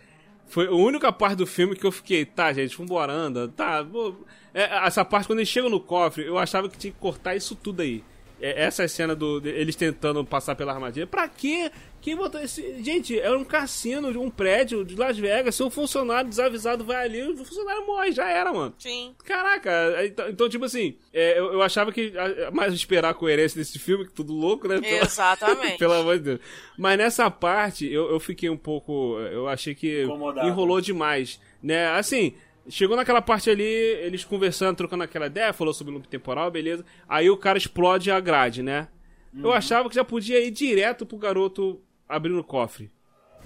Foi 0.48 0.66
a 0.66 0.72
única 0.72 1.12
parte 1.12 1.36
do 1.36 1.46
filme 1.46 1.76
que 1.76 1.84
eu 1.86 1.92
fiquei, 1.92 2.24
tá, 2.24 2.52
gente, 2.52 2.76
vambora, 2.76 3.12
anda, 3.12 3.48
tá. 3.48 3.82
vou- 3.82 4.24
É, 4.54 4.84
essa 4.86 5.04
parte, 5.04 5.26
quando 5.26 5.38
eles 5.40 5.48
chegam 5.48 5.68
no 5.70 5.78
cofre, 5.78 6.24
eu 6.26 6.38
achava 6.38 6.68
que 6.68 6.76
tinha 6.78 6.92
que 6.92 6.98
cortar 6.98 7.36
isso 7.36 7.54
tudo 7.54 7.82
aí. 7.82 8.02
É, 8.40 8.64
essa 8.64 8.86
cena 8.86 9.14
do 9.14 9.40
de- 9.40 9.48
eles 9.50 9.74
tentando 9.76 10.24
passar 10.24 10.54
pela 10.54 10.72
armadilha. 10.72 11.06
Pra 11.06 11.28
quê? 11.28 11.70
Quem 12.00 12.14
botou 12.14 12.40
esse. 12.40 12.80
Gente, 12.82 13.18
é 13.18 13.30
um 13.32 13.42
cassino, 13.44 14.08
um 14.20 14.30
prédio 14.30 14.84
de 14.84 14.94
Las 14.94 15.18
Vegas. 15.18 15.56
Se 15.56 15.62
um 15.64 15.68
funcionário 15.70 16.30
desavisado 16.30 16.84
vai 16.84 17.04
ali, 17.04 17.22
o 17.22 17.36
funcionário 17.44 17.84
morre, 17.84 18.12
já 18.12 18.28
era, 18.30 18.52
mano. 18.52 18.72
Sim. 18.78 19.12
Caraca, 19.24 19.72
então, 20.04 20.28
então, 20.28 20.48
tipo 20.48 20.64
assim, 20.64 20.96
é, 21.12 21.38
eu, 21.38 21.52
eu 21.54 21.60
achava 21.62 21.90
que 21.90 22.12
ah, 22.16 22.50
mais 22.52 22.72
esperar 22.72 23.10
a 23.10 23.14
coerência 23.14 23.58
desse 23.58 23.78
filme, 23.80 24.04
que 24.06 24.12
tudo 24.12 24.32
louco, 24.32 24.68
né? 24.68 24.80
Exatamente. 24.84 25.76
Pelo 25.78 25.94
amor 25.94 26.18
de 26.18 26.24
Deus. 26.24 26.40
Mas 26.78 26.96
nessa 26.98 27.28
parte, 27.30 27.90
eu, 27.92 28.08
eu 28.10 28.20
fiquei 28.20 28.48
um 28.48 28.56
pouco. 28.56 29.18
Eu 29.18 29.48
achei 29.48 29.74
que 29.74 30.04
Incomodado. 30.04 30.46
enrolou 30.46 30.80
demais. 30.80 31.40
Né? 31.60 31.88
Assim, 31.88 32.34
chegou 32.68 32.96
naquela 32.96 33.20
parte 33.22 33.48
ali, 33.50 33.62
eles 33.64 34.24
conversando, 34.24 34.76
trocando 34.76 35.02
aquela 35.04 35.26
ideia, 35.26 35.52
falou 35.52 35.72
sobre 35.74 35.92
o 35.92 35.96
loop 35.96 36.08
temporal, 36.08 36.50
beleza. 36.50 36.84
Aí 37.08 37.28
o 37.30 37.36
cara 37.36 37.58
explode 37.58 38.10
a 38.10 38.20
grade, 38.20 38.62
né? 38.62 38.88
Uhum. 39.34 39.42
Eu 39.44 39.52
achava 39.52 39.88
que 39.88 39.94
já 39.94 40.04
podia 40.04 40.40
ir 40.44 40.50
direto 40.50 41.04
pro 41.06 41.16
garoto 41.18 41.80
abrindo 42.08 42.38
o 42.38 42.44
cofre. 42.44 42.90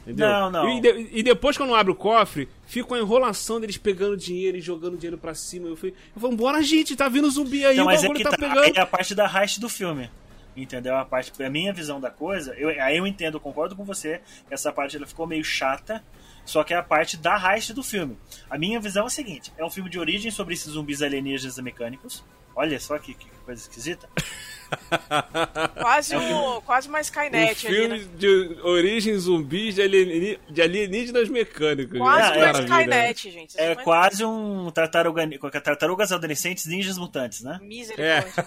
Entendeu? 0.03 0.27
Não, 0.27 0.51
não. 0.51 0.69
E, 0.69 0.81
de- 0.81 1.09
e 1.13 1.23
depois, 1.23 1.57
quando 1.57 1.75
abre 1.75 1.93
o 1.93 1.95
cofre, 1.97 2.49
fica 2.67 2.95
a 2.95 2.99
enrolação 2.99 3.61
deles 3.61 3.77
pegando 3.77 4.17
dinheiro 4.17 4.57
e 4.57 4.61
jogando 4.61 4.97
dinheiro 4.97 5.17
pra 5.17 5.33
cima. 5.33 5.69
Eu 5.69 5.77
falei, 5.77 5.95
eu 6.17 6.21
falei 6.21 6.37
bora, 6.37 6.61
gente, 6.63 6.97
tá 6.97 7.09
vindo 7.09 7.31
zumbi 7.31 7.65
aí, 7.65 7.75
Então, 7.75 7.85
o 7.85 7.87
mas 7.87 8.01
é 8.03 8.09
bagulho 8.09 8.19
que 8.19 8.25
tá, 8.25 8.31
tá, 8.31 8.37
pegando. 8.37 8.77
é 8.77 8.81
a 8.81 8.87
parte 8.87 9.15
da 9.15 9.27
heist 9.41 9.61
do 9.61 9.69
filme. 9.69 10.11
Entendeu? 10.57 10.97
A 10.97 11.05
parte, 11.05 11.43
a 11.43 11.51
minha 11.51 11.73
visão 11.73 12.01
da 12.01 12.11
coisa, 12.11 12.55
eu, 12.55 12.69
aí 12.83 12.99
eu 12.99 13.07
entendo, 13.07 13.41
concordo 13.41 13.75
com 13.75 13.85
você, 13.85 14.21
essa 14.51 14.71
parte 14.71 14.97
ela 14.97 15.07
ficou 15.07 15.27
meio 15.27 15.43
chata, 15.43 16.05
só 16.45 16.63
que 16.63 16.75
é 16.75 16.77
a 16.77 16.83
parte 16.83 17.17
da 17.17 17.37
heist 17.55 17.73
do 17.73 17.83
filme. 17.83 18.19
A 18.51 18.59
minha 18.59 18.79
visão 18.79 19.05
é 19.05 19.07
a 19.07 19.11
seguinte: 19.11 19.53
é 19.57 19.65
um 19.65 19.71
filme 19.71 19.89
de 19.89 19.99
origem 19.99 20.31
sobre 20.31 20.55
esses 20.55 20.73
zumbis 20.73 21.01
alienígenas 21.03 21.59
mecânicos. 21.59 22.25
Olha 22.55 22.79
só 22.79 22.99
que, 22.99 23.15
que 23.15 23.27
coisa 23.45 23.61
esquisita. 23.61 24.09
Quase, 25.79 26.17
o, 26.17 26.63
quase 26.63 26.89
uma 26.89 26.99
Um 26.99 27.03
Skynet 27.03 27.67
ali, 27.67 27.77
filme 27.77 27.99
né? 27.99 28.09
de 28.17 28.59
origem 28.63 29.15
zumbis 29.19 29.75
de, 29.75 29.83
alieni- 29.83 30.39
de 30.49 30.63
alienígenas 30.63 31.29
mecânicos. 31.29 31.99
Quase 31.99 32.33
É, 32.33 32.37
uma 32.39 32.47
é, 32.47 32.53
Skynet, 32.63 33.31
gente. 33.31 33.61
É 33.61 33.75
quase 33.75 34.25
um 34.25 34.71
tartaruga, 34.71 35.29
tartarugas 35.63 36.11
adolescentes 36.11 36.67
ninjas 36.67 36.97
mutantes, 36.97 37.43
né? 37.43 37.59
É. 37.61 37.65
Misericórdia. 37.67 38.45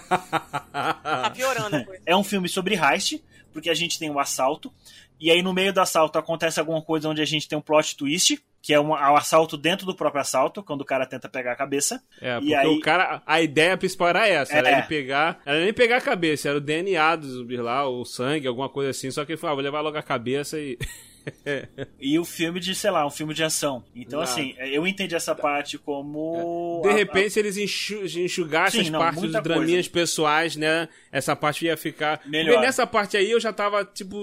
Tá 0.72 1.32
piorando 1.34 1.76
a 1.76 1.84
coisa. 1.86 2.02
É 2.04 2.16
um 2.16 2.24
filme 2.24 2.48
sobre 2.48 2.74
heist, 2.74 3.22
porque 3.52 3.70
a 3.70 3.74
gente 3.74 3.98
tem 3.98 4.10
um 4.10 4.18
assalto, 4.18 4.72
e 5.20 5.30
aí 5.30 5.42
no 5.42 5.52
meio 5.54 5.72
do 5.72 5.80
assalto 5.80 6.18
acontece 6.18 6.58
alguma 6.58 6.82
coisa 6.82 7.08
onde 7.08 7.22
a 7.22 7.26
gente 7.26 7.46
tem 7.48 7.56
um 7.56 7.62
plot 7.62 7.96
twist, 7.96 8.42
que 8.66 8.74
é 8.74 8.80
um, 8.80 8.88
um 8.88 9.16
assalto 9.16 9.56
dentro 9.56 9.86
do 9.86 9.94
próprio 9.94 10.20
assalto, 10.20 10.60
quando 10.60 10.80
o 10.80 10.84
cara 10.84 11.06
tenta 11.06 11.28
pegar 11.28 11.52
a 11.52 11.56
cabeça. 11.56 12.02
É, 12.20 12.32
E 12.38 12.40
porque 12.40 12.54
aí- 12.54 12.66
o 12.66 12.80
cara. 12.80 13.22
A 13.24 13.40
ideia 13.40 13.76
principal 13.76 14.08
era 14.08 14.26
essa, 14.26 14.52
era 14.56 14.68
É. 14.68 14.72
ele 14.72 14.82
pegar. 14.88 15.40
Era 15.46 15.60
nem 15.62 15.72
pegar 15.72 15.98
a 15.98 16.00
cabeça, 16.00 16.48
era 16.48 16.58
o 16.58 16.60
DNA 16.60 17.14
dos 17.14 17.30
zumbis 17.30 17.60
lá, 17.60 17.88
o 17.88 18.04
sangue, 18.04 18.48
alguma 18.48 18.68
coisa 18.68 18.90
assim. 18.90 19.08
Só 19.08 19.24
que 19.24 19.30
ele 19.30 19.36
falou, 19.40 19.52
ah, 19.52 19.54
vou 19.54 19.62
levar 19.64 19.80
logo 19.82 19.96
a 19.96 20.02
cabeça 20.02 20.58
e. 20.58 20.76
E 22.00 22.18
o 22.20 22.24
filme 22.24 22.60
de, 22.60 22.72
sei 22.74 22.90
lá, 22.90 23.04
um 23.04 23.10
filme 23.10 23.34
de 23.34 23.42
ação. 23.42 23.84
Então, 23.96 24.20
assim, 24.20 24.54
eu 24.58 24.86
entendi 24.86 25.14
essa 25.14 25.34
parte 25.34 25.76
como. 25.78 26.80
De 26.84 26.90
a- 26.90 26.92
repente, 26.94 27.30
se 27.30 27.40
eles 27.40 27.56
enxu- 27.56 28.04
enxugassem 28.04 28.80
Sim, 28.80 28.86
as 28.86 28.92
não, 28.92 29.00
partes 29.00 29.22
dos 29.22 29.42
draminhas 29.42 29.88
pessoais, 29.88 30.54
né? 30.56 30.88
Essa 31.10 31.34
parte 31.34 31.64
ia 31.66 31.76
ficar. 31.76 32.20
Melhor. 32.26 32.52
Porque 32.52 32.66
nessa 32.66 32.86
parte 32.86 33.16
aí 33.16 33.28
eu 33.30 33.40
já 33.40 33.52
tava, 33.52 33.84
tipo, 33.84 34.18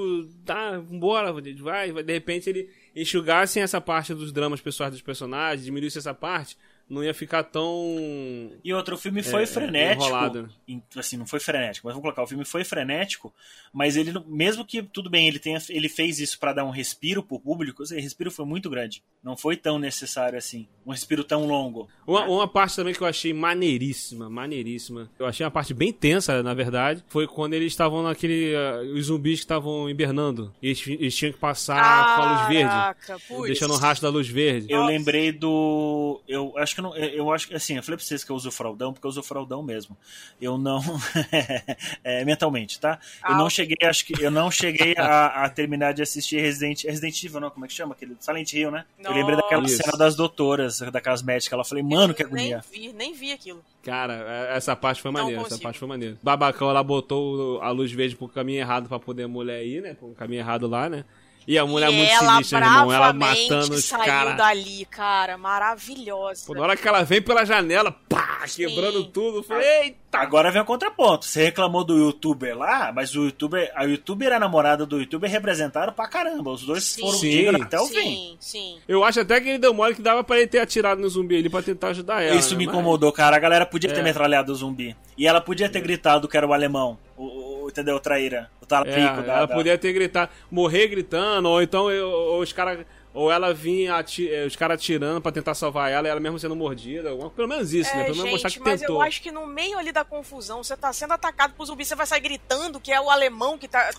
tá, 0.45 0.71
vambora, 0.79 1.33
vai. 1.61 1.91
De 1.91 2.13
repente 2.13 2.49
ele 2.49 2.69
enxugassem 2.95 3.63
essa 3.63 3.81
parte 3.81 4.13
dos 4.13 4.31
dramas 4.31 4.61
pessoais 4.61 4.91
dos 4.91 5.01
personagens, 5.01 5.65
diminuísse 5.65 5.97
essa 5.97 6.13
parte. 6.13 6.57
Não 6.89 7.03
ia 7.03 7.13
ficar 7.13 7.43
tão. 7.43 8.51
E 8.63 8.73
outro, 8.73 8.95
o 8.95 8.97
filme 8.97 9.23
foi 9.23 9.43
É, 9.43 9.45
frenético. 9.47 10.03
enrolado. 10.03 10.49
Assim, 10.97 11.17
não 11.17 11.25
foi 11.25 11.39
frenético, 11.39 11.87
mas 11.87 11.93
vamos 11.93 12.03
colocar, 12.03 12.23
o 12.23 12.27
filme 12.27 12.45
foi 12.45 12.63
frenético, 12.63 13.33
mas 13.73 13.95
ele, 13.95 14.13
mesmo 14.27 14.65
que, 14.65 14.83
tudo 14.83 15.09
bem, 15.09 15.27
ele, 15.27 15.39
tenha, 15.39 15.57
ele 15.69 15.89
fez 15.89 16.19
isso 16.19 16.39
pra 16.39 16.53
dar 16.53 16.65
um 16.65 16.69
respiro 16.71 17.23
pro 17.23 17.39
público, 17.39 17.83
esse 17.83 17.99
respiro 17.99 18.29
foi 18.31 18.45
muito 18.45 18.69
grande. 18.69 19.03
Não 19.23 19.35
foi 19.37 19.55
tão 19.55 19.79
necessário 19.79 20.37
assim. 20.37 20.67
Um 20.85 20.91
respiro 20.91 21.23
tão 21.23 21.45
longo. 21.47 21.87
Uma, 22.05 22.25
uma 22.25 22.47
parte 22.47 22.75
também 22.75 22.93
que 22.93 23.01
eu 23.01 23.07
achei 23.07 23.33
maneiríssima, 23.33 24.29
maneiríssima. 24.29 25.09
Eu 25.17 25.25
achei 25.25 25.45
uma 25.45 25.51
parte 25.51 25.73
bem 25.73 25.93
tensa, 25.93 26.43
na 26.43 26.53
verdade. 26.53 27.03
Foi 27.07 27.25
quando 27.25 27.53
eles 27.53 27.71
estavam 27.71 28.03
naquele. 28.03 28.53
ah, 28.55 28.81
os 28.93 29.05
zumbis 29.05 29.39
que 29.39 29.45
estavam 29.45 29.89
hibernando. 29.89 30.53
E 30.61 30.67
eles, 30.67 30.85
eles 30.87 31.15
tinham 31.15 31.31
que 31.31 31.39
passar 31.39 32.15
com 32.15 32.21
a 32.21 32.31
luz 32.33 32.47
verde. 32.49 33.47
Deixando 33.47 33.73
o 33.73 33.77
rastro 33.77 34.07
da 34.09 34.13
luz 34.13 34.27
verde. 34.27 34.67
Eu 34.69 34.79
Nossa. 34.81 34.91
lembrei 34.91 35.31
do. 35.31 36.21
Eu 36.27 36.53
acho 36.57 36.72
que 36.73 36.79
eu 36.79 36.83
não. 36.83 36.95
Eu 36.95 37.09
eu 37.23 37.31
acho 37.33 37.47
que 37.47 37.55
assim, 37.55 37.75
eu 37.77 37.83
falei 37.83 37.97
pra 37.97 38.05
vocês 38.05 38.23
que 38.23 38.31
eu 38.31 38.35
uso 38.35 38.51
fraldão, 38.51 38.91
porque 38.93 39.05
eu 39.05 39.09
uso 39.09 39.23
fraldão 39.23 39.61
mesmo. 39.63 39.97
Eu 40.41 40.57
não. 40.57 40.81
é, 42.03 42.23
mentalmente, 42.25 42.79
tá? 42.79 42.99
Eu 43.23 43.29
Ah, 43.33 43.37
não 43.37 43.45
ok. 43.45 43.49
cheguei, 43.51 43.77
acho 43.87 44.05
que. 44.05 44.21
Eu 44.21 44.31
não 44.31 44.49
cheguei 44.51 44.95
a, 44.97 45.43
a 45.45 45.49
terminar 45.49 45.93
de 45.93 46.01
assistir 46.01 46.39
Resident, 46.41 46.83
Resident 46.83 47.23
Evil, 47.23 47.39
não, 47.39 47.49
como 47.49 47.65
é 47.65 47.67
que 47.67 47.73
chama? 47.73 47.93
Aquele 47.93 48.15
Silent 48.19 48.51
Hill, 48.53 48.71
né? 48.71 48.85
Eu 49.03 49.11
lembrei 49.13 49.35
daquela 49.35 49.65
Isso. 49.65 49.77
cena 49.77 49.97
das 49.97 50.15
doutoras, 50.15 50.79
daquelas 50.79 51.21
médicas. 51.21 51.53
Ela 51.53 51.63
falei, 51.65 51.83
mano, 51.83 52.13
que 52.13 52.23
nem 52.25 52.53
agonia. 52.53 52.63
vi, 52.71 52.93
nem 52.93 53.13
vi 53.13 53.31
aquilo. 53.31 53.63
Cara, 53.83 54.13
é- 54.51 54.57
essa 54.57 54.75
parte 54.75 55.01
foi 55.01 55.11
maneira, 55.11 55.41
essa 55.41 55.57
parte 55.57 55.77
foi 55.79 55.87
maneira. 55.87 56.17
Babacão, 56.23 56.69
ela 56.69 56.83
botou 56.83 57.61
a 57.61 57.69
luz 57.69 57.91
verde 57.91 58.15
pro 58.15 58.27
caminho 58.27 58.59
errado 58.59 58.87
pra 58.87 58.99
poder 58.99 59.23
a 59.23 59.27
mulher 59.27 59.65
ir, 59.65 59.81
né? 59.81 59.93
Pro 59.93 60.09
caminho 60.13 60.39
errado 60.39 60.67
lá, 60.67 60.89
né? 60.89 61.03
E 61.47 61.57
a 61.57 61.65
mulher 61.65 61.89
e 61.91 61.95
muito 61.97 62.09
ela 62.11 62.31
sinistra, 62.33 62.59
irmão. 62.59 62.91
Ela 62.93 63.11
matando 63.13 63.73
os 63.73 63.85
saiu 63.85 64.05
caras. 64.05 64.37
dali, 64.37 64.85
cara. 64.85 65.37
Maravilhosa. 65.37 66.45
Pô, 66.47 66.53
na 66.53 66.61
hora 66.61 66.77
que 66.77 66.87
ela 66.87 67.03
vem 67.03 67.21
pela 67.21 67.43
janela, 67.45 67.91
pá, 68.07 68.41
Sim. 68.47 68.67
quebrando 68.67 69.03
tudo. 69.05 69.43
Falei, 69.43 69.67
eita! 69.81 70.19
Agora 70.19 70.51
vem 70.51 70.61
o 70.61 70.65
contraponto. 70.65 71.25
Você 71.25 71.43
reclamou 71.45 71.83
do 71.83 71.97
youtuber 71.97 72.55
lá, 72.57 72.91
mas 72.93 73.15
o 73.15 73.25
youtuber, 73.25 73.71
a 73.75 73.83
youtuber 73.83 74.29
e 74.29 74.33
a 74.33 74.39
namorada 74.39 74.85
do 74.85 74.99
youtuber 74.99 75.29
representaram 75.29 75.91
pra 75.91 76.07
caramba. 76.07 76.51
Os 76.51 76.63
dois 76.63 76.83
Sim. 76.83 77.01
foram 77.01 77.17
Sim. 77.17 77.29
dignos 77.29 77.61
até 77.61 77.79
o 77.79 77.87
fim. 77.87 77.95
Sim, 77.95 78.37
sim. 78.39 78.77
Eu 78.87 79.03
acho 79.03 79.19
até 79.19 79.41
que 79.41 79.49
ele 79.49 79.57
deu 79.57 79.73
mole 79.73 79.95
que 79.95 80.01
dava 80.01 80.23
pra 80.23 80.37
ele 80.37 80.47
ter 80.47 80.59
atirado 80.59 81.01
no 81.01 81.09
zumbi 81.09 81.37
ali 81.37 81.49
pra 81.49 81.61
tentar 81.63 81.89
ajudar 81.89 82.21
ela. 82.21 82.35
Isso 82.35 82.51
né? 82.51 82.59
me 82.59 82.65
Mas- 82.67 82.73
incomodou, 82.75 83.11
cara. 83.11 83.35
A 83.35 83.39
galera 83.39 83.65
podia 83.65 83.91
ter 83.91 83.99
É. 83.99 84.03
metralhado 84.03 84.51
o 84.51 84.55
zumbi. 84.55 84.95
E 85.17 85.27
ela 85.27 85.41
podia 85.41 85.67
ter 85.67 85.81
gritado 85.81 86.27
que 86.27 86.37
era 86.37 86.47
o 86.47 86.53
alemão. 86.53 86.97
O- 87.17 87.52
entendeu? 87.69 87.95
O 87.95 87.99
traíra. 87.99 88.49
O 88.61 88.63
É, 88.63 88.67
talapico 88.67 89.21
da, 89.23 89.33
ela 89.37 89.45
da- 89.47 89.55
podia 89.55 89.77
ter 89.77 89.93
gritado, 89.93 90.31
morrer 90.49 90.87
gritando, 90.87 91.49
ou 91.49 91.61
então 91.61 91.89
eu- 91.91 92.09
ou 92.09 92.41
os 92.41 92.51
caras. 92.53 92.85
Ou 93.15 93.31
ela 93.31 93.53
vinha, 93.53 93.93
ati- 93.95 94.27
eh, 94.27 94.43
os 94.47 94.55
caras 94.55 94.73
atirando 94.75 95.21
pra 95.21 95.31
tentar 95.31 95.53
salvar 95.53 95.91
ela, 95.91 96.07
e 96.07 96.09
ela 96.11 96.19
mesmo 96.19 96.39
sendo 96.39 96.55
mordida. 96.55 97.11
alguma- 97.11 97.29
Pelo 97.29 97.47
menos 97.47 97.71
isso, 97.71 97.95
né? 97.95 98.01
É, 98.01 98.05
Pelo 98.05 98.15
menos 98.17 98.31
mostrar 98.31 98.49
gente, 98.49 98.59
que 98.59 98.67
mas 98.67 98.79
tentou. 98.81 98.95
eu 98.95 99.01
acho 99.03 99.21
que 99.21 99.31
no 99.31 99.45
meio 99.45 99.77
ali 99.77 99.91
da 99.91 100.03
confusão, 100.03 100.63
você 100.63 100.75
tá 100.75 100.91
sendo 100.91 101.13
atacado 101.13 101.53
por 101.53 101.63
zumbi, 101.65 101.85
você 101.85 101.93
vai 101.93 102.07
sair 102.07 102.21
gritando 102.21 102.79
que 102.79 102.91
é 102.91 102.99
o 102.99 103.11
alemão 103.11 103.55
que 103.55 103.67
tá. 103.67 103.91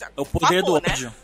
É 0.00 0.06
o 0.20 0.24
poder 0.24 0.62
Favor, 0.62 0.80
do 0.80 0.86
né? 0.86 0.92
ódio. 0.94 1.14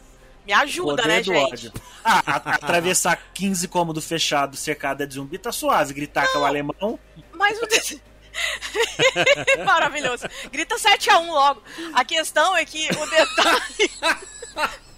Me 0.44 0.52
ajuda, 0.52 0.90
poder 1.02 1.08
né, 1.08 1.18
do 1.20 1.24
gente? 1.24 1.52
ódio. 1.52 1.72
Ah, 2.04 2.22
atravessar 2.54 3.16
15 3.32 3.68
cômodos 3.68 4.04
fechados 4.06 4.58
cercada 4.58 5.06
de 5.06 5.14
zumbi 5.14 5.38
tá 5.38 5.52
suave. 5.52 5.94
Gritar 5.94 6.26
que 6.30 6.36
é 6.36 6.40
o 6.40 6.44
alemão. 6.44 6.98
Mas 7.32 7.58
o. 7.62 7.66
Maravilhoso. 9.64 10.26
Grita 10.50 10.76
7x1 10.76 11.26
logo. 11.26 11.62
A 11.94 12.04
questão 12.04 12.56
é 12.56 12.64
que 12.64 12.88
o 12.88 13.06
detalhe. 13.06 13.90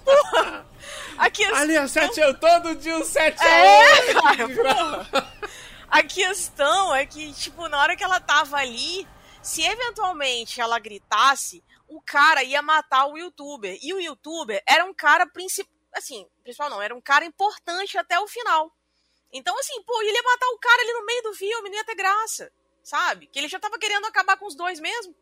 Porra! 0.04 0.66
A 1.18 1.30
questão. 1.30 1.56
Ali, 1.56 1.76
a 1.76 1.88
7 1.88 2.20
eu 2.20 2.38
todo 2.38 2.76
dia 2.76 2.96
um 2.96 3.04
7 3.04 3.42
É, 3.42 4.14
cara, 4.14 4.48
porra. 4.54 5.34
A 5.90 6.02
questão 6.02 6.94
é 6.94 7.04
que, 7.04 7.32
tipo, 7.32 7.68
na 7.68 7.80
hora 7.80 7.96
que 7.96 8.04
ela 8.04 8.20
tava 8.20 8.56
ali, 8.56 9.06
se 9.42 9.62
eventualmente 9.62 10.60
ela 10.60 10.78
gritasse, 10.78 11.64
o 11.88 12.00
cara 12.00 12.44
ia 12.44 12.62
matar 12.62 13.06
o 13.06 13.16
youtuber. 13.16 13.76
E 13.82 13.92
o 13.92 14.00
youtuber 14.00 14.62
era 14.66 14.84
um 14.84 14.94
cara 14.94 15.26
principal. 15.26 15.72
Assim, 15.92 16.26
principal 16.42 16.70
não, 16.70 16.80
era 16.80 16.94
um 16.94 17.00
cara 17.00 17.24
importante 17.24 17.98
até 17.98 18.20
o 18.20 18.28
final. 18.28 18.70
Então, 19.32 19.58
assim, 19.58 19.82
pô, 19.82 20.00
ele 20.02 20.12
ia 20.12 20.22
matar 20.22 20.46
o 20.48 20.58
cara 20.58 20.82
ali 20.82 20.92
no 20.92 21.04
meio 21.04 21.22
do 21.22 21.34
filme, 21.34 21.68
não 21.68 21.76
ia 21.76 21.84
ter 21.84 21.94
graça. 21.96 22.52
Sabe? 22.88 23.28
Que 23.30 23.38
ele 23.38 23.48
já 23.48 23.58
tava 23.60 23.78
querendo 23.78 24.06
acabar 24.06 24.38
com 24.38 24.46
os 24.46 24.54
dois 24.54 24.80
mesmo. 24.80 25.14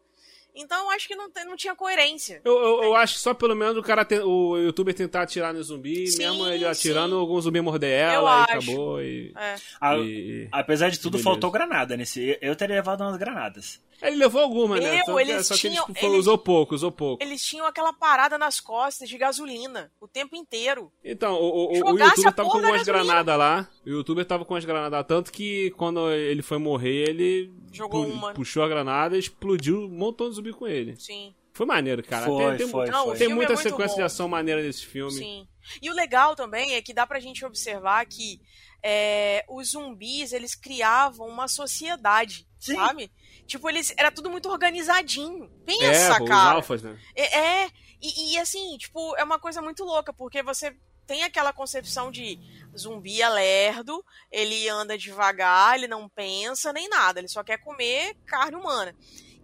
Então 0.54 0.84
eu 0.84 0.90
acho 0.92 1.08
que 1.08 1.16
não, 1.16 1.28
não 1.44 1.56
tinha 1.56 1.74
coerência. 1.74 2.40
Eu, 2.44 2.54
eu, 2.56 2.82
eu 2.84 2.94
acho 2.94 3.14
que 3.14 3.20
só 3.20 3.34
pelo 3.34 3.56
menos 3.56 3.76
o 3.76 3.82
cara 3.82 4.04
ten- 4.04 4.20
o 4.22 4.56
youtuber 4.56 4.94
tentar 4.94 5.22
atirar 5.22 5.52
no 5.52 5.60
zumbi, 5.62 6.06
Sim, 6.06 6.18
mesmo 6.18 6.46
ele 6.46 6.60
sim. 6.60 6.70
atirando, 6.70 7.16
algum 7.18 7.38
zumbi 7.40 7.60
morder 7.60 7.90
Eu 7.90 8.20
ela 8.20 8.38
e 8.38 8.42
acho. 8.44 8.52
acabou. 8.70 9.02
E, 9.02 9.32
É. 9.36 9.56
A- 9.80 9.96
e- 9.98 10.48
apesar 10.52 10.88
de 10.90 10.98
tudo, 11.00 11.12
Beleza. 11.18 11.24
faltou 11.28 11.50
granada 11.50 11.96
nesse. 11.96 12.38
Eu 12.40 12.54
teria 12.54 12.76
levado 12.76 13.00
umas 13.02 13.16
granadas. 13.18 13.80
Ele 14.02 14.16
levou 14.16 14.42
alguma, 14.42 14.78
né? 14.78 15.02
Só, 15.04 15.18
eles 15.20 15.46
só 15.46 15.54
que 15.56 15.66
ele 15.66 15.74
tinham- 15.74 15.86
tipo, 15.86 15.98
foi- 16.00 16.08
eles- 16.08 16.20
usou 16.20 16.38
pouco, 16.38 16.74
usou 16.74 16.92
pouco. 16.92 17.22
Eles 17.22 17.42
tinham 17.44 17.66
aquela 17.66 17.92
parada 17.92 18.36
nas 18.36 18.60
costas 18.60 19.08
de 19.08 19.16
gasolina 19.16 19.90
o 20.00 20.06
tempo 20.06 20.36
inteiro. 20.36 20.92
Então, 21.04 21.34
o, 21.34 21.48
o, 21.48 21.70
o 21.72 21.76
youtuber 21.76 22.28
a 22.28 22.32
tava 22.32 22.48
com 22.50 22.58
umas 22.58 22.82
granadas 22.82 23.38
lá. 23.38 23.68
O 23.84 23.88
youtuber 23.88 24.24
tava 24.24 24.44
com 24.44 24.54
as 24.54 24.64
granadas. 24.64 25.04
Tanto 25.06 25.32
que 25.32 25.70
quando 25.72 26.10
ele 26.12 26.42
foi 26.42 26.58
morrer, 26.58 27.08
ele 27.08 27.52
Jogou 27.72 28.04
pu- 28.04 28.10
uma. 28.12 28.32
puxou 28.34 28.62
a 28.62 28.68
granada 28.68 29.16
e 29.16 29.20
explodiu 29.20 29.80
um 29.82 29.88
montão 29.88 30.28
de 30.28 30.36
zumbi 30.36 30.52
com 30.52 30.66
ele. 30.66 30.94
Sim, 31.00 31.34
Foi 31.52 31.64
maneiro, 31.64 32.02
cara. 32.02 32.26
Foi, 32.26 32.48
tem, 32.48 32.56
tem, 32.58 32.68
foi, 32.68 32.86
Não, 32.90 33.02
o 33.02 33.04
foi. 33.06 33.10
tem 33.12 33.26
filme 33.28 33.34
muita 33.36 33.54
é 33.54 33.56
sequência 33.56 33.94
bom. 33.94 33.96
de 33.96 34.02
ação 34.02 34.28
maneira 34.28 34.62
nesse 34.62 34.84
filme. 34.84 35.12
sim. 35.12 35.48
E 35.82 35.90
o 35.90 35.94
legal 35.94 36.36
também 36.36 36.74
é 36.74 36.82
que 36.82 36.92
dá 36.94 37.04
pra 37.06 37.18
gente 37.18 37.44
observar 37.44 38.04
que 38.06 38.38
é, 38.84 39.44
os 39.48 39.70
zumbis, 39.70 40.32
eles 40.32 40.54
criavam 40.54 41.26
uma 41.26 41.48
sociedade, 41.48 42.46
Sim. 42.60 42.74
sabe? 42.76 43.10
Tipo, 43.46 43.68
eles 43.68 43.94
era 43.96 44.10
tudo 44.10 44.28
muito 44.28 44.50
organizadinho. 44.50 45.44
É, 45.44 45.64
Pensa, 45.64 46.22
os 46.22 46.28
cara. 46.28 46.56
alfas, 46.56 46.82
né? 46.82 46.98
É, 47.14 47.38
é, 47.38 47.70
e, 48.02 48.34
e 48.34 48.38
assim, 48.38 48.76
tipo, 48.76 49.16
é 49.16 49.24
uma 49.24 49.38
coisa 49.38 49.62
muito 49.62 49.84
louca, 49.84 50.12
porque 50.12 50.42
você 50.42 50.76
tem 51.06 51.22
aquela 51.22 51.52
concepção 51.52 52.10
de 52.10 52.38
zumbi 52.76 53.22
é 53.22 53.28
lerdo, 53.28 54.04
ele 54.30 54.68
anda 54.68 54.98
devagar, 54.98 55.76
ele 55.76 55.86
não 55.86 56.08
pensa 56.08 56.72
nem 56.72 56.88
nada, 56.88 57.20
ele 57.20 57.28
só 57.28 57.44
quer 57.44 57.58
comer 57.58 58.16
carne 58.26 58.56
humana. 58.56 58.94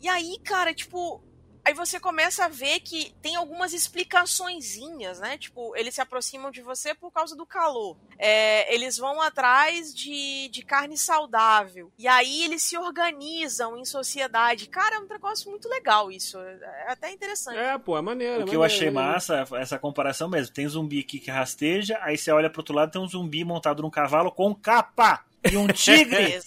E 0.01 0.09
aí, 0.09 0.39
cara, 0.45 0.75
tipo, 0.75 1.23
aí 1.65 1.75
você 1.75 2.01
começa 2.01 2.45
a 2.45 2.49
ver 2.49 2.81
que 2.81 3.15
tem 3.23 3.37
algumas 3.37 3.73
explicaçõezinhas, 3.73 5.21
né? 5.21 5.39
Tipo, 5.39 5.77
eles 5.77 5.95
se 5.95 6.01
aproximam 6.01 6.51
de 6.51 6.63
você 6.63 6.95
por 6.95 7.11
causa 7.11 7.37
do 7.37 7.47
calor. 7.47 7.97
É, 8.19 8.73
eles 8.75 8.97
vão 8.97 9.21
atrás 9.21 9.95
de, 9.95 10.49
de 10.49 10.63
carne 10.63 10.97
saudável. 10.97 11.93
E 11.99 12.09
aí 12.09 12.45
eles 12.45 12.63
se 12.63 12.77
organizam 12.77 13.77
em 13.77 13.85
sociedade. 13.85 14.69
Cara, 14.69 14.97
é 14.97 14.99
um 14.99 15.07
negócio 15.07 15.51
muito 15.51 15.69
legal 15.69 16.11
isso. 16.11 16.39
É 16.39 16.93
até 16.93 17.11
interessante. 17.11 17.59
É, 17.59 17.79
pô, 17.79 17.97
é 17.97 18.03
maneiro. 18.03 18.41
O 18.41 18.43
é 18.43 18.49
que 18.49 18.57
eu 18.57 18.61
maneiro, 18.61 18.65
achei 18.65 18.89
é 18.89 18.91
massa 18.91 19.47
é 19.53 19.61
essa 19.61 19.79
comparação 19.79 20.29
mesmo. 20.29 20.55
Tem 20.55 20.69
zumbi 20.69 21.01
aqui 21.01 21.19
que 21.19 21.31
rasteja, 21.31 21.99
aí 22.03 22.17
você 22.17 22.31
olha 22.31 22.51
pro 22.51 22.61
outro 22.61 22.75
lado, 22.75 22.93
tem 22.93 23.01
um 23.01 23.09
zumbi 23.09 23.45
montado 23.45 23.83
num 23.83 23.91
cavalo 23.91 24.31
com 24.31 24.55
capa 24.55 25.25
e 25.51 25.57
um 25.57 25.67
tigre 25.69 26.35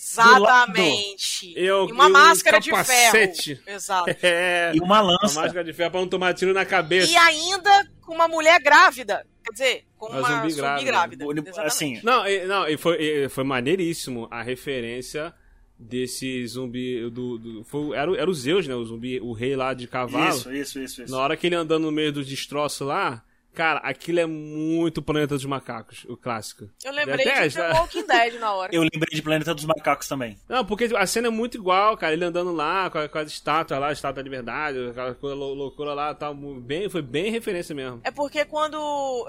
Exatamente. 0.46 1.54
Eu- 1.56 1.88
e 1.90 1.92
uma 1.92 2.10
máscara 2.10 2.62
capacete. 2.62 3.56
de 3.56 3.56
ferro. 3.62 3.76
Exato. 3.76 4.16
É, 4.24 4.72
e 4.74 4.80
uma 4.80 5.02
uma 5.02 5.02
lança. 5.02 5.40
máscara 5.42 5.64
de 5.64 5.74
ferro 5.74 5.92
pra 5.92 6.00
não 6.00 6.08
tomar 6.08 6.34
tiro 6.34 6.54
na 6.54 6.66
cabeça. 6.66 7.12
E 7.12 7.16
ainda 7.18 7.88
com 8.02 8.14
uma 8.14 8.28
mulher 8.28 8.60
grávida. 8.62 9.26
Quer 9.44 9.52
dizer, 9.52 9.84
com 9.98 10.08
Uma 10.08 10.20
uma, 10.20 10.28
zumbi 10.28 10.50
zumbi, 10.50 10.56
grávida. 10.86 10.92
grávida. 11.26 11.62
Assim, 11.64 12.00
Não, 12.04 12.28
e, 12.28 12.46
não, 12.48 12.68
e 12.68 12.78
foi, 12.78 12.98
e 13.00 13.30
foi 13.30 13.44
maneiríssimo 13.44 14.28
a 14.32 14.42
referência 14.42 15.34
desse 15.78 16.48
zumbi 16.48 17.10
do, 17.12 17.38
do- 17.38 17.64
foi, 17.66 17.96
era, 17.96 18.10
o- 18.10 18.16
era 18.16 18.30
o 18.30 18.34
Zeus, 18.34 18.66
né, 18.68 18.74
o 18.74 18.84
zumbi, 18.86 19.20
o 19.20 19.34
rei 19.34 19.56
lá 19.56 19.74
de 19.74 19.88
cavalo. 19.88 20.30
isso, 20.36 20.52
isso, 20.54 20.80
isso, 20.80 21.04
isso. 21.04 21.12
Na 21.12 21.20
hora 21.20 21.36
que 21.38 21.46
ele 21.48 21.56
andando 21.56 21.84
no 21.84 21.92
meio 21.92 22.12
dos 22.12 22.26
destroços 22.28 22.88
lá, 22.88 23.22
cara, 23.56 23.80
aquilo 23.80 24.20
é 24.20 24.26
muito 24.26 25.02
Planeta 25.02 25.34
dos 25.36 25.46
Macacos, 25.46 26.06
o 26.08 26.16
clássico. 26.18 26.70
Eu 26.84 26.92
lembrei 26.92 27.26
Até 27.28 27.48
de 27.48 27.56
The 27.56 27.72
Walking 27.74 28.06
Dead 28.06 28.34
na 28.40 28.54
hora. 28.54 28.76
Eu 28.76 28.82
lembrei 28.84 29.16
de 29.16 29.22
Planeta 29.22 29.56
dos 29.56 29.66
Macacos 29.66 30.08
também. 30.08 30.38
Não, 30.48 30.66
porque 30.66 30.86
a 30.96 31.08
cena 31.08 31.28
é 31.28 31.32
muito 31.32 31.58
igual, 31.58 31.98
cara. 31.98 32.14
Ele 32.14 32.26
andando 32.26 32.52
lá 32.52 32.90
com, 32.90 32.98
a- 33.00 33.10
com 33.10 33.18
as 33.18 33.30
estátuas 33.30 33.80
lá, 33.80 33.88
a 33.88 33.94
estátua 33.94 34.22
da 34.22 34.24
liberdade, 34.24 34.90
aquela 34.90 35.16
coisa 35.16 35.36
lou- 35.36 35.54
loucura 35.56 35.94
lá, 35.94 36.14
tal, 36.14 36.36
bem, 36.36 36.90
foi 36.90 37.02
bem 37.02 37.32
referência 37.32 37.74
mesmo. 37.74 38.02
É 38.04 38.12
porque 38.12 38.44
quando. 38.46 38.76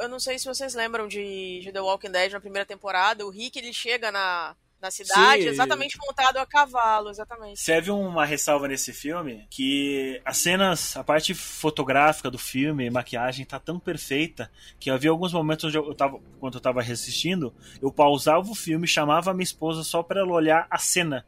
Eu 0.01 0.09
não 0.09 0.19
sei 0.19 0.39
se 0.39 0.45
vocês 0.47 0.75
lembram 0.75 1.07
de, 1.09 1.61
de 1.63 1.73
The 1.73 1.81
Walking 1.81 2.11
Dead 2.11 2.33
na 2.33 2.41
primeira 2.41 2.67
temporada, 2.67 3.25
o 3.25 3.31
Rick 3.31 3.59
ele 3.59 3.73
chega 3.73 4.11
na, 4.11 4.55
na 4.81 4.91
cidade 4.91 5.43
Sim. 5.43 5.49
exatamente 5.49 5.97
montado 5.99 6.37
a 6.37 6.47
cavalo, 6.47 7.11
exatamente. 7.11 7.61
Serve 7.61 7.91
uma 7.91 8.25
ressalva 8.25 8.69
nesse 8.69 8.93
filme 8.93 9.47
que 9.51 10.21
as 10.25 10.37
cenas, 10.37 10.97
a 10.97 11.03
parte 11.03 11.35
fotográfica 11.35 12.31
do 12.31 12.39
filme, 12.39 12.91
maquiagem 12.91 13.47
tá 13.47 13.59
tão 13.59 13.79
perfeita 13.79 14.51
que 14.79 14.91
havia 14.91 15.11
alguns 15.11 15.33
momentos 15.33 15.65
onde 15.65 15.79
eu, 15.79 15.95
tava, 15.95 16.21
quando 16.39 16.55
eu 16.55 16.61
tava 16.61 16.83
reassistindo, 16.83 17.55
eu 17.81 17.91
pausava 17.91 18.49
o 18.51 18.55
filme, 18.55 18.87
chamava 18.87 19.31
a 19.31 19.35
minha 19.35 19.45
esposa 19.45 19.83
só 19.83 20.03
pra 20.03 20.21
ela 20.21 20.33
olhar 20.33 20.67
a 20.71 20.79
cena. 20.79 21.25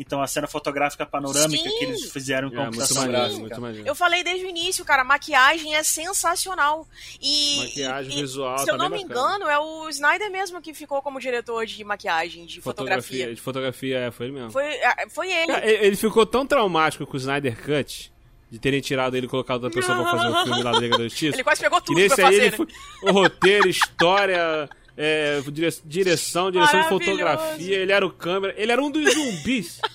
Então 0.00 0.22
a 0.22 0.26
cena 0.28 0.46
fotográfica 0.46 1.04
panorâmica 1.04 1.68
Sim. 1.68 1.76
que 1.78 1.84
eles 1.84 2.12
fizeram 2.12 2.48
com 2.50 2.54
É, 2.54 2.58
muito 2.60 2.70
computação 2.76 2.96
maneiro, 3.02 3.18
gráfica. 3.20 3.40
muito 3.40 3.60
maneiro. 3.60 3.88
Eu 3.88 3.94
falei 3.96 4.22
desde 4.22 4.46
o 4.46 4.48
início, 4.48 4.84
cara, 4.84 5.02
a 5.02 5.04
maquiagem 5.04 5.74
é 5.74 5.82
sensacional. 5.82 6.86
E. 7.20 7.56
Maquiagem, 7.58 8.16
e- 8.16 8.20
visual, 8.20 8.58
Se 8.60 8.66
tá 8.66 8.72
eu 8.72 8.78
não 8.78 8.88
me 8.88 9.02
bacana. 9.04 9.20
engano, 9.38 9.50
é 9.50 9.58
o 9.58 9.88
Snyder 9.88 10.30
mesmo 10.30 10.62
que 10.62 10.72
ficou 10.72 11.02
como 11.02 11.18
diretor 11.18 11.66
de 11.66 11.82
maquiagem, 11.82 12.46
de 12.46 12.60
fotografia. 12.60 13.34
De 13.34 13.40
fotografia, 13.40 13.98
é, 13.98 14.10
foi 14.12 14.26
ele 14.26 14.34
mesmo. 14.36 14.52
Foi, 14.52 14.64
é, 14.64 15.08
foi 15.10 15.32
ele. 15.32 15.46
Cara, 15.52 15.66
Ele 15.68 15.96
ficou 15.96 16.24
tão 16.24 16.46
traumático 16.46 17.04
com 17.04 17.14
o 17.14 17.20
Snyder 17.20 17.56
Cut, 17.60 18.12
de 18.50 18.58
terem 18.60 18.80
tirado 18.80 19.16
ele 19.16 19.26
e 19.26 19.28
colocado 19.28 19.64
outra 19.64 19.80
pessoa 19.80 20.00
pra 20.00 20.10
fazer 20.12 20.28
o 20.28 20.44
filme 20.44 20.62
lá 20.62 20.70
da 20.72 20.78
Liga 20.78 20.96
da 20.96 21.04
Justiça. 21.10 21.34
Ele 21.34 21.42
quase 21.44 21.60
pegou 21.60 21.80
que 21.80 21.86
tudo 21.86 21.96
nesse 21.98 22.14
pra 22.14 22.28
aí 22.28 22.34
fazer. 22.36 22.46
ele 22.46 22.50
né? 22.50 22.56
foi 22.56 23.10
o 23.10 23.12
roteiro, 23.12 23.68
história, 23.68 24.68
é, 24.98 25.40
dire- 25.52 25.80
direção, 25.84 26.50
direção 26.50 26.82
de 26.82 26.88
fotografia, 26.88 27.76
ele 27.76 27.92
era 27.92 28.04
o 28.04 28.10
câmera, 28.10 28.52
ele 28.56 28.72
era 28.72 28.82
um 28.82 28.90
dos 28.90 29.14
zumbis. 29.14 29.80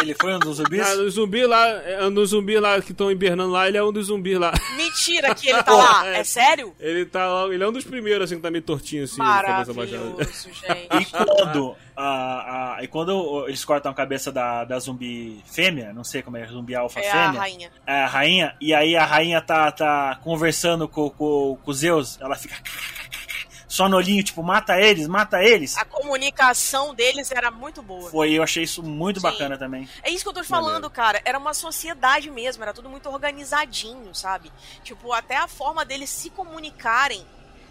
Ele 0.00 0.14
foi 0.14 0.32
um 0.32 0.38
dos 0.38 0.58
zumbis? 0.58 0.80
Ah, 0.80 0.94
no 0.94 1.10
zumbi 1.10 1.44
lá, 1.44 1.66
é, 1.70 2.08
no 2.08 2.24
zumbi 2.24 2.56
lá 2.60 2.80
que 2.80 2.92
estão 2.92 3.10
hibernando 3.10 3.50
lá, 3.50 3.66
ele 3.66 3.76
é 3.76 3.82
um 3.82 3.90
dos 3.92 4.06
zumbis 4.06 4.38
lá. 4.38 4.52
Mentira 4.76 5.34
que 5.34 5.48
ele 5.48 5.60
tá 5.60 5.72
lá. 5.74 6.06
É. 6.14 6.20
É 6.20 6.24
sério? 6.24 6.72
Ele 6.78 7.04
tá 7.04 7.26
lá, 7.26 7.52
ele 7.52 7.64
é 7.64 7.68
um 7.68 7.72
dos 7.72 7.82
primeiros, 7.82 8.22
assim, 8.26 8.36
que 8.36 8.40
tá 8.42 8.48
meio 8.48 8.62
tortinho, 8.62 9.02
assim, 9.02 9.20
a. 9.20 9.24
Maravilhoso, 9.24 10.50
gente. 10.54 11.02
E 11.02 11.04
quando, 11.04 11.74
a, 11.96 12.76
a- 12.76 12.84
e 12.84 12.86
quando 12.86 13.44
eles 13.48 13.64
cortam 13.64 13.90
a 13.90 13.94
cabeça 13.94 14.30
da, 14.30 14.62
da 14.64 14.78
zumbi 14.78 15.42
fêmea, 15.52 15.92
não 15.92 16.04
sei 16.04 16.22
como 16.22 16.36
é, 16.36 16.46
zumbi 16.46 16.76
alfa 16.76 17.00
É 17.00 17.08
a 17.08 17.12
fêmea, 17.26 17.40
rainha. 17.40 17.70
é 17.84 17.92
a 18.00 18.06
rainha, 18.06 18.56
e 18.60 18.72
aí 18.72 18.94
a 18.94 19.04
rainha 19.04 19.40
tá, 19.40 19.72
tá 19.72 20.16
conversando 20.22 20.86
com, 20.86 21.10
com, 21.10 21.58
com 21.60 21.70
os 21.72 21.78
Zeus, 21.78 22.16
ela 22.20 22.36
fica 22.36 22.54
só 23.68 23.86
no 23.88 23.96
olhinho, 23.98 24.24
tipo, 24.24 24.42
mata 24.42 24.80
eles, 24.80 25.06
mata 25.06 25.42
eles. 25.42 25.76
A 25.76 25.84
comunicação 25.84 26.94
deles 26.94 27.30
era 27.30 27.50
muito 27.50 27.82
boa. 27.82 28.10
Foi, 28.10 28.32
eu 28.32 28.42
achei 28.42 28.62
isso 28.64 28.82
muito 28.82 29.20
Sim. 29.20 29.24
bacana 29.24 29.58
também. 29.58 29.86
É 30.02 30.10
isso 30.10 30.24
que 30.24 30.28
eu 30.30 30.32
tô 30.32 30.40
te 30.42 30.48
falando, 30.48 30.88
cara. 30.88 31.20
Era 31.24 31.38
uma 31.38 31.52
sociedade 31.52 32.30
mesmo, 32.30 32.62
era 32.62 32.72
tudo 32.72 32.88
muito 32.88 33.08
organizadinho, 33.10 34.14
sabe? 34.14 34.50
Tipo, 34.82 35.12
até 35.12 35.36
a 35.36 35.46
forma 35.46 35.84
deles 35.84 36.08
se 36.08 36.30
comunicarem, 36.30 37.24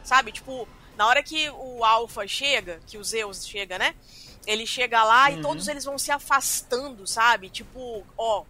sabe? 0.04 0.32
Tipo, 0.32 0.68
na 0.96 1.08
hora 1.08 1.24
que 1.24 1.50
o 1.50 1.84
Alpha 1.84 2.28
chega, 2.28 2.80
que 2.86 2.98
o 2.98 3.04
Zeus 3.04 3.46
chega, 3.48 3.80
né? 3.80 3.96
Ele 4.46 4.66
chega 4.66 5.04
lá 5.04 5.32
e 5.32 5.36
Uhum. 5.36 5.42
todos 5.42 5.68
eles 5.68 5.84
vão 5.84 5.98
se 5.98 6.12
afastando, 6.12 7.06
sabe? 7.08 7.50
Tipo, 7.50 8.06
ó, 8.18 8.46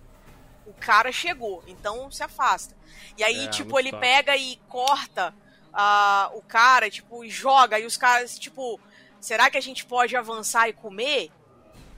o 0.66 0.74
cara 0.74 1.12
chegou, 1.14 1.64
então 1.66 2.12
se 2.12 2.22
afasta. 2.22 2.76
E 3.18 3.24
aí, 3.24 3.46
É, 3.46 3.50
tipo, 3.50 3.80
ele 3.80 3.92
pega 3.94 4.36
e 4.36 4.58
corta 4.68 5.34
ah, 5.80 6.32
o 6.34 6.42
cara, 6.42 6.90
tipo, 6.90 7.24
e 7.24 7.30
joga, 7.30 7.80
e 7.80 7.86
os 7.86 7.96
caras, 7.96 8.40
tipo, 8.40 8.80
será 9.22 9.48
que 9.48 9.58
a 9.58 9.62
gente 9.62 9.86
pode 9.86 10.16
avançar 10.16 10.68
e 10.68 10.74
comer? 10.74 11.30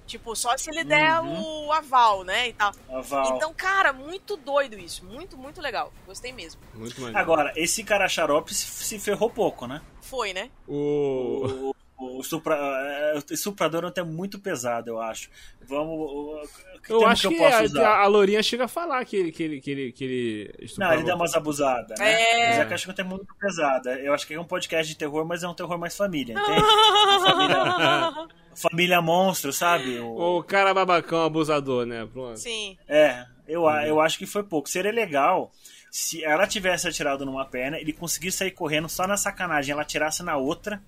Tipo, 0.06 0.36
só 0.36 0.58
se 0.58 0.70
ele 0.72 0.84
der 0.84 1.22
Uhum. 1.22 1.68
o 1.68 1.72
aval, 1.72 2.24
né? 2.24 2.50
E 2.50 2.54
tal. 2.54 2.74
A 2.90 3.00
Val. 3.00 3.36
Então, 3.36 3.54
cara, 3.54 3.94
muito 3.94 4.36
doido 4.36 4.78
isso. 4.78 5.06
Muito, 5.06 5.38
muito 5.38 5.62
legal. 5.62 5.94
Gostei 6.06 6.34
mesmo. 6.34 6.60
Muito 6.74 7.00
maneiro. 7.00 7.20
Agora, 7.20 7.54
esse 7.56 7.84
cara 7.84 8.10
xarope 8.10 8.54
se, 8.54 8.66
se 8.66 9.00
ferrou 9.00 9.30
pouco, 9.30 9.68
né? 9.68 9.82
Foi, 10.02 10.34
né? 10.34 10.50
O... 10.68 11.70
O, 11.70 11.76
o, 12.00 12.22
estupra, 12.22 12.56
é, 12.56 13.14
o 13.18 13.34
estuprador 13.34 13.82
não 13.82 13.92
é 13.96 14.04
muito 14.04 14.40
pesado, 14.40 14.90
eu 14.90 15.02
acho. 15.02 15.30
Vamos. 15.68 16.00
o- 16.00 16.42
que 16.82 16.94
Eu 16.94 17.00
termo 17.00 17.12
acho 17.12 17.28
que, 17.30 17.36
eu 17.36 17.38
posso 17.40 17.58
a, 17.58 17.64
usar? 17.64 17.98
a 18.00 18.08
Lourinha 18.08 18.42
chega 18.42 18.64
a 18.66 18.68
falar 18.68 19.04
que 19.06 19.16
ele, 19.18 19.32
que 19.34 19.44
ele, 19.44 19.62
que 19.62 19.72
ele, 19.72 19.92
que 19.92 20.04
ele 20.06 20.70
Não, 20.78 20.94
ele 20.94 21.04
dá 21.04 21.14
umas 21.16 21.34
abusadas, 21.36 22.00
né? 22.00 22.12
É. 22.12 22.48
Mas 22.50 22.60
é 22.60 22.66
que 22.66 22.72
eu 22.72 22.76
acho 22.76 22.84
que 22.84 22.88
não 22.88 22.96
tem 22.96 23.06
muito 23.06 23.28
pesada. 23.36 23.94
Eu 24.00 24.14
acho 24.14 24.26
que 24.26 24.34
é 24.34 24.40
um 24.40 24.46
podcast 24.46 24.88
de 24.92 24.98
terror, 24.98 25.26
mas 25.26 25.44
é 25.44 25.48
um 25.48 25.54
terror 25.54 25.78
mais 25.78 25.96
família, 25.98 26.34
entende? 26.34 26.62
família, 27.28 28.28
família 28.56 29.02
monstro, 29.02 29.52
sabe? 29.52 30.00
O- 30.00 30.38
O 30.40 30.44
cara 30.44 30.74
babacão, 30.74 31.24
abusador, 31.24 31.86
né? 31.86 32.08
Pronto. 32.12 32.38
Sim. 32.40 32.78
É, 32.88 33.26
eu, 33.48 33.64
eu 33.70 34.00
acho 34.00 34.18
que 34.18 34.26
foi 34.26 34.44
pouco. 34.44 34.70
Seria 34.70 34.92
legal 34.92 35.52
se 35.92 36.24
ela 36.24 36.48
tivesse 36.48 36.88
atirado 36.88 37.26
numa 37.26 37.46
perna, 37.46 37.78
ele 37.80 37.92
conseguisse 37.92 38.38
sair 38.38 38.52
correndo 38.52 38.88
só 38.88 39.06
na 39.08 39.18
sacanagem, 39.18 39.74
ela 39.74 39.82
atirasse 39.82 40.22
na 40.24 40.38
outra, 40.38 40.82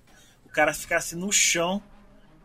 cara 0.52 0.72
ficasse 0.74 1.16
no 1.16 1.32
chão, 1.32 1.82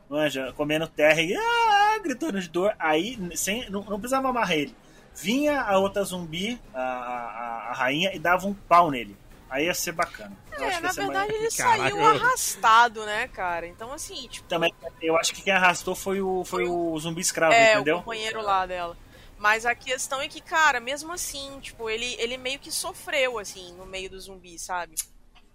manja, 0.10 0.54
comendo 0.54 0.88
terra 0.88 1.22
e 1.22 1.36
ah, 1.36 2.00
gritando 2.04 2.40
de 2.40 2.50
dor. 2.50 2.74
Aí, 2.80 3.18
sem, 3.36 3.70
não, 3.70 3.84
não 3.84 4.00
precisava 4.00 4.30
amarrar 4.30 4.54
ele. 4.54 4.76
Vinha 5.16 5.62
a 5.62 5.80
outra 5.80 6.04
zumbi, 6.04 6.62
a, 6.74 6.82
a, 6.82 7.70
a 7.70 7.74
rainha, 7.74 8.14
e 8.14 8.20
dava 8.20 8.48
um 8.48 8.54
pau 8.54 8.92
nele. 8.92 9.18
Aí 9.50 9.66
ia 9.66 9.74
ser 9.74 9.94
bacana. 9.94 10.36
É, 10.52 10.66
acho 10.66 10.78
que 10.78 10.84
na 10.84 10.94
ser 10.94 11.02
mais- 11.02 11.14
verdade 11.20 11.34
ele 11.34 11.52
Caraca. 11.56 11.78
saiu 11.90 12.06
arrastado, 12.06 13.06
né, 13.06 13.28
cara? 13.30 13.66
Então, 13.66 13.94
assim, 13.94 14.28
tipo, 14.28 14.48
Também, 14.48 14.74
eu 15.02 15.18
acho 15.18 15.34
que 15.34 15.42
quem 15.42 15.54
arrastou 15.54 15.96
foi 15.96 16.22
o, 16.22 16.44
foi 16.44 16.68
o 16.68 16.98
zumbi 17.00 17.22
escravo, 17.22 17.54
é, 17.54 17.76
entendeu? 17.76 17.96
o 17.96 18.00
companheiro 18.00 18.42
lá 18.42 18.66
dela. 18.66 18.98
Mas 19.40 19.66
a 19.66 19.74
questão 19.76 20.20
é 20.20 20.28
que, 20.28 20.42
cara, 20.42 20.80
mesmo 20.80 21.14
assim, 21.14 21.60
tipo, 21.62 21.90
ele, 21.90 22.16
ele 22.20 22.38
meio 22.38 22.60
que 22.60 22.72
sofreu, 22.72 23.38
assim, 23.40 23.74
no 23.76 23.86
meio 23.86 24.10
do 24.10 24.20
zumbi, 24.20 24.58
sabe? 24.60 24.96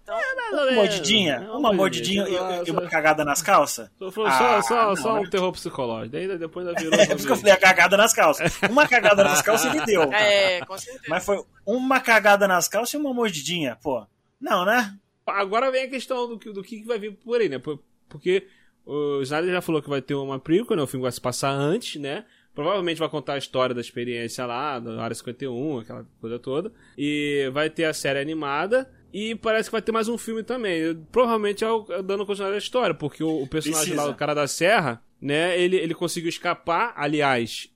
Então, 0.03 0.15
Uma 0.51 0.71
mordidinha, 0.73 1.33
É, 1.35 1.51
uma 1.51 1.73
mordidinha 1.73 2.25
e, 2.27 2.67
e 2.67 2.71
uma 2.71 2.87
cagada 2.89 3.23
nas 3.23 3.41
calças. 3.41 3.89
Só, 3.97 4.11
só, 4.11 4.25
Ah, 4.25 4.61
só, 4.61 4.85
não, 4.89 4.95
só 4.97 5.13
né? 5.15 5.19
um 5.21 5.29
terror 5.29 5.51
psicológico. 5.53 6.11
Daí 6.11 6.37
depois 6.37 6.67
ainda 6.67 6.77
virou. 6.81 6.99
É 6.99 7.05
por 7.07 7.15
isso 7.15 7.25
que 7.25 7.31
eu 7.31 7.37
falei 7.37 7.53
a 7.53 7.57
cagada 7.57 7.95
nas 7.95 8.13
calças. 8.13 8.59
Uma 8.69 8.87
cagada 8.87 9.23
nas 9.23 9.41
calças 9.41 9.73
ele 9.73 9.85
deu. 9.85 10.03
é, 10.13 10.59
com 10.65 10.77
certeza. 10.77 11.05
Mas 11.07 11.25
foi 11.25 11.41
uma 11.65 11.99
cagada 12.01 12.47
nas 12.47 12.67
calças 12.67 12.93
e 12.93 12.97
uma 12.97 13.13
mordidinha, 13.13 13.77
pô. 13.81 14.05
Não, 14.41 14.65
né? 14.65 14.93
Agora 15.25 15.71
vem 15.71 15.83
a 15.85 15.89
questão 15.89 16.27
do, 16.27 16.37
que- 16.37 16.51
do 16.51 16.61
que 16.61 16.83
vai 16.83 16.99
vir 16.99 17.13
por 17.13 17.39
aí, 17.39 17.47
né? 17.47 17.57
Por- 17.57 17.79
Porque 18.09 18.45
o 18.85 19.21
Snyder 19.21 19.51
já 19.53 19.61
falou 19.61 19.81
que 19.81 19.89
vai 19.89 20.01
ter 20.01 20.15
uma 20.15 20.37
prequel, 20.37 20.75
né? 20.75 20.83
O 20.83 20.87
filme 20.87 21.03
vai 21.03 21.11
se 21.13 21.21
passar 21.21 21.51
antes, 21.51 21.99
né? 22.01 22.25
Provavelmente 22.53 22.99
vai 22.99 23.07
contar 23.09 23.33
a 23.33 23.37
história 23.37 23.73
da 23.73 23.79
experiência 23.81 24.45
lá, 24.45 24.77
da 24.79 25.01
Área 25.01 25.15
51, 25.15 25.79
aquela 25.79 26.05
coisa 26.19 26.37
toda. 26.37 26.71
E 26.97 27.49
vai 27.53 27.69
ter 27.69 27.85
a 27.85 27.93
série 27.93 28.19
animada. 28.19 28.91
E 29.13 29.35
parece 29.35 29.69
que 29.69 29.73
vai 29.73 29.81
ter 29.81 29.91
mais 29.91 30.09
um 30.09 30.17
filme 30.17 30.41
também. 30.41 30.95
Provavelmente 31.11 31.63
é 31.63 31.69
o, 31.69 31.85
é 31.91 32.01
dando 32.01 32.25
continuidade 32.25 32.55
à 32.55 32.57
história, 32.57 32.95
porque 32.95 33.23
o, 33.23 33.43
o 33.43 33.47
personagem 33.47 33.89
Precisa. 33.89 34.07
lá, 34.07 34.11
o 34.11 34.15
cara 34.15 34.33
da 34.33 34.47
Serra, 34.47 35.03
né? 35.21 35.55
Ele, 35.59 35.75
ele 35.75 35.93
conseguiu 35.93 36.29
escapar. 36.29 36.93
Aliás, 36.95 37.69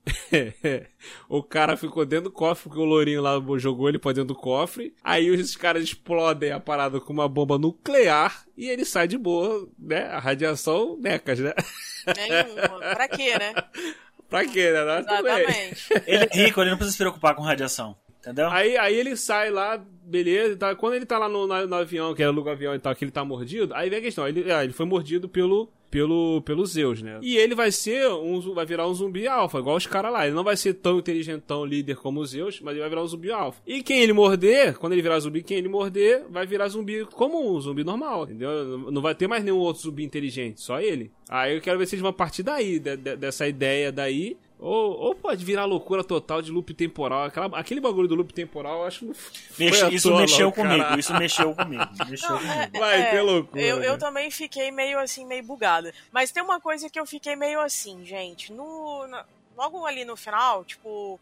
o 1.30 1.44
cara 1.44 1.78
ficou 1.78 2.04
dentro 2.08 2.26
do 2.26 2.32
cofre, 2.32 2.64
porque 2.64 2.80
o 2.80 2.86
Lourinho 2.86 3.22
lá 3.22 3.40
jogou 3.58 3.88
ele 3.88 4.00
pra 4.00 4.14
dentro 4.14 4.30
do 4.30 4.36
cofre. 4.36 4.96
Aí 5.04 5.30
os 5.30 5.56
caras 5.56 5.84
explodem 5.84 6.52
a 6.52 6.60
parada 6.60 7.00
com 7.00 7.14
uma 7.14 7.30
bomba 7.30 7.60
nuclear 7.60 8.44
e 8.58 8.68
ele 8.68 8.84
sai 8.84 9.08
de 9.08 9.18
boa, 9.18 9.70
né? 9.78 10.06
A 10.08 10.18
radiação, 10.18 10.98
necas, 11.00 11.38
né? 11.38 11.54
Nenhuma. 12.16 12.80
Pra 12.96 13.08
quê, 13.08 13.38
né? 13.38 13.54
pra 14.28 14.44
quê, 14.44 14.72
né? 14.72 15.00
Exatamente. 15.00 15.88
Ele 16.08 16.24
é 16.32 16.46
rico, 16.46 16.62
ele 16.62 16.72
não 16.72 16.78
precisa 16.78 16.94
se 16.94 16.98
preocupar 16.98 17.36
com 17.36 17.44
radiação. 17.44 17.96
Entendeu? 18.28 18.50
Aí, 18.50 18.78
aí 18.78 18.94
ele 18.96 19.16
sai 19.16 19.50
lá, 19.50 19.82
beleza, 20.04 20.58
tal. 20.58 20.76
quando 20.76 20.96
ele 20.96 21.06
tá 21.06 21.18
lá 21.18 21.30
no, 21.30 21.48
na- 21.48 21.66
no 21.66 21.76
avião, 21.76 22.14
que 22.14 22.22
aluga 22.22 22.50
o 22.50 22.54
avião 22.54 22.76
e 22.76 22.80
tal, 22.80 22.94
que 22.94 23.06
ele 23.06 23.12
tá 23.12 23.24
mordido, 23.24 23.74
aí 23.74 23.90
vem 23.90 24.00
a 24.00 24.02
questão, 24.02 24.28
ele, 24.28 24.52
ah, 24.52 24.64
ele 24.66 24.74
foi 24.74 24.86
mordido 24.86 25.30
pelo, 25.30 25.70
pelo, 25.90 26.42
pelo 26.42 26.66
Zeus, 26.66 27.02
né? 27.02 27.20
E 27.22 27.38
ele 27.38 27.56
vai 27.56 27.72
ser 27.72 28.06
um, 28.10 28.42
vai 28.54 28.66
virar 28.66 28.86
um 28.86 28.94
zumbi 28.94 29.26
alfa, 29.30 29.60
igual 29.60 29.78
os 29.78 29.88
caras 29.88 30.12
lá. 30.12 30.26
Ele 30.28 30.36
não 30.36 30.44
vai 30.44 30.58
ser 30.58 30.74
tão 30.74 31.00
inteligentão 31.00 31.64
líder 31.64 31.96
como 31.96 32.20
o 32.20 32.26
Zeus, 32.26 32.60
mas 32.60 32.72
ele 32.74 32.82
vai 32.82 32.90
virar 32.90 33.04
um 33.04 33.08
zumbi 33.08 33.32
alfa. 33.32 33.62
E 33.66 33.82
quem 33.82 34.02
ele 34.02 34.12
morder, 34.12 34.78
quando 34.78 34.92
ele 34.92 35.02
virar 35.02 35.20
zumbi, 35.20 35.42
quem 35.42 35.58
ele 35.58 35.70
morder, 35.70 36.26
vai 36.30 36.46
virar 36.46 36.68
zumbi 36.68 37.06
como 37.06 37.56
um 37.56 37.62
zumbi 37.62 37.86
normal, 37.86 38.24
entendeu? 38.24 38.66
Não- 38.66 38.92
Não 38.92 39.02
vai 39.02 39.16
ter 39.16 39.28
mais 39.28 39.42
nenhum 39.44 39.60
outro 39.60 39.84
zumbi 39.84 40.04
inteligente, 40.04 40.60
só 40.62 40.82
ele. 40.82 41.10
Aí 41.30 41.56
eu 41.56 41.62
quero 41.62 41.80
ver 41.80 41.86
se 41.86 41.96
eles 41.96 42.04
vão 42.04 42.12
partir 42.12 42.44
daí, 42.44 42.78
de- 42.78 42.98
de- 42.98 43.16
dessa 43.16 43.48
ideia 43.48 43.90
daí. 43.90 44.36
Ou, 44.60 44.92
ou 45.00 45.14
pode 45.16 45.46
virar 45.46 45.66
loucura 45.66 46.04
total 46.04 46.42
de 46.42 46.52
loop 46.52 46.74
temporal. 46.74 47.26
Aquela, 47.26 47.46
aquele 47.60 47.80
bagulho 47.80 48.08
do 48.08 48.16
loop 48.16 48.34
temporal, 48.34 48.80
eu 48.80 48.86
acho 48.86 49.00
que 49.00 49.06
não 49.06 49.14
foi 49.14 49.66
Mexe- 49.66 49.90
isso 49.94 50.10
toa, 50.10 50.22
mexeu 50.22 50.52
comigo, 50.52 50.98
isso 51.00 51.14
mexeu 51.14 51.54
comigo. 51.56 51.84
Mexeu 52.10 52.30
Não, 52.32 52.38
comigo. 52.40 52.54
é- 52.74 52.80
Vai 52.80 53.10
ter 53.12 53.22
loucura, 53.22 53.62
Eu, 53.62 53.84
eu 53.84 53.98
também 54.00 54.32
fiquei 54.32 54.72
meio 54.72 54.98
assim, 55.00 55.26
meio 55.26 55.44
bugada. 55.44 55.94
Mas 56.12 56.32
tem 56.32 56.42
uma 56.42 56.60
coisa 56.60 56.90
que 56.90 57.00
eu 57.00 57.06
fiquei 57.06 57.36
meio 57.36 57.60
assim, 57.62 58.04
gente. 58.04 58.52
No, 58.52 59.06
na- 59.08 59.26
logo 59.56 59.86
ali 59.86 60.04
no 60.04 60.18
final, 60.18 60.66
tipo, 60.66 61.20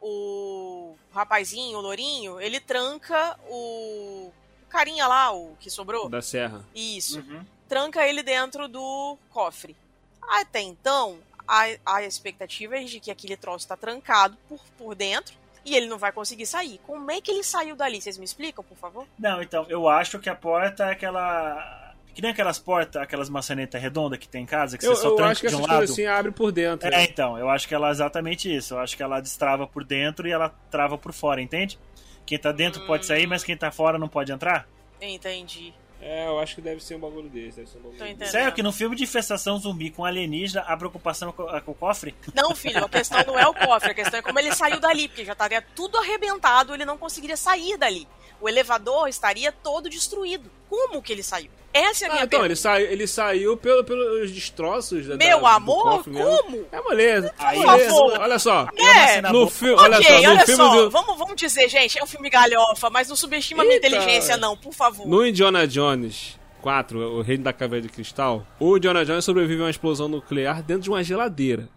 o 0.00 0.94
rapazinho, 1.12 1.78
o 1.78 1.82
lourinho, 1.82 2.40
ele 2.40 2.58
tranca 2.58 3.38
o, 3.48 4.30
o 4.62 4.66
carinha 4.70 5.06
lá, 5.06 5.30
o 5.32 5.56
que 5.60 5.70
sobrou. 5.70 6.08
Da 6.08 6.22
Serra. 6.22 6.64
Isso. 6.74 7.20
Uhum. 7.20 7.44
Tranca 7.68 8.06
ele 8.08 8.22
dentro 8.22 8.66
do 8.68 9.16
cofre. 9.30 9.76
Até 10.22 10.60
então, 10.60 11.18
a, 11.46 11.64
a 11.84 12.02
expectativa 12.04 12.76
é 12.76 12.84
de 12.84 13.00
que 13.00 13.10
aquele 13.10 13.36
troço 13.36 13.66
tá 13.68 13.76
trancado 13.76 14.36
por, 14.48 14.60
por 14.78 14.94
dentro 14.94 15.34
e 15.64 15.74
ele 15.76 15.86
não 15.86 15.98
vai 15.98 16.12
conseguir 16.12 16.46
sair. 16.46 16.80
Como 16.86 17.10
é 17.10 17.20
que 17.20 17.30
ele 17.30 17.44
saiu 17.44 17.76
dali? 17.76 18.00
Vocês 18.00 18.18
me 18.18 18.24
explicam, 18.24 18.64
por 18.64 18.76
favor? 18.76 19.06
Não, 19.18 19.40
então, 19.42 19.64
eu 19.68 19.88
acho 19.88 20.18
que 20.18 20.28
a 20.28 20.34
porta 20.34 20.86
é 20.86 20.92
aquela. 20.92 21.94
Que 22.14 22.20
nem 22.20 22.30
aquelas 22.30 22.58
portas, 22.58 23.00
aquelas 23.00 23.30
maçanetas 23.30 23.80
redondas 23.80 24.18
que 24.18 24.28
tem 24.28 24.42
em 24.42 24.46
casa, 24.46 24.76
que 24.76 24.84
Eu, 24.86 24.94
você 24.94 25.02
só 25.02 25.08
eu 25.08 25.16
tranca 25.16 25.30
acho 25.32 25.40
que 25.40 25.48
de 25.48 25.54
um 25.54 25.60
essas 25.60 25.70
lado. 25.70 25.84
assim 25.84 26.04
abrem 26.06 26.32
por 26.32 26.52
dentro. 26.52 26.92
É, 26.92 27.04
então, 27.04 27.38
eu 27.38 27.48
acho 27.48 27.66
que 27.66 27.74
ela 27.74 27.88
é 27.88 27.90
exatamente 27.90 28.54
isso. 28.54 28.74
Eu 28.74 28.80
acho 28.80 28.94
que 28.96 29.02
ela 29.02 29.18
destrava 29.18 29.66
por 29.66 29.82
dentro 29.82 30.28
e 30.28 30.32
ela 30.32 30.50
trava 30.70 30.98
por 30.98 31.12
fora, 31.12 31.40
entende? 31.40 31.78
Quem 32.26 32.38
tá 32.38 32.52
dentro 32.52 32.84
pode 32.86 33.06
sair, 33.06 33.26
mas 33.26 33.42
quem 33.42 33.56
tá 33.56 33.70
fora 33.70 33.98
não 33.98 34.08
pode 34.08 34.30
entrar? 34.30 34.68
Entendi. 35.00 35.72
É, 36.04 36.26
eu 36.26 36.40
acho 36.40 36.56
que 36.56 36.60
deve 36.60 36.82
ser 36.82 36.96
um 36.96 36.98
bagulho 36.98 37.28
desse. 37.28 37.58
Deve 37.58 37.70
ser 37.70 37.78
um 37.78 37.82
bagulho 37.82 38.16
desse. 38.16 38.32
Sério 38.32 38.52
que 38.52 38.62
no 38.62 38.72
filme 38.72 38.96
de 38.96 39.04
infestação 39.04 39.56
zumbi 39.56 39.88
com 39.88 40.04
alienígena, 40.04 40.62
a 40.62 40.76
preocupação 40.76 41.28
é 41.28 41.32
com, 41.32 41.56
é 41.56 41.60
com 41.60 41.70
o 41.70 41.74
cofre? 41.74 42.12
Não, 42.34 42.54
filho, 42.56 42.84
a 42.84 42.88
questão 42.88 43.22
não 43.24 43.38
é 43.38 43.46
o 43.46 43.54
cofre, 43.54 43.92
a 43.92 43.94
questão 43.94 44.18
é 44.18 44.22
como 44.22 44.36
ele 44.38 44.52
saiu 44.52 44.80
dali, 44.80 45.06
porque 45.06 45.24
já 45.24 45.32
estaria 45.32 45.62
tudo 45.62 45.96
arrebentado, 45.96 46.74
ele 46.74 46.84
não 46.84 46.98
conseguiria 46.98 47.36
sair 47.36 47.76
dali. 47.76 48.08
O 48.40 48.48
elevador 48.48 49.06
estaria 49.06 49.52
todo 49.52 49.88
destruído. 49.88 50.50
Como 50.72 51.02
que 51.02 51.12
ele 51.12 51.22
saiu? 51.22 51.50
Essa 51.74 52.04
é 52.04 52.08
a 52.08 52.10
Ah, 52.10 52.14
minha 52.14 52.24
então, 52.24 52.40
pergunta. 52.40 52.46
ele, 52.46 52.56
sai, 52.56 52.82
ele 52.84 53.06
saiu 53.06 53.56
pelo, 53.58 53.84
pelos 53.84 54.32
destroços 54.32 55.06
da, 55.06 55.16
Meu 55.16 55.40
da- 55.40 55.50
amor, 55.54 56.02
como? 56.04 56.66
É 56.72 56.80
moleza. 56.80 57.34
Aí, 57.38 57.58
moleza. 57.62 57.90
favor. 57.90 58.18
Olha 58.20 58.38
só. 58.38 58.66
É, 58.74 59.20
No 59.22 59.48
filme, 59.50 59.74
olha 59.80 59.98
ok, 59.98 60.06
só, 60.08 60.22
no 60.22 60.30
olha 60.30 60.46
filme 60.46 60.56
só, 60.64 60.74
do, 60.76 60.90
vamos, 60.90 61.18
vamos 61.18 61.36
dizer, 61.36 61.68
gente, 61.68 61.98
é 61.98 62.02
um 62.02 62.06
filme 62.06 62.30
galhofa, 62.30 62.88
mas 62.88 63.08
não 63.08 63.16
subestima 63.16 63.62
a 63.62 63.66
minha 63.66 63.76
Eita. 63.76 63.86
inteligência, 63.88 64.36
não, 64.38 64.56
por 64.56 64.72
favor. 64.72 65.06
no 65.06 65.26
Indiana 65.26 65.66
Jones 65.66 66.38
4, 66.62 66.98
o 67.18 67.20
Reino 67.22 67.44
da 67.44 67.52
Caveira 67.52 67.86
de 67.86 67.92
Cristal, 67.92 68.46
o 68.58 68.76
Indiana 68.76 69.04
Jones 69.04 69.24
sobrevive 69.26 69.60
a 69.60 69.64
uma 69.64 69.70
explosão 69.70 70.08
nuclear 70.08 70.62
dentro 70.62 70.84
de 70.84 70.90
uma 70.90 71.02
geladeira. 71.04 71.68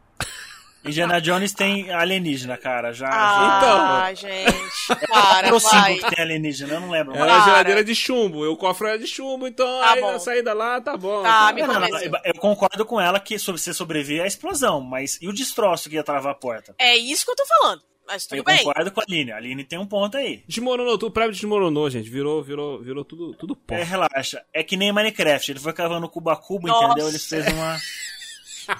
Indiana 0.87 1.19
Jones 1.21 1.53
tem 1.53 1.91
alienígena, 1.91 2.57
cara. 2.57 2.93
Já. 2.93 3.07
Ah, 3.11 4.11
Então. 4.11 4.15
gente, 4.29 5.05
para, 5.09 5.47
já... 5.47 5.53
o 5.55 5.59
vai. 5.59 5.93
5 5.95 6.07
que 6.09 6.15
tem 6.15 6.23
alienígena, 6.25 6.73
eu 6.75 6.79
não 6.81 6.89
lembro. 6.89 7.15
Era 7.15 7.23
uma 7.25 7.31
Cara. 7.39 7.43
geladeira 7.45 7.83
de 7.83 7.95
chumbo, 7.95 8.45
e 8.45 8.47
o 8.47 8.55
cofre 8.57 8.87
era 8.89 8.99
de 8.99 9.07
chumbo, 9.07 9.47
então 9.47 9.65
Tá 9.65 9.91
aí 9.93 10.01
bom. 10.01 10.09
a 10.09 10.19
saída 10.19 10.53
lá 10.53 10.79
tá 10.81 10.95
bom. 10.97 11.23
Tá, 11.23 11.47
Tá, 11.47 11.53
me 11.53 11.61
Não, 11.61 11.73
não, 11.73 11.79
não, 11.81 11.99
eu 12.23 12.33
concordo 12.35 12.85
com 12.85 12.99
ela 13.01 13.19
que 13.19 13.37
você 13.37 13.73
sobrevive 13.73 14.21
à 14.21 14.27
explosão, 14.27 14.81
mas 14.81 15.17
e 15.21 15.27
o 15.27 15.33
destroço 15.33 15.89
que 15.89 15.95
ia 15.95 16.03
travar 16.03 16.31
a 16.31 16.35
porta? 16.35 16.75
É 16.77 16.95
isso 16.95 17.25
que 17.25 17.31
eu 17.31 17.35
tô 17.35 17.45
falando, 17.45 17.81
mas 18.07 18.25
tudo 18.25 18.37
eu 18.37 18.43
bem. 18.43 18.57
concordo 18.63 18.91
com 18.91 19.01
a 19.01 19.03
Aline. 19.07 19.31
A 19.31 19.37
Aline 19.37 19.63
tem 19.63 19.79
um 19.79 19.85
ponto 19.87 20.15
aí. 20.17 20.43
Desmoronou, 20.47 20.97
tudo, 20.97 21.09
o 21.09 21.11
prédio 21.11 21.33
desmoronou, 21.33 21.89
gente. 21.89 22.09
Virou, 22.09 22.43
virou, 22.43 22.81
virou 22.81 23.03
tudo, 23.03 23.33
tudo 23.33 23.55
pó. 23.55 23.73
É, 23.75 23.83
relaxa. 23.83 24.43
É 24.53 24.63
que 24.63 24.77
nem 24.77 24.91
Minecraft. 24.93 25.51
Ele 25.51 25.59
foi 25.59 25.73
cavando 25.73 26.07
cubo 26.07 26.29
a 26.29 26.35
cubo, 26.35 26.67
Nossa. 26.67 26.85
entendeu? 26.85 27.07
Ele 27.09 27.19
fez 27.19 27.47
uma. 27.47 27.77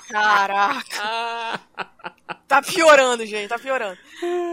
Caraca. 0.09 1.59
Tá 2.47 2.61
piorando, 2.61 3.25
gente, 3.25 3.49
tá 3.49 3.57
piorando. 3.59 3.97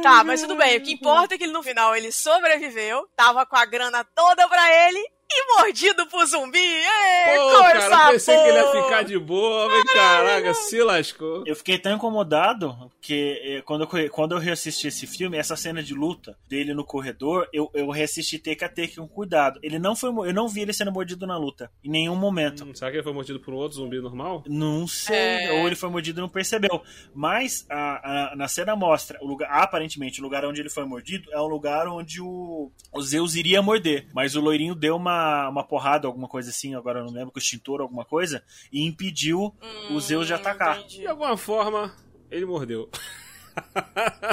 Tá, 0.03 0.25
mas 0.25 0.41
tudo 0.41 0.57
bem. 0.57 0.79
O 0.79 0.83
que 0.83 0.93
importa 0.93 1.35
é 1.35 1.39
que 1.39 1.45
ele, 1.45 1.53
no 1.53 1.63
final 1.63 1.95
ele 1.95 2.11
sobreviveu, 2.11 3.09
tava 3.15 3.45
com 3.47 3.57
a 3.57 3.65
grana 3.65 4.05
toda 4.15 4.49
pra 4.49 4.89
ele 4.89 4.99
e 5.31 5.57
mordido 5.57 6.07
pro 6.07 6.27
zumbi. 6.27 6.59
Ê, 6.59 7.37
Pô, 7.37 7.59
cara, 7.59 8.07
eu 8.07 8.13
pensei 8.13 8.37
que 8.37 8.49
ele 8.49 8.59
ia 8.59 8.83
ficar 8.83 9.05
de 9.05 9.19
boa, 9.19 9.69
mas 9.69 9.93
caraca, 9.93 10.55
se 10.55 10.83
lascou. 10.83 11.45
Eu 11.47 11.57
fiquei 11.57 11.79
tão 11.79 11.95
incomodado 11.95 12.92
que 13.03 13.41
eh, 13.43 13.63
quando 13.63 13.83
eu, 13.93 14.11
quando 14.11 14.33
eu 14.33 14.39
reassisti 14.39 14.87
esse 14.87 15.07
filme, 15.09 15.37
essa 15.37 15.57
cena 15.57 15.83
de 15.83 15.93
luta 15.93 16.39
dele 16.49 16.73
no 16.73 16.85
corredor, 16.85 17.49
eu, 17.53 17.69
eu 17.75 17.91
reassisti 17.91 18.39
take 18.39 18.65
a 18.65 18.69
take 18.69 18.95
com 18.95 19.09
cuidado. 19.09 19.59
Ele 19.63 19.77
não 19.79 19.97
foi. 19.97 20.11
Eu 20.29 20.33
não 20.33 20.49
vi 20.49 20.61
ele 20.61 20.73
sendo 20.73 20.93
mordido 20.93 21.27
na 21.27 21.37
luta. 21.37 21.71
Em 21.83 21.91
nenhum 21.91 22.15
momento. 22.15 22.65
Será 22.77 22.91
que 22.93 22.97
ele 22.99 23.03
foi 23.03 23.13
mordido 23.13 23.41
por 23.41 23.53
um 23.53 23.57
outro 23.57 23.79
zumbi 23.79 24.01
normal? 24.01 24.45
Não 24.47 24.87
sei, 24.87 25.17
É. 25.17 25.53
ou 25.61 25.67
ele 25.67 25.75
foi 25.75 25.91
mordido 25.91 26.21
e 26.21 26.23
não 26.23 26.29
percebeu. 26.29 26.81
Mas 27.13 27.67
a, 27.69 28.31
a- 28.33 28.37
na 28.37 28.47
cena 28.47 28.77
mostra, 28.77 29.19
o 29.21 29.27
lugar, 29.27 29.51
aparentemente, 29.51 30.21
o 30.21 30.23
lugar 30.23 30.45
onde 30.45 30.61
ele 30.61 30.71
foi 30.71 30.85
mordido 30.85 31.29
é 31.33 31.41
um 31.41 31.47
lugar 31.49 31.89
onde 31.89 32.21
o, 32.21 32.71
o 32.93 33.03
Zeus 33.03 33.35
iria 33.35 33.61
morder. 33.61 34.07
Mas 34.15 34.37
o 34.37 34.41
loirinho 34.41 34.75
deu 34.77 34.95
uma, 34.97 35.49
uma 35.49 35.65
porrada, 35.65 36.07
alguma 36.07 36.29
coisa 36.29 36.51
assim, 36.51 36.75
agora 36.77 37.01
eu 37.01 37.05
não 37.07 37.13
lembro, 37.13 37.33
com 37.33 37.39
o 37.39 37.43
extintor, 37.43 37.81
alguma 37.81 38.05
coisa, 38.05 38.45
e 38.73 38.87
impediu 38.87 39.53
o 39.91 40.01
Zeus 40.01 40.27
de 40.29 40.33
Hum, 40.33 40.37
atacar. 40.37 40.79
entendi. 40.79 40.99
De 41.01 41.07
alguma 41.09 41.37
forma, 41.37 41.93
ele 42.33 42.47
mordeu. 42.47 42.89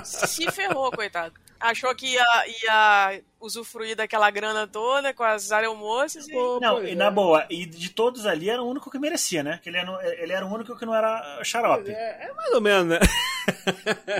Se 0.03 0.49
ferrou, 0.51 0.91
coitado. 0.91 1.33
Achou 1.59 1.93
que 1.93 2.07
ia, 2.07 2.47
ia 2.63 3.21
usufruir 3.39 3.95
daquela 3.95 4.29
grana 4.29 4.67
toda 4.67 5.13
com 5.13 5.23
as 5.23 5.51
aeromoças 5.51 6.27
e... 6.27 6.33
Não, 6.33 6.83
e 6.83 6.91
é. 6.91 6.95
na 6.95 7.09
boa, 7.09 7.45
e 7.49 7.65
de 7.65 7.89
todos 7.89 8.25
ali 8.25 8.49
era 8.49 8.61
o 8.61 8.67
único 8.67 8.91
que 8.91 8.99
merecia, 8.99 9.41
né? 9.43 9.59
Que 9.63 9.69
ele 9.69 9.77
era, 9.77 10.21
ele 10.21 10.33
era 10.33 10.45
o 10.45 10.53
único 10.53 10.77
que 10.77 10.85
não 10.85 10.93
era 10.95 11.39
xarope. 11.43 11.89
É, 11.91 12.27
é 12.29 12.33
mais 12.33 12.51
ou 12.53 12.61
menos, 12.61 12.87
né? 12.87 12.99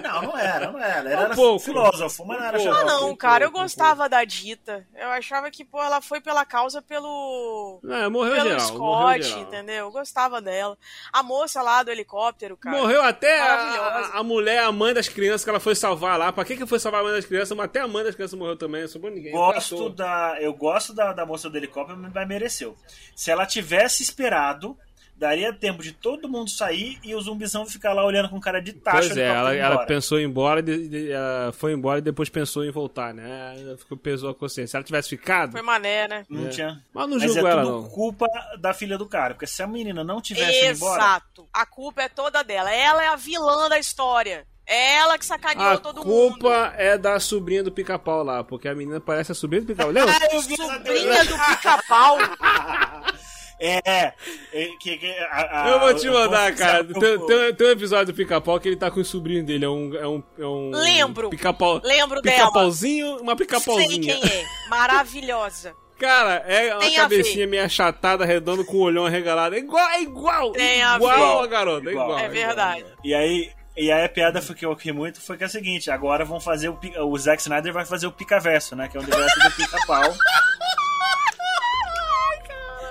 Não, 0.03 0.21
não 0.23 0.37
era, 0.37 0.71
não 0.71 0.79
era. 0.79 1.07
Ele 1.07 1.15
Um 1.15 1.19
era 1.25 1.35
pouco. 1.35 1.63
filósofo, 1.63 2.25
mas 2.25 2.39
não 2.39 2.45
era 2.47 2.57
Um 2.57 2.63
pouco. 2.63 2.75
Ah, 2.77 2.81
xarope. 2.85 3.01
não, 3.01 3.15
cara, 3.15 3.43
eu 3.45 3.51
gostava 3.51 4.09
da 4.09 4.23
Dita. 4.23 4.87
Eu 4.95 5.09
achava 5.09 5.51
que, 5.51 5.63
pô, 5.63 5.81
ela 5.83 6.01
foi 6.01 6.19
pela 6.19 6.43
causa 6.45 6.81
pelo. 6.81 7.79
Não, 7.83 8.09
morreu 8.09 8.33
Pelo 8.35 8.49
geral. 8.49 8.73
morreu 8.73 9.17
Scott, 9.17 9.23
geral. 9.23 9.41
entendeu? 9.43 9.85
Eu 9.85 9.91
gostava 9.91 10.41
dela. 10.41 10.75
A 11.13 11.21
moça 11.21 11.61
lá 11.61 11.83
do 11.83 11.91
helicóptero, 11.91 12.57
cara. 12.57 12.75
Morreu 12.77 13.03
até 13.03 13.39
a, 13.39 14.11
a 14.15 14.23
mulher, 14.23 14.63
a 14.63 14.71
mãe 14.71 14.93
das 14.93 15.07
crianças 15.07 15.43
que 15.43 15.49
ela 15.49 15.59
foi 15.59 15.75
salvar 15.75 16.17
lá. 16.17 16.31
Pra 16.31 16.43
que 16.45 16.57
que 16.57 16.65
foi 16.65 16.79
salvar 16.79 17.01
a 17.01 17.03
mãe 17.03 17.13
das 17.13 17.25
crianças? 17.25 17.55
Mas 17.55 17.65
até 17.65 17.81
a 17.81 17.87
mãe 17.87 18.03
das 18.03 18.15
crianças 18.15 18.37
morreu 18.39 18.57
também. 18.57 18.81
Não 18.81 19.08
ninguém. 19.11 19.31
Gosto 19.31 19.89
da, 19.89 20.37
eu 20.39 20.53
gosto 20.53 20.93
da, 20.93 21.13
da 21.13 21.25
moça 21.25 21.49
do 21.49 21.57
helicóptero, 21.57 21.97
mas 21.99 22.27
mereceu. 22.27 22.75
Se 23.15 23.29
ela 23.31 23.45
tivesse 23.45 24.01
esperado, 24.03 24.77
daria 25.15 25.51
tempo 25.51 25.83
de 25.83 25.91
todo 25.91 26.29
mundo 26.29 26.49
sair 26.49 26.97
e 27.03 27.13
o 27.13 27.19
zumbizão 27.19 27.65
ficar 27.65 27.91
lá 27.91 28.05
olhando 28.05 28.29
com 28.29 28.39
cara 28.39 28.61
de 28.61 28.71
taxa. 28.71 28.99
Pois 28.99 29.17
é, 29.17 29.27
ela, 29.27 29.53
ela 29.53 29.85
pensou 29.85 30.17
em 30.17 30.21
ir 30.21 30.25
embora, 30.27 30.63
de- 30.63 30.87
de- 30.87 31.11
ela 31.11 31.51
foi 31.51 31.73
embora 31.73 31.99
e 31.99 32.01
depois 32.01 32.29
pensou 32.29 32.63
em 32.63 32.71
voltar, 32.71 33.13
né? 33.13 33.53
Ela 33.59 33.77
ficou, 33.77 33.97
pesou 33.97 34.29
a 34.29 34.33
consciência. 34.35 34.67
Se 34.71 34.75
ela 34.77 34.83
tivesse 34.85 35.09
ficado, 35.09 35.51
Foi 35.51 35.61
mané, 35.61 36.07
né? 36.07 36.25
Não 36.29 36.45
É. 36.47 36.49
tinha. 36.49 36.81
mas 36.93 37.09
não 37.09 37.17
Mas 37.17 37.23
julgo 37.33 37.47
é 37.47 37.51
ela, 37.51 37.63
tudo 37.63 37.81
não. 37.81 37.89
culpa 37.89 38.27
da 38.61 38.73
filha 38.73 38.97
do 38.97 39.05
cara. 39.07 39.33
Porque 39.33 39.45
se 39.47 39.61
a 39.61 39.67
menina 39.67 40.05
não 40.05 40.21
tivesse 40.21 40.63
ido 40.65 40.77
embora. 40.77 41.01
Exato. 41.01 41.49
A 41.51 41.65
culpa 41.65 42.01
é 42.03 42.07
toda 42.07 42.41
dela. 42.41 42.73
Ela 42.73 43.03
é 43.03 43.07
a 43.09 43.17
vilã 43.17 43.67
da 43.67 43.77
história. 43.77 44.47
É 44.69 44.95
ela 44.97 45.17
que 45.17 45.25
sacaneou 45.25 45.67
A 45.71 45.77
todo 45.77 46.01
culpa 46.01 46.73
é 46.77 46.95
da 46.97 47.19
sobrinha 47.19 47.63
do 47.63 47.71
pica-pau 47.71 48.23
lá, 48.23 48.43
porque 48.43 48.67
a 48.67 48.75
menina 48.75 48.99
parece 48.99 49.31
a 49.31 49.35
sobrinha 49.35 49.63
do 49.63 49.67
pica-pau. 49.67 49.91
Lembra? 49.91 50.13
mundo. 50.31 50.55
Sobrinha 50.55 51.25
do 51.25 51.37
pica-pau. 51.37 52.17
É, 53.61 54.13
é, 54.53 54.67
que, 54.79 54.97
que, 54.97 55.11
a- 55.19 55.65
a- 55.65 55.69
Eu 55.69 55.79
vou 55.81 55.93
te 55.93 56.07
mandar, 56.09 56.49
o- 56.53 56.55
cara. 56.55 56.81
Tem, 56.81 56.93
tem- 57.25 57.53
tem 57.55 57.67
um 57.67 57.71
episódio 57.71 58.13
do 58.13 58.15
pica-pau 58.15 58.57
que 58.57 58.69
ele 58.69 58.77
tá 58.77 58.89
com 58.89 59.01
o 59.01 59.03
sobrinho 59.05 59.43
dele. 59.45 59.65
É 59.65 59.69
um. 59.69 59.93
É 59.95 60.07
um, 60.07 60.23
é 60.39 60.45
um 60.45 60.71
Lembro. 60.71 61.29
Pica-pau. 61.29 61.81
Lembro 61.83 62.21
dela. 62.21 62.37
Pica-pauzinho, 62.37 63.17
uma 63.17 63.35
Sei 63.35 63.45
pica-pauzinha. 63.45 64.15
quem 64.17 64.23
é. 64.31 64.45
Maravilhosa. 64.69 65.75
Cara, 65.99 66.35
é 66.47 66.71
uma 66.73 66.79
Tem 66.79 66.95
a 66.97 67.01
cabecinha 67.01 67.45
meio 67.45 67.65
achatada, 67.65 68.23
redonda, 68.23 68.63
com 68.63 68.77
o 68.77 68.81
olhão 68.83 69.05
arregalado. 69.05 69.53
É 69.53 69.57
igual, 69.59 69.89
é 69.89 70.01
igual. 70.03 70.51
Tem 70.53 70.81
a 70.81 70.95
igual 70.95 71.39
ver. 71.39 71.43
a 71.43 71.47
garota. 71.47 71.89
É 71.89 71.91
Igual. 71.91 72.05
igual. 72.07 72.19
É 72.19 72.23
igual. 72.27 72.31
verdade. 72.47 72.85
E 73.03 73.13
aí, 73.13 73.51
e 73.79 73.91
aí 73.91 74.03
a 74.03 74.09
piada 74.09 74.41
foi 74.41 74.55
que 74.55 74.65
eu 74.65 74.73
ri 74.73 74.91
muito 74.91 75.21
foi 75.21 75.37
que 75.37 75.43
é 75.43 75.47
o 75.47 75.49
seguinte, 75.49 75.89
agora 75.89 76.25
vão 76.25 76.39
fazer 76.39 76.67
o 76.69 76.77
o 77.01 77.17
Zack 77.17 77.41
Snyder 77.41 77.71
vai 77.71 77.85
fazer 77.85 78.07
o 78.07 78.11
pica-verso, 78.11 78.75
né, 78.75 78.89
que 78.89 78.97
é 78.97 78.99
o 78.99 79.03
universo 79.03 79.39
do 79.39 79.51
pica-pau. 79.51 80.03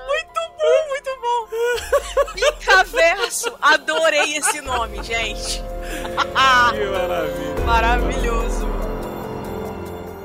Muito 0.07 0.41
bom, 0.59 0.89
muito 0.89 1.11
bom. 1.21 2.33
Picaverso. 2.35 3.57
Adorei 3.61 4.37
esse 4.37 4.61
nome, 4.61 5.03
gente. 5.03 5.63
Que 5.63 6.85
maravilha. 6.87 7.65
Maravilhoso. 7.65 8.69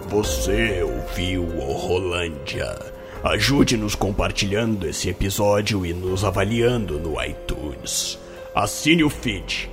Você 0.08 0.84
ouviu 0.84 1.44
o 1.44 1.74
Rolândia. 1.74 2.78
Ajude-nos 3.24 3.96
compartilhando 3.96 4.88
esse 4.88 5.10
episódio 5.10 5.86
e 5.86 5.94
nos 5.94 6.24
avaliando 6.24 7.00
no 7.00 7.22
iTunes. 7.24 8.20
Assine 8.54 9.04
o 9.04 9.10
feed 9.10 9.73